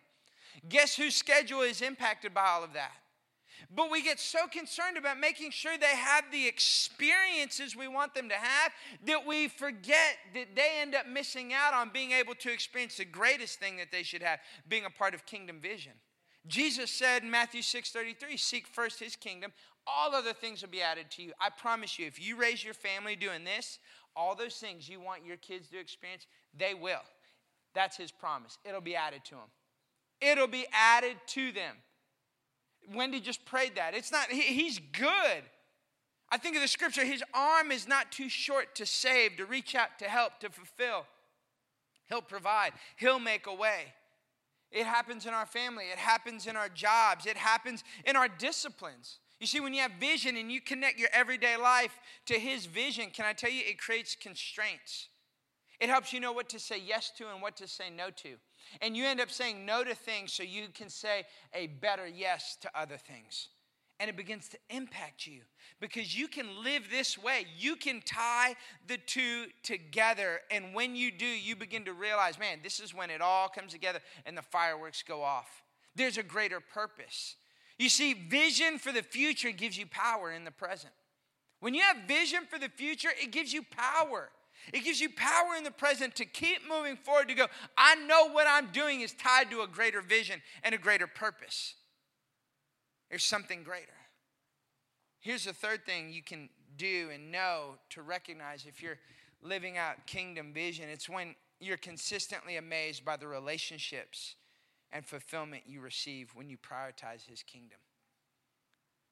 Guess 0.68 0.96
whose 0.96 1.14
schedule 1.14 1.60
is 1.60 1.82
impacted 1.82 2.34
by 2.34 2.46
all 2.46 2.64
of 2.64 2.72
that? 2.72 2.92
But 3.74 3.90
we 3.90 4.02
get 4.02 4.20
so 4.20 4.46
concerned 4.46 4.96
about 4.96 5.18
making 5.18 5.50
sure 5.50 5.76
they 5.76 5.96
have 5.96 6.24
the 6.30 6.46
experiences 6.46 7.74
we 7.76 7.88
want 7.88 8.14
them 8.14 8.28
to 8.28 8.34
have 8.34 8.72
that 9.06 9.26
we 9.26 9.48
forget 9.48 10.18
that 10.34 10.54
they 10.54 10.78
end 10.80 10.94
up 10.94 11.06
missing 11.06 11.52
out 11.52 11.74
on 11.74 11.90
being 11.90 12.12
able 12.12 12.34
to 12.36 12.52
experience 12.52 12.96
the 12.96 13.04
greatest 13.04 13.58
thing 13.58 13.76
that 13.78 13.90
they 13.90 14.02
should 14.02 14.22
have, 14.22 14.40
being 14.68 14.84
a 14.84 14.90
part 14.90 15.14
of 15.14 15.26
kingdom 15.26 15.60
vision. 15.60 15.92
Jesus 16.46 16.90
said 16.90 17.22
in 17.22 17.30
Matthew 17.30 17.62
6:33, 17.62 18.36
"Seek 18.36 18.66
first 18.66 19.00
his 19.00 19.16
kingdom, 19.16 19.52
all 19.86 20.14
other 20.14 20.32
things 20.32 20.62
will 20.62 20.68
be 20.68 20.82
added 20.82 21.10
to 21.12 21.22
you." 21.22 21.32
I 21.40 21.50
promise 21.50 21.98
you, 21.98 22.06
if 22.06 22.20
you 22.20 22.36
raise 22.36 22.62
your 22.62 22.74
family 22.74 23.16
doing 23.16 23.44
this, 23.44 23.78
all 24.14 24.34
those 24.34 24.58
things 24.58 24.88
you 24.88 25.00
want 25.00 25.24
your 25.24 25.36
kids 25.36 25.68
to 25.70 25.78
experience, 25.78 26.26
they 26.54 26.72
will. 26.74 27.04
That's 27.74 27.96
his 27.96 28.12
promise. 28.12 28.58
It'll 28.64 28.80
be 28.80 28.96
added 28.96 29.24
to 29.26 29.34
them. 29.34 29.50
It'll 30.20 30.46
be 30.46 30.66
added 30.72 31.18
to 31.28 31.52
them. 31.52 31.82
Wendy 32.94 33.20
just 33.20 33.44
prayed 33.44 33.76
that. 33.76 33.94
It's 33.94 34.12
not, 34.12 34.30
he, 34.30 34.42
he's 34.42 34.78
good. 34.78 35.42
I 36.30 36.38
think 36.38 36.56
of 36.56 36.62
the 36.62 36.68
scripture, 36.68 37.04
his 37.04 37.22
arm 37.32 37.70
is 37.70 37.86
not 37.86 38.10
too 38.10 38.28
short 38.28 38.74
to 38.76 38.86
save, 38.86 39.36
to 39.36 39.44
reach 39.44 39.74
out, 39.74 39.98
to 40.00 40.06
help, 40.06 40.40
to 40.40 40.50
fulfill. 40.50 41.06
He'll 42.08 42.22
provide, 42.22 42.72
he'll 42.96 43.18
make 43.18 43.46
a 43.46 43.54
way. 43.54 43.92
It 44.72 44.86
happens 44.86 45.26
in 45.26 45.34
our 45.34 45.46
family, 45.46 45.84
it 45.92 45.98
happens 45.98 46.46
in 46.46 46.56
our 46.56 46.68
jobs, 46.68 47.26
it 47.26 47.36
happens 47.36 47.84
in 48.04 48.16
our 48.16 48.28
disciplines. 48.28 49.20
You 49.38 49.46
see, 49.46 49.60
when 49.60 49.74
you 49.74 49.82
have 49.82 49.92
vision 50.00 50.36
and 50.36 50.50
you 50.50 50.60
connect 50.60 50.98
your 50.98 51.10
everyday 51.12 51.56
life 51.56 51.98
to 52.26 52.34
his 52.34 52.66
vision, 52.66 53.10
can 53.12 53.26
I 53.26 53.32
tell 53.32 53.50
you, 53.50 53.62
it 53.64 53.78
creates 53.78 54.16
constraints. 54.16 55.08
It 55.78 55.88
helps 55.88 56.12
you 56.12 56.20
know 56.20 56.32
what 56.32 56.48
to 56.50 56.58
say 56.58 56.80
yes 56.84 57.12
to 57.18 57.28
and 57.30 57.42
what 57.42 57.56
to 57.58 57.68
say 57.68 57.90
no 57.94 58.10
to. 58.10 58.36
And 58.80 58.96
you 58.96 59.06
end 59.06 59.20
up 59.20 59.30
saying 59.30 59.64
no 59.64 59.84
to 59.84 59.94
things 59.94 60.32
so 60.32 60.42
you 60.42 60.66
can 60.74 60.88
say 60.88 61.24
a 61.54 61.66
better 61.66 62.06
yes 62.06 62.56
to 62.62 62.70
other 62.74 62.96
things. 62.96 63.48
And 63.98 64.10
it 64.10 64.16
begins 64.16 64.48
to 64.50 64.58
impact 64.68 65.26
you 65.26 65.40
because 65.80 66.18
you 66.18 66.28
can 66.28 66.62
live 66.62 66.90
this 66.90 67.16
way. 67.16 67.46
You 67.56 67.76
can 67.76 68.02
tie 68.04 68.54
the 68.86 68.98
two 68.98 69.46
together. 69.62 70.40
And 70.50 70.74
when 70.74 70.94
you 70.94 71.10
do, 71.10 71.26
you 71.26 71.56
begin 71.56 71.86
to 71.86 71.94
realize, 71.94 72.38
man, 72.38 72.58
this 72.62 72.78
is 72.78 72.92
when 72.92 73.08
it 73.08 73.22
all 73.22 73.48
comes 73.48 73.72
together 73.72 74.00
and 74.26 74.36
the 74.36 74.42
fireworks 74.42 75.02
go 75.02 75.22
off. 75.22 75.62
There's 75.94 76.18
a 76.18 76.22
greater 76.22 76.60
purpose. 76.60 77.36
You 77.78 77.88
see, 77.88 78.12
vision 78.12 78.78
for 78.78 78.92
the 78.92 79.02
future 79.02 79.50
gives 79.50 79.78
you 79.78 79.86
power 79.86 80.30
in 80.30 80.44
the 80.44 80.50
present. 80.50 80.92
When 81.60 81.74
you 81.74 81.82
have 81.82 81.96
vision 82.06 82.40
for 82.48 82.58
the 82.58 82.68
future, 82.68 83.10
it 83.20 83.32
gives 83.32 83.52
you 83.52 83.62
power. 83.62 84.28
It 84.72 84.84
gives 84.84 85.00
you 85.00 85.08
power 85.10 85.54
in 85.56 85.64
the 85.64 85.70
present 85.70 86.16
to 86.16 86.24
keep 86.24 86.58
moving 86.68 86.96
forward, 86.96 87.28
to 87.28 87.34
go, 87.34 87.46
I 87.76 87.94
know 87.94 88.28
what 88.30 88.46
I'm 88.48 88.68
doing 88.72 89.00
is 89.00 89.12
tied 89.12 89.50
to 89.50 89.62
a 89.62 89.66
greater 89.66 90.00
vision 90.00 90.42
and 90.62 90.74
a 90.74 90.78
greater 90.78 91.06
purpose. 91.06 91.74
There's 93.10 93.24
something 93.24 93.62
greater. 93.62 93.86
Here's 95.20 95.44
the 95.44 95.52
third 95.52 95.84
thing 95.84 96.12
you 96.12 96.22
can 96.22 96.48
do 96.76 97.10
and 97.12 97.30
know 97.30 97.76
to 97.90 98.02
recognize 98.02 98.66
if 98.66 98.82
you're 98.82 98.98
living 99.42 99.78
out 99.78 100.06
kingdom 100.06 100.52
vision. 100.52 100.88
It's 100.88 101.08
when 101.08 101.34
you're 101.60 101.76
consistently 101.76 102.56
amazed 102.56 103.04
by 103.04 103.16
the 103.16 103.26
relationships 103.26 104.34
and 104.92 105.04
fulfillment 105.04 105.64
you 105.66 105.80
receive 105.80 106.30
when 106.34 106.48
you 106.48 106.56
prioritize 106.56 107.26
His 107.26 107.42
kingdom. 107.42 107.78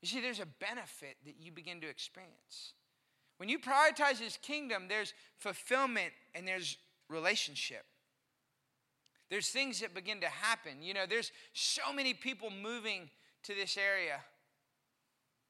You 0.03 0.09
see, 0.09 0.21
there's 0.21 0.41
a 0.41 0.47
benefit 0.47 1.17
that 1.25 1.37
you 1.41 1.51
begin 1.51 1.81
to 1.81 1.89
experience. 1.89 2.75
When 3.39 3.49
you 3.49 3.59
prioritize 3.59 4.19
His 4.19 4.37
kingdom, 4.37 4.85
there's 4.89 5.13
fulfillment 5.39 6.13
and 6.35 6.47
there's 6.47 6.77
relationship. 7.09 7.85
There's 9.31 9.49
things 9.49 9.81
that 9.81 9.95
begin 9.95 10.21
to 10.21 10.29
happen. 10.29 10.83
You 10.83 10.95
know, 10.95 11.07
there's 11.09 11.33
so 11.53 11.93
many 11.93 12.15
people 12.15 12.51
moving 12.51 13.11
to 13.45 13.55
this 13.55 13.77
area. 13.77 14.21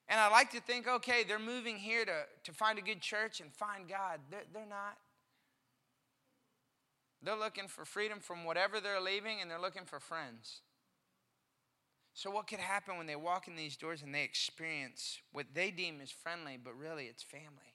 And 0.09 0.21
I 0.21 0.29
like 0.31 0.51
to 0.51 0.61
think, 0.61 0.87
okay, 0.87 1.25
they're 1.27 1.39
moving 1.39 1.77
here 1.77 2.05
to, 2.05 2.23
to 2.45 2.53
find 2.53 2.79
a 2.79 2.83
good 2.83 3.01
church 3.01 3.41
and 3.41 3.53
find 3.53 3.89
God. 3.89 4.21
They're, 4.31 4.43
they're 4.53 4.67
not. 4.67 4.97
They're 7.23 7.39
looking 7.39 7.69
for 7.69 7.85
freedom 7.87 8.21
from 8.21 8.45
whatever 8.45 8.81
they're 8.81 9.01
leaving, 9.01 9.41
and 9.41 9.51
they're 9.51 9.61
looking 9.61 9.87
for 9.87 9.99
friends. 9.99 10.61
So, 12.13 12.31
what 12.31 12.47
could 12.47 12.61
happen 12.61 12.99
when 12.99 13.07
they 13.07 13.17
walk 13.17 13.49
in 13.49 13.57
these 13.57 13.77
doors 13.77 14.03
and 14.03 14.15
they 14.15 14.23
experience 14.23 15.21
what 15.33 15.47
they 15.55 15.71
deem 15.71 16.01
as 16.03 16.11
friendly, 16.11 16.59
but 16.63 16.79
really 16.79 17.07
it's 17.07 17.23
family, 17.23 17.74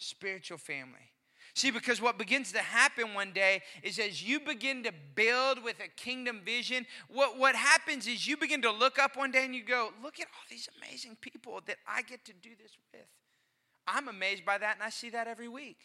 spiritual 0.00 0.58
family? 0.58 1.12
See, 1.54 1.70
because 1.70 2.00
what 2.00 2.16
begins 2.16 2.52
to 2.52 2.60
happen 2.60 3.12
one 3.12 3.32
day 3.32 3.62
is 3.82 3.98
as 3.98 4.22
you 4.22 4.40
begin 4.40 4.84
to 4.84 4.92
build 5.14 5.62
with 5.64 5.76
a 5.80 5.88
kingdom 5.88 6.42
vision, 6.44 6.86
what, 7.08 7.38
what 7.38 7.54
happens 7.56 8.06
is 8.06 8.26
you 8.26 8.36
begin 8.36 8.62
to 8.62 8.70
look 8.70 8.98
up 8.98 9.16
one 9.16 9.30
day 9.30 9.44
and 9.44 9.54
you 9.54 9.64
go, 9.64 9.90
Look 10.02 10.20
at 10.20 10.26
all 10.26 10.44
these 10.48 10.68
amazing 10.80 11.16
people 11.20 11.60
that 11.66 11.76
I 11.88 12.02
get 12.02 12.24
to 12.26 12.32
do 12.32 12.50
this 12.60 12.76
with. 12.92 13.06
I'm 13.86 14.08
amazed 14.08 14.44
by 14.44 14.58
that, 14.58 14.76
and 14.76 14.82
I 14.82 14.90
see 14.90 15.10
that 15.10 15.26
every 15.26 15.48
week. 15.48 15.78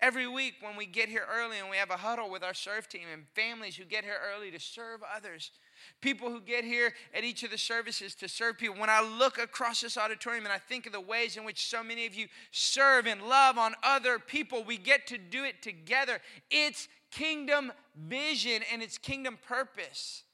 Every 0.00 0.28
week 0.28 0.54
when 0.60 0.76
we 0.76 0.86
get 0.86 1.08
here 1.08 1.26
early 1.32 1.58
and 1.58 1.68
we 1.68 1.76
have 1.76 1.90
a 1.90 1.96
huddle 1.96 2.30
with 2.30 2.44
our 2.44 2.54
serve 2.54 2.88
team 2.88 3.06
and 3.12 3.24
families 3.34 3.76
who 3.76 3.84
get 3.84 4.04
here 4.04 4.18
early 4.34 4.50
to 4.50 4.60
serve 4.60 5.00
others, 5.14 5.50
people 6.00 6.30
who 6.30 6.40
get 6.40 6.64
here 6.64 6.92
at 7.14 7.24
each 7.24 7.42
of 7.42 7.50
the 7.50 7.58
services 7.58 8.14
to 8.16 8.28
serve 8.28 8.58
people. 8.58 8.78
When 8.78 8.90
I 8.90 9.00
look 9.00 9.38
across 9.38 9.80
this 9.80 9.96
auditorium 9.96 10.44
and 10.44 10.52
I 10.52 10.58
think 10.58 10.86
of 10.86 10.92
the 10.92 11.00
ways 11.00 11.36
in 11.36 11.44
which 11.44 11.68
so 11.68 11.82
many 11.82 12.06
of 12.06 12.14
you 12.14 12.28
serve 12.50 13.06
and 13.06 13.22
love 13.22 13.58
on 13.58 13.74
other 13.82 14.18
people, 14.18 14.64
we 14.64 14.78
get 14.78 15.06
to 15.08 15.18
do 15.18 15.44
it 15.44 15.62
together. 15.62 16.20
It's 16.50 16.88
kingdom 17.10 17.72
vision 17.96 18.62
and 18.72 18.82
it's 18.82 18.98
kingdom 18.98 19.38
purpose. 19.46 20.24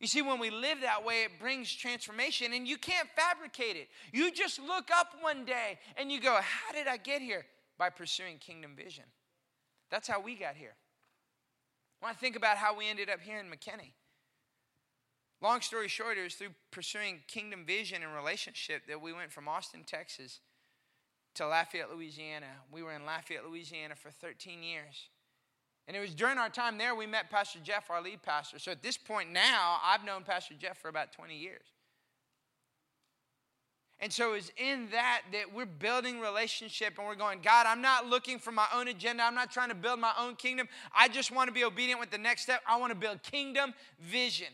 You 0.00 0.06
see, 0.06 0.20
when 0.20 0.38
we 0.38 0.50
live 0.50 0.82
that 0.82 1.04
way, 1.04 1.22
it 1.22 1.40
brings 1.40 1.72
transformation, 1.72 2.52
and 2.52 2.68
you 2.68 2.76
can't 2.76 3.08
fabricate 3.16 3.76
it. 3.76 3.88
You 4.12 4.30
just 4.30 4.60
look 4.60 4.90
up 4.94 5.14
one 5.20 5.46
day 5.46 5.78
and 5.96 6.12
you 6.12 6.20
go, 6.20 6.34
How 6.34 6.72
did 6.72 6.86
I 6.86 6.98
get 6.98 7.22
here? 7.22 7.46
By 7.78 7.90
pursuing 7.90 8.38
kingdom 8.38 8.72
vision. 8.76 9.04
That's 9.90 10.08
how 10.08 10.20
we 10.20 10.34
got 10.34 10.56
here. 10.56 10.74
When 12.00 12.10
I 12.10 12.14
think 12.14 12.36
about 12.36 12.56
how 12.56 12.76
we 12.76 12.88
ended 12.88 13.08
up 13.08 13.20
here 13.20 13.38
in 13.38 13.46
McKinney, 13.46 13.92
Long 15.46 15.60
story 15.60 15.86
short, 15.86 16.18
it 16.18 16.24
was 16.24 16.34
through 16.34 16.54
pursuing 16.72 17.20
kingdom 17.28 17.64
vision 17.64 18.02
and 18.02 18.12
relationship 18.12 18.88
that 18.88 19.00
we 19.00 19.12
went 19.12 19.30
from 19.30 19.46
Austin, 19.46 19.84
Texas 19.86 20.40
to 21.36 21.46
Lafayette, 21.46 21.88
Louisiana. 21.94 22.48
We 22.72 22.82
were 22.82 22.92
in 22.92 23.06
Lafayette, 23.06 23.46
Louisiana 23.48 23.94
for 23.94 24.10
13 24.10 24.64
years. 24.64 25.08
And 25.86 25.96
it 25.96 26.00
was 26.00 26.16
during 26.16 26.36
our 26.38 26.48
time 26.48 26.78
there 26.78 26.96
we 26.96 27.06
met 27.06 27.30
Pastor 27.30 27.60
Jeff, 27.62 27.90
our 27.90 28.02
lead 28.02 28.22
pastor. 28.24 28.58
So 28.58 28.72
at 28.72 28.82
this 28.82 28.96
point 28.96 29.32
now, 29.32 29.78
I've 29.84 30.04
known 30.04 30.24
Pastor 30.24 30.54
Jeff 30.58 30.78
for 30.78 30.88
about 30.88 31.12
20 31.12 31.36
years. 31.36 31.62
And 34.00 34.12
so 34.12 34.34
it's 34.34 34.50
in 34.56 34.88
that 34.90 35.22
that 35.32 35.54
we're 35.54 35.64
building 35.64 36.18
relationship 36.18 36.98
and 36.98 37.06
we're 37.06 37.14
going, 37.14 37.38
God, 37.40 37.66
I'm 37.68 37.80
not 37.80 38.08
looking 38.08 38.40
for 38.40 38.50
my 38.50 38.66
own 38.74 38.88
agenda. 38.88 39.22
I'm 39.22 39.36
not 39.36 39.52
trying 39.52 39.68
to 39.68 39.76
build 39.76 40.00
my 40.00 40.12
own 40.18 40.34
kingdom. 40.34 40.66
I 40.92 41.06
just 41.06 41.30
want 41.30 41.46
to 41.46 41.54
be 41.54 41.62
obedient 41.62 42.00
with 42.00 42.10
the 42.10 42.18
next 42.18 42.42
step. 42.42 42.62
I 42.66 42.78
want 42.80 42.90
to 42.90 42.98
build 42.98 43.22
kingdom 43.22 43.74
vision. 44.00 44.48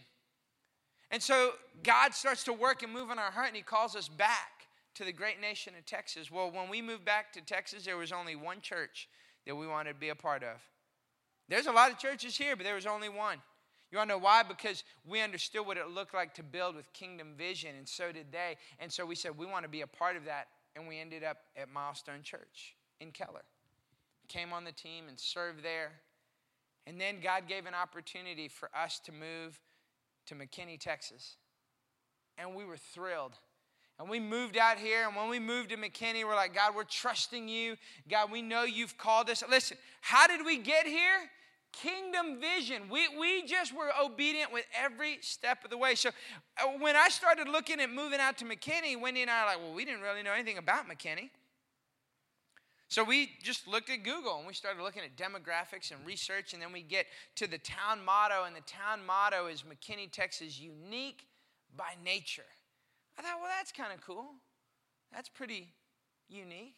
And 1.13 1.23
so 1.23 1.53
God 1.85 2.15
starts 2.15 2.43
to 2.45 2.53
work 2.53 2.83
and 2.83 2.93
move 2.93 3.11
in 3.11 3.19
our 3.19 3.31
heart, 3.31 3.49
and 3.49 3.57
He 3.57 3.63
calls 3.63 3.95
us 3.95 4.09
back 4.09 4.67
to 4.95 5.05
the 5.05 5.13
great 5.13 5.41
nation 5.41 5.75
of 5.79 5.87
Texas. 5.87 6.31
Well, 6.31 6.51
when 6.51 6.69
we 6.69 6.83
moved 6.83 7.05
back 7.05 7.33
to 7.35 7.41
Texas, 7.41 7.85
there 7.85 7.97
was 7.97 8.13
only 8.13 8.35
one 8.35 8.61
church 8.61 9.09
that 9.47 9.55
we 9.55 9.67
wanted 9.67 9.93
to 9.93 9.99
be 9.99 10.09
a 10.09 10.15
part 10.15 10.43
of. 10.43 10.57
There's 11.49 11.67
a 11.67 11.73
lot 11.73 11.91
of 11.91 11.99
churches 11.99 12.37
here, 12.37 12.57
but 12.57 12.65
there 12.65 12.75
was 12.75 12.87
only 12.87 13.09
one. 13.09 13.39
You 13.91 13.99
want 13.99 14.09
to 14.09 14.15
know 14.17 14.23
why? 14.23 14.43
Because 14.43 14.85
we 15.07 15.21
understood 15.21 15.67
what 15.67 15.77
it 15.77 15.89
looked 15.89 16.15
like 16.15 16.33
to 16.35 16.43
build 16.43 16.77
with 16.77 16.91
kingdom 16.95 17.35
vision, 17.37 17.75
and 17.77 17.87
so 17.87 18.11
did 18.11 18.33
they. 18.33 18.57
And 18.79 18.91
so 18.91 19.05
we 19.05 19.15
said, 19.15 19.37
we 19.37 19.45
want 19.45 19.65
to 19.65 19.69
be 19.69 19.83
a 19.83 19.87
part 19.87 20.17
of 20.17 20.25
that, 20.25 20.49
and 20.75 20.89
we 20.89 20.99
ended 20.99 21.23
up 21.23 21.37
at 21.57 21.71
Milestone 21.71 22.23
Church 22.23 22.75
in 23.01 23.11
Keller. 23.11 23.45
Came 24.29 24.53
on 24.55 24.65
the 24.65 24.73
team 24.73 25.09
and 25.09 25.21
served 25.21 25.63
there. 25.63 25.93
And 26.87 26.99
then 26.99 27.21
God 27.23 27.47
gave 27.47 27.67
an 27.67 27.75
opportunity 27.75 28.49
for 28.49 28.71
us 28.75 28.99
to 29.01 29.13
move 29.13 29.61
to 30.27 30.35
McKinney, 30.35 30.79
Texas. 30.79 31.37
And 32.39 32.55
we 32.55 32.65
were 32.65 32.77
thrilled. 32.77 33.33
And 33.99 34.09
we 34.09 34.19
moved 34.19 34.57
out 34.57 34.79
here, 34.79 35.07
and 35.07 35.15
when 35.15 35.29
we 35.29 35.39
moved 35.39 35.71
to 35.71 35.77
McKinney, 35.77 36.25
we're 36.25 36.35
like, 36.35 36.55
God, 36.55 36.75
we're 36.75 36.85
trusting 36.85 37.49
you. 37.49 37.77
God, 38.11 38.33
we 38.33 38.43
know 38.43 38.65
you've 38.65 38.97
called 38.99 39.31
us. 39.31 39.45
Listen, 39.49 39.77
how 40.01 40.27
did 40.27 40.45
we 40.45 40.59
get 40.59 40.87
here? 40.87 41.31
Kingdom 41.73 42.41
vision. 42.41 42.89
We, 42.91 43.07
we 43.19 43.45
just 43.47 43.75
were 43.75 43.91
obedient 44.03 44.53
with 44.53 44.65
every 44.75 45.19
step 45.21 45.65
of 45.65 45.71
the 45.71 45.79
way. 45.79 45.95
So 45.95 46.11
uh, 46.61 46.67
when 46.81 46.97
I 46.97 47.09
started 47.09 47.49
looking 47.49 47.81
at 47.81 47.91
moving 47.91 48.19
out 48.19 48.39
to 48.39 48.45
McKinney, 48.45 49.01
Wendy 49.01 49.23
and 49.23 49.31
I 49.31 49.43
are 49.43 49.47
like, 49.47 49.59
well, 49.59 49.75
we 49.75 49.85
didn't 49.85 50.03
really 50.03 50.23
know 50.23 50.33
anything 50.33 50.59
about 50.59 50.89
McKinney. 50.89 51.31
So 52.93 53.03
we 53.03 53.31
just 53.43 53.67
looked 53.67 53.89
at 53.89 54.03
Google 54.03 54.37
and 54.37 54.47
we 54.47 54.53
started 54.53 54.83
looking 54.83 55.01
at 55.01 55.17
demographics 55.17 55.93
and 55.93 56.07
research, 56.07 56.53
and 56.53 56.61
then 56.61 56.73
we 56.73 56.83
get 56.83 57.07
to 57.37 57.47
the 57.47 57.57
town 57.57 58.05
motto, 58.05 58.45
and 58.45 58.55
the 58.55 58.61
town 58.61 59.01
motto 59.07 59.47
is 59.47 59.63
McKinney, 59.63 60.13
Texas, 60.13 60.61
unique 60.61 61.25
by 61.75 61.95
nature. 62.05 62.45
I 63.19 63.23
thought, 63.23 63.39
well, 63.41 63.49
that's 63.49 63.73
kind 63.73 63.95
of 63.95 64.03
cool. 64.03 64.27
That's 65.11 65.31
pretty 65.31 65.73
unique. 66.29 66.77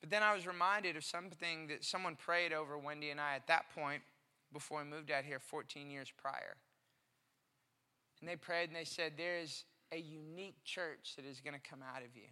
But 0.00 0.08
then 0.08 0.22
I 0.22 0.34
was 0.34 0.46
reminded 0.46 0.96
of 0.96 1.04
something 1.04 1.66
that 1.66 1.84
someone 1.84 2.16
prayed 2.16 2.54
over 2.54 2.78
Wendy 2.78 3.10
and 3.10 3.20
I 3.20 3.34
at 3.34 3.46
that 3.48 3.66
point 3.74 4.00
before 4.54 4.78
we 4.78 4.88
moved 4.88 5.10
out 5.10 5.24
here 5.26 5.38
14 5.38 5.90
years 5.90 6.10
prior. 6.16 6.56
And 8.22 8.30
they 8.30 8.36
prayed 8.36 8.70
and 8.70 8.76
they 8.76 8.84
said, 8.84 9.18
There 9.18 9.38
is 9.38 9.64
a 9.92 9.98
unique 9.98 10.64
church 10.64 11.12
that 11.16 11.26
is 11.26 11.42
going 11.42 11.52
to 11.52 11.60
come 11.60 11.80
out 11.82 12.00
of 12.00 12.16
you. 12.16 12.28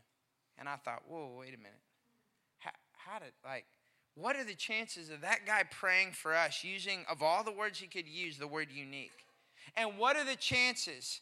And 0.58 0.68
I 0.68 0.76
thought, 0.76 1.02
whoa, 1.08 1.36
wait 1.38 1.54
a 1.54 1.58
minute. 1.58 1.72
How, 2.58 2.70
how 2.92 3.18
did, 3.18 3.32
like, 3.44 3.66
what 4.14 4.36
are 4.36 4.44
the 4.44 4.54
chances 4.54 5.10
of 5.10 5.22
that 5.22 5.40
guy 5.46 5.64
praying 5.70 6.12
for 6.12 6.34
us 6.34 6.62
using, 6.62 7.04
of 7.10 7.22
all 7.22 7.42
the 7.42 7.52
words 7.52 7.78
he 7.78 7.86
could 7.86 8.06
use, 8.06 8.38
the 8.38 8.46
word 8.46 8.68
unique? 8.72 9.10
And 9.76 9.98
what 9.98 10.16
are 10.16 10.24
the 10.24 10.36
chances 10.36 11.20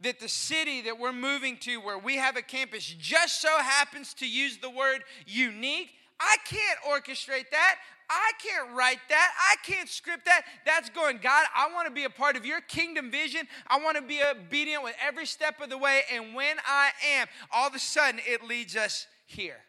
that 0.00 0.18
the 0.18 0.28
city 0.28 0.80
that 0.82 0.98
we're 0.98 1.12
moving 1.12 1.58
to, 1.58 1.76
where 1.76 1.98
we 1.98 2.16
have 2.16 2.36
a 2.36 2.42
campus, 2.42 2.86
just 2.98 3.40
so 3.42 3.50
happens 3.58 4.14
to 4.14 4.26
use 4.26 4.58
the 4.58 4.70
word 4.70 5.04
unique? 5.26 5.90
I 6.18 6.36
can't 6.46 6.78
orchestrate 6.88 7.50
that. 7.50 7.76
I 8.12 8.32
can't 8.42 8.76
write 8.76 9.00
that. 9.08 9.30
I 9.50 9.56
can't 9.66 9.88
script 9.88 10.26
that. 10.26 10.42
That's 10.66 10.90
going, 10.90 11.18
God, 11.22 11.46
I 11.56 11.72
want 11.72 11.88
to 11.88 11.94
be 11.94 12.04
a 12.04 12.10
part 12.10 12.36
of 12.36 12.44
your 12.44 12.60
kingdom 12.60 13.10
vision. 13.10 13.48
I 13.66 13.80
want 13.80 13.96
to 13.96 14.02
be 14.02 14.20
obedient 14.22 14.84
with 14.84 14.94
every 15.04 15.24
step 15.24 15.60
of 15.62 15.70
the 15.70 15.78
way. 15.78 16.02
And 16.12 16.34
when 16.34 16.56
I 16.66 16.90
am, 17.16 17.26
all 17.50 17.66
of 17.66 17.74
a 17.74 17.78
sudden 17.78 18.20
it 18.26 18.44
leads 18.44 18.76
us 18.76 19.06
here. 19.26 19.60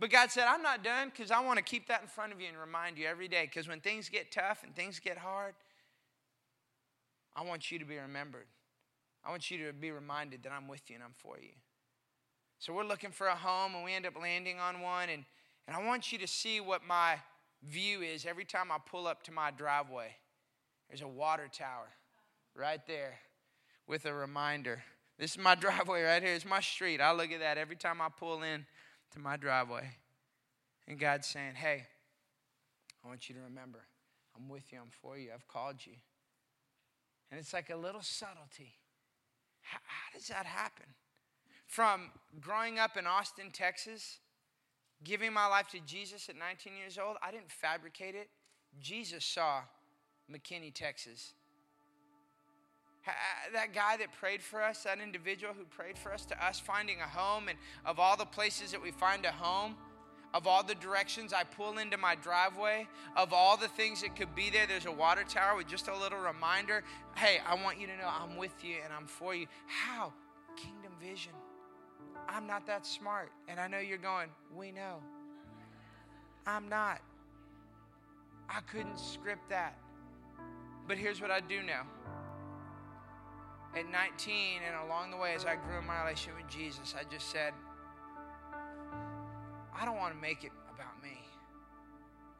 But 0.00 0.10
God 0.10 0.30
said, 0.30 0.44
I'm 0.48 0.62
not 0.62 0.84
done 0.84 1.10
because 1.10 1.30
I 1.30 1.40
want 1.40 1.58
to 1.58 1.64
keep 1.64 1.88
that 1.88 2.02
in 2.02 2.08
front 2.08 2.32
of 2.32 2.40
you 2.40 2.48
and 2.48 2.56
remind 2.56 2.98
you 2.98 3.06
every 3.06 3.28
day. 3.28 3.44
Because 3.44 3.68
when 3.68 3.80
things 3.80 4.08
get 4.08 4.30
tough 4.30 4.62
and 4.62 4.74
things 4.74 5.00
get 5.00 5.18
hard, 5.18 5.54
I 7.34 7.42
want 7.42 7.70
you 7.70 7.78
to 7.78 7.84
be 7.84 7.96
remembered. 7.96 8.46
I 9.24 9.30
want 9.30 9.50
you 9.50 9.66
to 9.66 9.72
be 9.72 9.90
reminded 9.90 10.42
that 10.44 10.52
I'm 10.52 10.68
with 10.68 10.88
you 10.88 10.96
and 10.96 11.04
I'm 11.04 11.14
for 11.16 11.38
you. 11.40 11.54
So 12.58 12.72
we're 12.72 12.84
looking 12.84 13.10
for 13.10 13.28
a 13.28 13.36
home 13.36 13.74
and 13.74 13.84
we 13.84 13.92
end 13.92 14.06
up 14.06 14.14
landing 14.20 14.58
on 14.58 14.80
one. 14.80 15.08
And 15.08 15.24
and 15.68 15.76
I 15.76 15.84
want 15.84 16.12
you 16.12 16.18
to 16.20 16.26
see 16.26 16.60
what 16.60 16.80
my 16.82 17.16
view 17.62 18.00
is 18.00 18.24
every 18.24 18.46
time 18.46 18.72
I 18.72 18.78
pull 18.90 19.06
up 19.06 19.22
to 19.24 19.32
my 19.32 19.50
driveway. 19.50 20.16
There's 20.88 21.02
a 21.02 21.08
water 21.08 21.46
tower 21.52 21.90
right 22.56 22.80
there 22.86 23.18
with 23.86 24.06
a 24.06 24.14
reminder. 24.14 24.82
This 25.18 25.32
is 25.32 25.38
my 25.38 25.54
driveway 25.60 26.02
right 26.02 26.22
here. 26.22 26.32
It's 26.32 26.46
my 26.46 26.60
street. 26.60 27.02
I 27.02 27.12
look 27.12 27.30
at 27.32 27.40
that 27.40 27.58
every 27.58 27.76
time 27.76 28.00
I 28.00 28.08
pull 28.08 28.42
in 28.42 28.64
to 29.12 29.18
my 29.18 29.36
driveway. 29.36 29.90
And 30.88 30.98
God's 30.98 31.26
saying, 31.26 31.54
hey, 31.56 31.84
I 33.04 33.08
want 33.08 33.28
you 33.28 33.34
to 33.34 33.42
remember, 33.42 33.80
I'm 34.34 34.48
with 34.48 34.72
you, 34.72 34.78
I'm 34.78 34.90
for 35.02 35.18
you, 35.18 35.32
I've 35.34 35.46
called 35.48 35.84
you. 35.84 35.92
And 37.30 37.38
it's 37.38 37.52
like 37.52 37.68
a 37.68 37.76
little 37.76 38.00
subtlety. 38.00 38.72
How, 39.60 39.78
how 39.84 40.18
does 40.18 40.28
that 40.28 40.46
happen? 40.46 40.86
From 41.66 42.10
growing 42.40 42.78
up 42.78 42.96
in 42.96 43.06
Austin, 43.06 43.50
Texas, 43.52 44.20
giving 45.04 45.32
my 45.32 45.46
life 45.46 45.68
to 45.68 45.80
Jesus 45.80 46.28
at 46.28 46.36
19 46.36 46.72
years 46.76 46.98
old, 46.98 47.16
I 47.22 47.30
didn't 47.30 47.50
fabricate 47.50 48.14
it. 48.14 48.28
Jesus 48.80 49.24
saw 49.24 49.60
McKinney, 50.30 50.72
Texas. 50.74 51.32
Uh, 53.06 53.12
that 53.54 53.72
guy 53.72 53.96
that 53.96 54.12
prayed 54.12 54.42
for 54.42 54.62
us, 54.62 54.82
that 54.82 54.98
individual 55.00 55.54
who 55.54 55.64
prayed 55.64 55.96
for 55.96 56.12
us, 56.12 56.26
to 56.26 56.44
us 56.44 56.60
finding 56.60 57.00
a 57.00 57.08
home, 57.08 57.48
and 57.48 57.58
of 57.86 57.98
all 57.98 58.16
the 58.16 58.26
places 58.26 58.70
that 58.70 58.82
we 58.82 58.90
find 58.90 59.24
a 59.24 59.32
home, 59.32 59.76
of 60.34 60.46
all 60.46 60.62
the 60.62 60.74
directions 60.74 61.32
I 61.32 61.44
pull 61.44 61.78
into 61.78 61.96
my 61.96 62.14
driveway, 62.14 62.86
of 63.16 63.32
all 63.32 63.56
the 63.56 63.68
things 63.68 64.02
that 64.02 64.14
could 64.14 64.34
be 64.34 64.50
there, 64.50 64.66
there's 64.66 64.84
a 64.84 64.92
water 64.92 65.24
tower 65.24 65.56
with 65.56 65.68
just 65.68 65.88
a 65.88 65.96
little 65.96 66.18
reminder 66.18 66.84
hey, 67.16 67.38
I 67.48 67.54
want 67.62 67.80
you 67.80 67.86
to 67.86 67.96
know 67.96 68.08
I'm 68.08 68.36
with 68.36 68.62
you 68.62 68.76
and 68.84 68.92
I'm 68.92 69.06
for 69.06 69.34
you. 69.34 69.46
How? 69.66 70.12
Kingdom 70.56 70.92
vision. 71.00 71.32
I'm 72.28 72.46
not 72.46 72.66
that 72.66 72.86
smart. 72.86 73.30
And 73.48 73.58
I 73.58 73.68
know 73.68 73.78
you're 73.78 73.98
going, 73.98 74.28
we 74.54 74.70
know. 74.70 74.96
I'm 76.46 76.68
not. 76.68 77.00
I 78.48 78.60
couldn't 78.70 78.98
script 78.98 79.48
that. 79.50 79.76
But 80.86 80.98
here's 80.98 81.20
what 81.20 81.30
I 81.30 81.40
do 81.40 81.62
know. 81.62 81.82
At 83.76 83.90
19 83.90 84.60
and 84.66 84.88
along 84.88 85.10
the 85.10 85.16
way, 85.16 85.34
as 85.34 85.44
I 85.44 85.56
grew 85.56 85.78
in 85.78 85.86
my 85.86 86.02
relationship 86.02 86.42
with 86.42 86.50
Jesus, 86.50 86.94
I 86.98 87.04
just 87.12 87.30
said, 87.30 87.52
I 89.78 89.84
don't 89.84 89.96
want 89.96 90.14
to 90.14 90.20
make 90.20 90.44
it 90.44 90.52
about 90.74 91.02
me. 91.02 91.20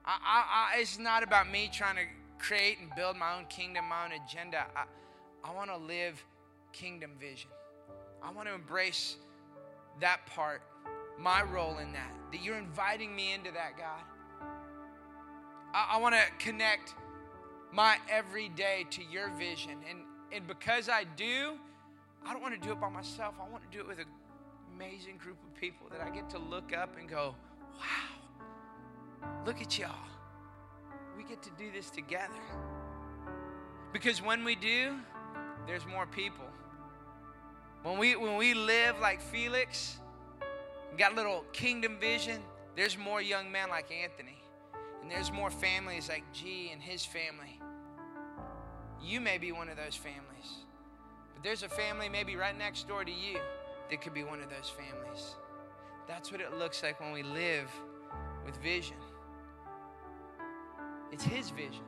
I, 0.04 0.18
I, 0.22 0.76
I, 0.76 0.80
it's 0.80 0.98
not 0.98 1.22
about 1.22 1.50
me 1.50 1.70
trying 1.72 1.96
to 1.96 2.02
create 2.38 2.78
and 2.80 2.90
build 2.96 3.16
my 3.16 3.36
own 3.36 3.44
kingdom, 3.46 3.84
my 3.88 4.06
own 4.06 4.12
agenda. 4.12 4.66
I, 4.74 4.84
I 5.44 5.54
want 5.54 5.70
to 5.70 5.76
live 5.76 6.24
kingdom 6.72 7.12
vision. 7.20 7.50
I 8.22 8.32
want 8.32 8.48
to 8.48 8.54
embrace 8.54 9.16
that 10.00 10.26
part, 10.26 10.62
my 11.18 11.42
role 11.42 11.78
in 11.78 11.92
that, 11.92 12.14
that 12.32 12.42
you're 12.42 12.58
inviting 12.58 13.14
me 13.14 13.32
into 13.32 13.50
that, 13.52 13.76
God. 13.76 14.48
I, 15.74 15.96
I 15.96 15.98
want 15.98 16.14
to 16.14 16.44
connect 16.44 16.94
my 17.72 17.96
everyday 18.10 18.86
to 18.90 19.02
your 19.04 19.30
vision. 19.30 19.78
And, 19.88 20.00
and 20.32 20.46
because 20.46 20.88
I 20.88 21.04
do, 21.16 21.58
I 22.26 22.32
don't 22.32 22.42
want 22.42 22.60
to 22.60 22.66
do 22.66 22.72
it 22.72 22.80
by 22.80 22.88
myself. 22.88 23.34
I 23.40 23.48
want 23.50 23.62
to 23.70 23.76
do 23.76 23.82
it 23.82 23.88
with 23.88 23.98
an 23.98 24.06
amazing 24.74 25.16
group 25.16 25.36
of 25.46 25.60
people 25.60 25.86
that 25.90 26.00
I 26.00 26.10
get 26.10 26.30
to 26.30 26.38
look 26.38 26.76
up 26.76 26.96
and 26.98 27.08
go, 27.08 27.34
wow, 27.74 29.28
look 29.44 29.60
at 29.60 29.78
y'all. 29.78 29.90
We 31.16 31.24
get 31.24 31.42
to 31.42 31.50
do 31.58 31.70
this 31.74 31.90
together. 31.90 32.34
Because 33.92 34.22
when 34.22 34.44
we 34.44 34.54
do, 34.54 34.96
there's 35.66 35.86
more 35.86 36.06
people. 36.06 36.44
When 37.82 37.98
we 37.98 38.16
when 38.16 38.36
we 38.36 38.54
live 38.54 38.98
like 39.00 39.20
Felix, 39.20 39.98
got 40.98 41.12
a 41.12 41.14
little 41.14 41.44
kingdom 41.52 41.96
vision, 42.00 42.42
there's 42.76 42.98
more 42.98 43.22
young 43.22 43.50
men 43.50 43.68
like 43.70 43.90
Anthony. 43.92 44.42
And 45.00 45.10
there's 45.10 45.32
more 45.32 45.50
families 45.50 46.08
like 46.08 46.24
G 46.32 46.70
and 46.72 46.82
his 46.82 47.04
family. 47.04 47.60
You 49.00 49.20
may 49.20 49.38
be 49.38 49.52
one 49.52 49.68
of 49.68 49.76
those 49.76 49.94
families. 49.94 50.64
But 51.34 51.44
there's 51.44 51.62
a 51.62 51.68
family 51.68 52.08
maybe 52.08 52.36
right 52.36 52.56
next 52.56 52.88
door 52.88 53.04
to 53.04 53.12
you 53.12 53.38
that 53.90 54.00
could 54.00 54.12
be 54.12 54.24
one 54.24 54.42
of 54.42 54.50
those 54.50 54.68
families. 54.68 55.36
That's 56.06 56.32
what 56.32 56.40
it 56.40 56.58
looks 56.58 56.82
like 56.82 57.00
when 57.00 57.12
we 57.12 57.22
live 57.22 57.70
with 58.44 58.56
vision. 58.56 58.96
It's 61.12 61.24
His 61.24 61.50
vision. 61.50 61.87